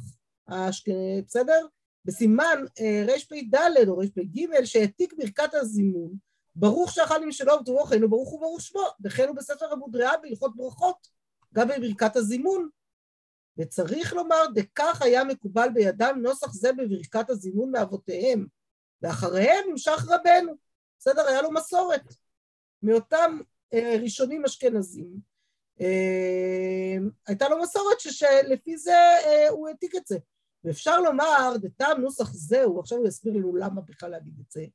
בסדר? 1.27 1.67
בסימן 2.05 2.63
אה, 2.79 3.05
רפ"ד 3.07 3.87
או 3.87 3.97
רפ"ג, 3.97 4.65
שהעתיק 4.65 5.13
ברכת 5.17 5.53
הזימון, 5.53 6.11
ברוך 6.55 6.91
שאכלנו 6.91 7.25
משלו 7.27 7.53
ובטובו 7.53 7.83
חיינו, 7.83 8.09
ברוך 8.09 8.29
הוא 8.29 8.41
ברוך 8.41 8.61
שמו, 8.61 8.81
וכן 9.03 9.27
הוא 9.27 9.35
בספר 9.35 9.71
המודרעה 9.71 10.17
בהלכות 10.17 10.55
ברכות, 10.55 11.07
גם 11.53 11.67
בברכת 11.67 12.15
הזימון. 12.15 12.69
וצריך 13.57 14.13
לומר, 14.13 14.45
דכך 14.53 15.01
היה 15.01 15.23
מקובל 15.23 15.67
בידם 15.73 16.19
נוסח 16.21 16.53
זה 16.53 16.73
בברכת 16.73 17.29
הזימון 17.29 17.71
מאבותיהם, 17.71 18.45
ואחריהם 19.01 19.69
נמשך 19.69 20.05
רבנו. 20.07 20.53
בסדר? 20.99 21.27
היה 21.27 21.41
לו 21.41 21.51
מסורת 21.51 22.15
מאותם 22.83 23.39
אה, 23.73 23.97
ראשונים 24.01 24.45
אשכנזים. 24.45 25.17
אה, 25.81 26.97
הייתה 27.27 27.49
לו 27.49 27.61
מסורת 27.61 27.99
שלפי 27.99 28.77
זה 28.77 28.95
אה, 29.25 29.49
הוא 29.49 29.67
העתיק 29.67 29.95
את 29.95 30.07
זה. 30.07 30.17
ואפשר 30.63 31.01
לומר, 31.01 31.53
דתם 31.61 32.01
נוסח 32.01 32.33
זהו, 32.33 32.79
עכשיו 32.79 32.97
הוא 32.97 33.07
יסביר 33.07 33.33
לנו 33.33 33.55
למה 33.55 33.81
בכלל 33.81 34.09
להגיד 34.09 34.33
את 34.39 34.51
זה. 34.51 34.65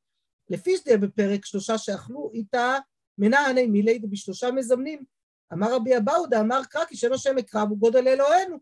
לפי 0.51 0.77
שזה 0.77 0.97
בפרק 0.97 1.45
שלושה 1.45 1.79
שאכלו 1.79 2.31
איתה 2.35 2.79
מנעני 3.19 3.67
מילי 3.67 4.01
ובשלושה 4.03 4.51
מזמנים. 4.51 5.05
אמר 5.53 5.75
רבי 5.75 5.97
אבאודה, 5.97 6.41
אמר 6.41 6.65
קרא 6.65 6.85
כי 6.85 6.97
שם 6.97 7.13
השם 7.13 7.39
אקרב 7.39 7.69
הוא 7.71 7.79
גודל 7.79 8.09
אלוהינו. 8.09 8.57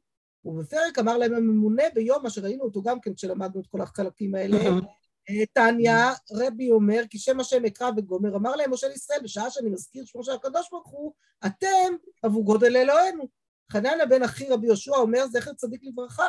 ובפרק 0.45 0.99
אמר 0.99 1.19
להם 1.19 1.35
הממונה 1.35 1.83
ביום, 1.95 2.27
אשר 2.27 2.41
ראינו 2.41 2.65
אותו 2.65 2.83
גם 2.83 3.01
כן 3.01 3.15
כשלמדנו 3.15 3.61
את 3.61 3.67
כל 3.67 3.81
החלקים 3.81 4.35
האלה, 4.35 4.59
תניא, 5.53 5.93
רבי 6.33 6.71
אומר, 6.71 7.03
כי 7.11 7.19
שם 7.19 7.41
השם 7.41 7.65
אקרא 7.65 7.91
וגומר, 7.97 8.37
אמר 8.37 8.57
להם 8.57 8.71
משה 8.71 8.89
לישראל, 8.89 9.21
בשעה 9.23 9.51
שאני 9.51 9.71
מזכיר 9.71 10.05
שמו 10.05 10.25
של 10.25 10.33
הקדוש 10.33 10.71
ברוך 10.71 10.89
הוא, 10.89 11.13
אתם 11.47 11.95
עבור 12.23 12.45
גודל 12.45 12.77
אלוהינו. 12.77 13.29
חנניה 13.73 14.07
בן 14.07 14.23
אחי 14.23 14.49
רבי 14.49 14.67
יהושע 14.67 14.97
אומר, 14.97 15.27
זכר 15.27 15.53
צדיק 15.53 15.81
לברכה. 15.85 16.27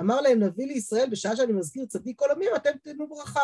אמר 0.00 0.20
להם, 0.20 0.42
נביא 0.42 0.66
לישראל, 0.66 1.10
בשעה 1.10 1.36
שאני 1.36 1.52
מזכיר 1.52 1.86
צדיק 1.86 2.20
עולמים, 2.20 2.50
אתם 2.56 2.70
תתנו 2.82 3.08
ברכה. 3.08 3.40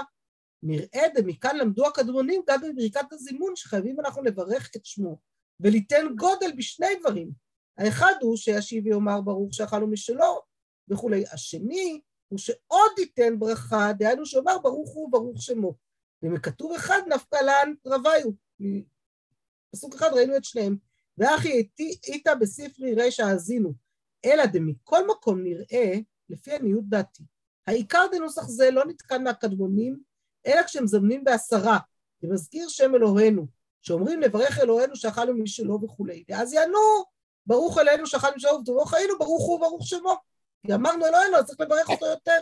נראה 0.63 1.07
דמכאן 1.15 1.57
למדו 1.57 1.87
הקדמונים 1.87 2.43
גם 2.49 2.61
בברכת 2.61 3.13
הזימון, 3.13 3.57
שחייבים 3.57 4.01
אנחנו 4.01 4.23
לברך 4.23 4.71
את 4.77 4.85
שמו, 4.85 5.19
וליתן 5.61 6.07
גודל 6.17 6.53
בשני 6.57 6.87
דברים. 7.01 7.31
האחד 7.79 8.13
הוא 8.21 8.37
שישיב 8.37 8.87
ויאמר 8.87 9.21
ברוך 9.21 9.55
שאכלנו 9.55 9.87
משלו 9.87 10.41
וכולי. 10.89 11.25
השני, 11.33 12.01
הוא 12.29 12.39
שעוד 12.39 12.99
ייתן 12.99 13.39
ברכה, 13.39 13.93
דהיינו 13.99 14.27
שאומר 14.27 14.59
ברוך 14.59 14.91
הוא 14.95 15.07
וברוך 15.07 15.43
שמו. 15.43 15.75
ומכתוב 16.23 16.73
אחד 16.73 17.01
נפקא 17.09 17.37
לן 17.37 17.75
רוויו. 17.85 18.31
פסוק 19.71 19.95
אחד 19.95 20.09
ראינו 20.13 20.37
את 20.37 20.45
שניהם. 20.45 20.77
ואחי 21.19 21.69
איתה 22.07 22.35
בספרי 22.35 22.95
רשע 22.95 23.27
האזינו, 23.27 23.73
אלא 24.25 24.47
דמכל 24.47 25.07
מקום 25.07 25.43
נראה, 25.43 25.95
לפי 26.29 26.55
עניות 26.55 26.85
דעתי, 26.89 27.23
העיקר 27.67 28.07
דנוסח 28.13 28.43
זה 28.43 28.71
לא 28.71 28.85
נתקן 28.85 29.25
מהקדמונים, 29.25 30.01
אלא 30.47 30.63
כשמזמנים 30.63 31.25
בעשרה, 31.25 31.79
ומזכיר 32.23 32.69
שם 32.69 32.95
אלוהינו, 32.95 33.47
שאומרים 33.83 34.21
לברך 34.21 34.59
אלוהינו 34.59 34.97
שאכלנו 34.97 35.35
משלו 35.35 35.79
וכולי, 35.83 36.25
ואז 36.29 36.53
יענו, 36.53 36.79
ברוך 37.47 37.79
אלינו 37.79 38.07
שאכלנו 38.07 38.37
משלו 38.37 38.55
ובטובו 38.55 38.85
חיינו, 38.85 39.19
ברוך 39.19 39.47
הוא 39.47 39.57
וברוך 39.57 39.87
שמו. 39.87 40.17
כי 40.67 40.75
אמרנו 40.75 41.07
אלוהינו, 41.07 41.37
אז 41.37 41.45
צריך 41.45 41.61
לברך 41.61 41.89
אותו 41.89 42.07
יותר. 42.07 42.39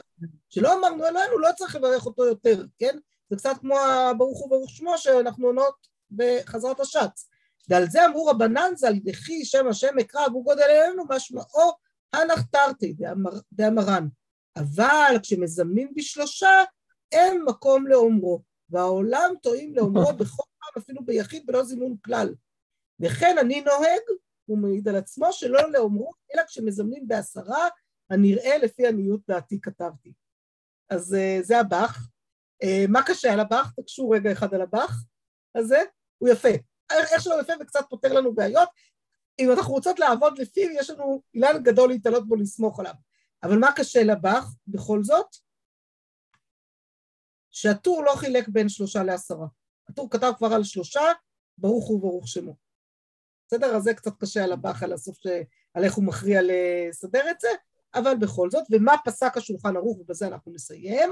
כשלא 0.51 0.79
אמרנו 0.79 1.07
אלוהינו, 1.07 1.39
לא 1.39 1.49
צריך 1.57 1.77
לברך 1.77 2.07
אותו 2.07 2.25
יותר, 2.25 2.65
כן? 2.79 2.99
זה 3.31 3.37
קצת 3.37 3.57
כמו 3.61 3.79
הברוך 3.79 4.39
הוא 4.39 4.51
ברוך 4.51 4.71
שמו 4.71 4.99
שאנחנו 4.99 5.47
עונות 5.47 5.75
בחזרת 6.11 6.81
השץ. 6.81 7.29
ועל 7.69 7.91
זה 7.91 8.07
אמרו 8.07 8.27
רבנן 8.27 8.71
ז"ל, 8.77 8.95
דחי 9.05 9.45
שם 9.45 9.69
השם 9.69 9.99
אקרא 10.01 10.25
עבור 10.25 10.45
גודל 10.45 10.63
אלינו, 10.63 11.05
משמעו 11.09 11.73
הנח 12.13 12.43
תרתי 12.43 12.95
דאמרן. 13.53 14.09
אבל 14.57 15.17
כשמזמנים 15.23 15.93
בשלושה, 15.97 16.63
אין 17.13 17.43
מקום 17.45 17.87
לאומרו, 17.87 18.43
והעולם 18.71 19.31
טועים 19.43 19.75
לאומרו 19.77 20.13
בכל 20.21 20.43
אפילו 20.79 21.05
ביחיד, 21.05 21.47
בלא 21.47 21.65
זימון 21.65 21.97
כלל. 22.05 22.35
וכן 23.01 23.37
אני 23.41 23.61
נוהג, 23.61 24.01
הוא 24.47 24.59
מעיד 24.59 24.89
על 24.89 24.97
עצמו, 24.97 25.33
שלא 25.33 25.73
לאומרו, 25.73 26.13
אלא 26.35 26.43
כשמזמנים 26.47 27.09
בעשרה, 27.09 27.69
הנראה 28.11 28.59
לפי 28.59 28.87
עניות 28.87 29.21
דעתי 29.29 29.61
כתבתי. 29.61 30.13
אז 30.91 31.15
uh, 31.15 31.43
זה 31.43 31.61
הבח. 31.61 32.09
Uh, 32.65 32.89
מה 32.89 33.03
קשה 33.07 33.33
על 33.33 33.41
הבח? 33.41 33.71
תקשו 33.81 34.11
רגע 34.11 34.33
אחד 34.33 34.55
על 34.55 34.63
הבח 34.63 35.05
הזה, 35.55 35.79
הוא 36.19 36.29
יפה. 36.29 36.49
איך 36.91 37.21
שלו 37.21 37.41
יפה 37.41 37.53
וקצת 37.61 37.85
פותר 37.91 38.13
לנו 38.13 38.35
בעיות. 38.35 38.69
אם 39.39 39.51
אנחנו 39.53 39.73
רוצות 39.73 39.99
לעבוד 39.99 40.39
לפיו, 40.39 40.71
יש 40.71 40.91
לנו 40.91 41.23
אילן 41.35 41.63
גדול 41.63 41.89
להתעלות 41.89 42.29
בו, 42.29 42.37
לסמוך 42.37 42.81
עליו. 42.81 42.95
אבל 43.43 43.59
מה 43.59 43.73
קשה 43.77 44.03
לבח 44.03 44.55
בכל 44.67 45.05
זאת? 45.05 45.27
שהטור 47.51 48.05
לא 48.05 48.13
חילק 48.17 48.49
בין 48.49 48.69
שלושה 48.69 49.03
לעשרה. 49.03 49.47
הטור 49.89 50.11
כתב 50.11 50.33
כבר 50.39 50.53
על 50.53 50.65
שלושה, 50.65 51.03
ברוך 51.59 51.89
הוא 51.89 51.97
וברוך 51.97 52.29
שמו. 52.29 52.57
בסדר? 53.47 53.77
אז 53.77 53.83
זה 53.83 53.95
קצת 53.95 54.13
קשה 54.21 54.45
על 54.83 54.93
הסוף, 54.93 55.17
ש... 55.19 55.27
על 55.75 55.85
איך 55.85 55.95
הוא 55.95 56.05
מכריע 56.05 56.41
לסדר 56.43 57.31
את 57.31 57.41
זה, 57.41 57.49
אבל 57.95 58.17
בכל 58.17 58.51
זאת, 58.51 58.65
ומה 58.71 58.95
פסק 59.05 59.37
השולחן 59.37 59.77
ערוך, 59.77 59.99
ובזה 59.99 60.27
אנחנו 60.27 60.53
נסיים. 60.53 61.11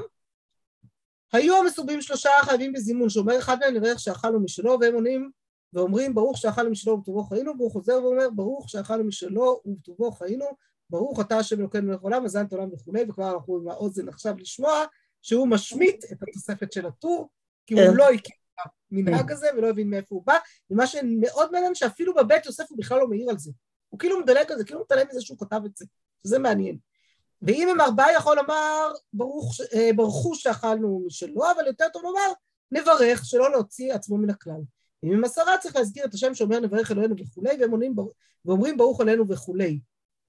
היו 1.33 1.57
המסובים 1.57 2.03
שלושה 2.03 2.31
חייבים 2.43 2.73
בזימון, 2.73 3.09
שאומר 3.09 3.39
אחד 3.39 3.59
מהם 3.61 3.75
נברך 3.75 4.01
שאכלנו 4.01 4.41
משלו, 4.41 4.79
והם 4.81 4.95
עונים 4.95 5.31
ואומרים 5.73 6.15
ברוך 6.15 6.39
שאכלנו 6.39 6.71
משלו 6.71 6.93
ובטובו 6.93 7.23
חיינו, 7.25 7.53
והוא 7.59 7.71
חוזר 7.71 7.93
ואומר 8.03 8.31
ברוך 8.31 8.71
שאכלנו 8.71 9.05
משלו 9.05 9.61
ובטובו 9.65 10.13
חיינו, 10.13 10.47
ברוך 10.91 11.21
אתה 11.21 11.39
השם 11.39 11.61
אלוקינו 11.61 11.89
מלך 11.89 12.01
העולם, 12.01 12.25
מזל 12.25 12.45
עולם 12.51 12.73
וכולי, 12.73 13.05
וכבר 13.09 13.35
אנחנו 13.35 13.57
עם 13.57 13.69
האוזן 13.69 14.09
עכשיו 14.09 14.35
לשמוע 14.39 14.85
שהוא 15.23 15.49
משמיט 15.49 16.05
את 16.13 16.23
התוספת 16.23 16.73
של 16.73 16.87
הטור, 16.87 17.29
כי 17.67 17.75
הוא 17.75 17.83
כן. 17.83 17.95
לא 17.95 18.05
הכיר 18.05 18.37
המנהג 18.93 19.33
הזה 19.33 19.47
ולא 19.57 19.69
הבין 19.69 19.91
מאיפה 19.91 20.15
הוא 20.15 20.27
בא, 20.27 20.37
ומה 20.71 20.87
שמאוד 20.87 21.53
מעניין 21.53 21.75
שאפילו 21.75 22.15
בבית 22.15 22.47
יוסף 22.47 22.65
הוא 22.69 22.79
בכלל 22.79 22.99
לא 22.99 23.09
מעיר 23.09 23.31
על 23.31 23.39
זה. 23.39 23.51
הוא 23.89 23.99
כאילו 24.01 24.21
מדלג 24.21 24.53
על 24.53 24.59
זה, 24.59 24.65
כאילו 24.65 24.81
מתעלם 24.81 25.07
מזה 25.11 25.21
שהוא 25.21 25.39
כתב 25.39 25.61
את 25.67 25.77
זה, 25.77 25.85
שזה 26.27 26.39
מעניין. 26.39 26.79
ואם 27.43 27.69
הם 27.69 27.81
ארבעה 27.81 28.13
יכול 28.13 28.37
לומר, 28.37 28.93
ברוך, 29.13 29.55
אה, 29.75 29.91
ברכו 29.97 30.35
שאכלנו 30.35 31.03
משלו, 31.07 31.51
אבל 31.51 31.67
יותר 31.67 31.85
טוב 31.93 32.03
לומר, 32.03 32.33
נברך 32.71 33.25
שלא 33.25 33.51
להוציא 33.51 33.95
עצמו 33.95 34.17
מן 34.17 34.31
הכלל. 34.31 34.61
אם 35.05 35.13
הם 35.13 35.25
עשרה 35.25 35.59
צריך 35.59 35.77
להזכיר 35.77 36.05
את 36.05 36.15
השם 36.15 36.35
שאומר 36.35 36.61
נברך 36.61 36.91
אלוהינו 36.91 37.15
וכולי, 37.19 37.57
והם 37.61 37.71
עונים 37.71 37.95
ואומרים 38.45 38.77
ברוך 38.77 39.01
עלינו 39.01 39.29
וכולי. 39.29 39.81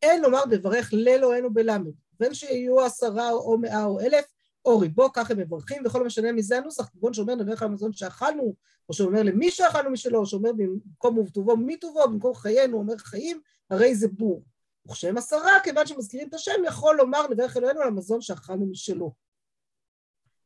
אין 0.01 0.21
לומר 0.21 0.45
נברך 0.45 0.89
לאלוהינו 0.93 1.53
בלמד, 1.53 1.91
בין 2.19 2.33
שיהיו 2.33 2.81
עשרה 2.81 3.31
או 3.31 3.57
מאה 3.57 3.85
או 3.85 3.99
אלף, 3.99 4.25
או 4.65 4.79
ריבו, 4.79 5.09
כך 5.13 5.31
הם 5.31 5.39
מברכים, 5.39 5.83
וכל 5.85 6.01
המשנה 6.01 6.31
מזה 6.31 6.57
הנוסח, 6.57 6.89
כגון 6.89 7.13
שאומר 7.13 7.35
נברך 7.35 7.61
על 7.61 7.67
המזון 7.67 7.93
שאכלנו, 7.93 8.55
או 8.89 8.93
שאומר 8.93 9.23
למי 9.23 9.51
שאכלנו 9.51 9.89
משלו, 9.89 10.19
או 10.19 10.25
שאומר 10.25 10.51
במקום 10.53 11.17
ובטובו 11.17 11.57
מי 11.57 11.77
טובו, 11.77 12.07
במקום 12.07 12.33
חיינו 12.33 12.77
אומר 12.77 12.97
חיים, 12.97 13.41
הרי 13.69 13.95
זה 13.95 14.07
בור. 14.07 14.43
וכשהם 14.87 15.17
עשרה, 15.17 15.51
כיוון 15.63 15.87
שמזכירים 15.87 16.29
את 16.29 16.33
השם, 16.33 16.61
יכול 16.67 16.95
לומר 16.95 17.27
נברך 17.27 17.57
אלוהינו 17.57 17.81
על 17.81 17.87
המזון 17.87 18.21
שאכלנו 18.21 18.65
משלו. 18.65 19.13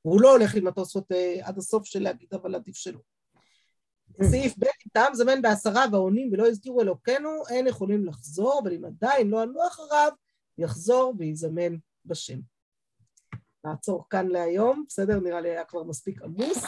והוא 0.05 0.21
לא 0.21 0.31
הולך 0.31 0.55
עם 0.55 0.67
התוספות 0.67 1.11
אה, 1.11 1.35
עד 1.41 1.57
הסוף 1.57 1.85
של 1.85 2.03
להגיד 2.03 2.33
אבל 2.33 2.55
עדיף 2.55 2.75
שלא. 2.75 2.99
סעיף 4.23 4.53
ב', 4.57 4.63
אם 4.63 4.89
טעם 4.93 5.13
זמן 5.13 5.41
בעשרה 5.41 5.85
והעונים 5.91 6.29
ולא 6.31 6.47
הזכירו 6.47 6.81
אלוקינו, 6.81 7.29
אין 7.49 7.67
יכולים 7.67 8.05
לחזור, 8.05 8.59
אבל 8.63 8.73
אם 8.73 8.85
עדיין 8.85 9.29
לא 9.29 9.41
ענו 9.41 9.67
אחריו, 9.67 10.11
יחזור 10.57 11.13
ויזמן 11.17 11.75
בשם. 12.05 12.39
נעצור 13.65 14.05
כאן 14.09 14.27
להיום, 14.27 14.83
בסדר? 14.87 15.19
נראה 15.19 15.41
לי 15.41 15.49
היה 15.49 15.63
כבר 15.65 15.83
מספיק 15.83 16.21
עמוס. 16.21 16.63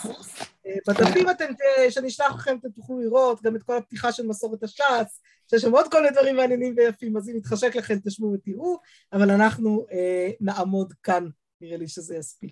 אה, 0.66 0.76
בדפים 0.88 1.30
אתם, 1.30 1.46
ת- 1.54 1.92
שאני 1.92 2.08
אשלח 2.08 2.36
לכם, 2.36 2.58
אתם 2.60 2.70
תוכלו 2.70 3.00
לראות 3.00 3.42
גם 3.42 3.56
את 3.56 3.64
כל 3.64 3.78
הפתיחה 3.78 4.12
של 4.12 4.28
מסורת 4.28 4.64
הש"ס, 4.64 5.22
שיש 5.50 5.62
שם 5.62 5.72
עוד 5.72 5.92
כל 5.92 6.02
מיני 6.02 6.12
דברים 6.16 6.36
מעניינים 6.36 6.74
ויפים, 6.78 7.18
אז 7.18 7.30
אם 7.30 7.36
יתחשק 7.38 7.76
לכם 7.76 7.96
תשמעו 8.06 8.32
ותראו, 8.34 8.80
אבל 9.14 9.32
אנחנו 9.32 9.86
אה, 9.92 10.30
נעמוד 10.42 10.94
כאן, 11.04 11.28
נראה 11.62 11.78
לי 11.78 11.88
שזה 11.88 12.16
יספיק. 12.16 12.50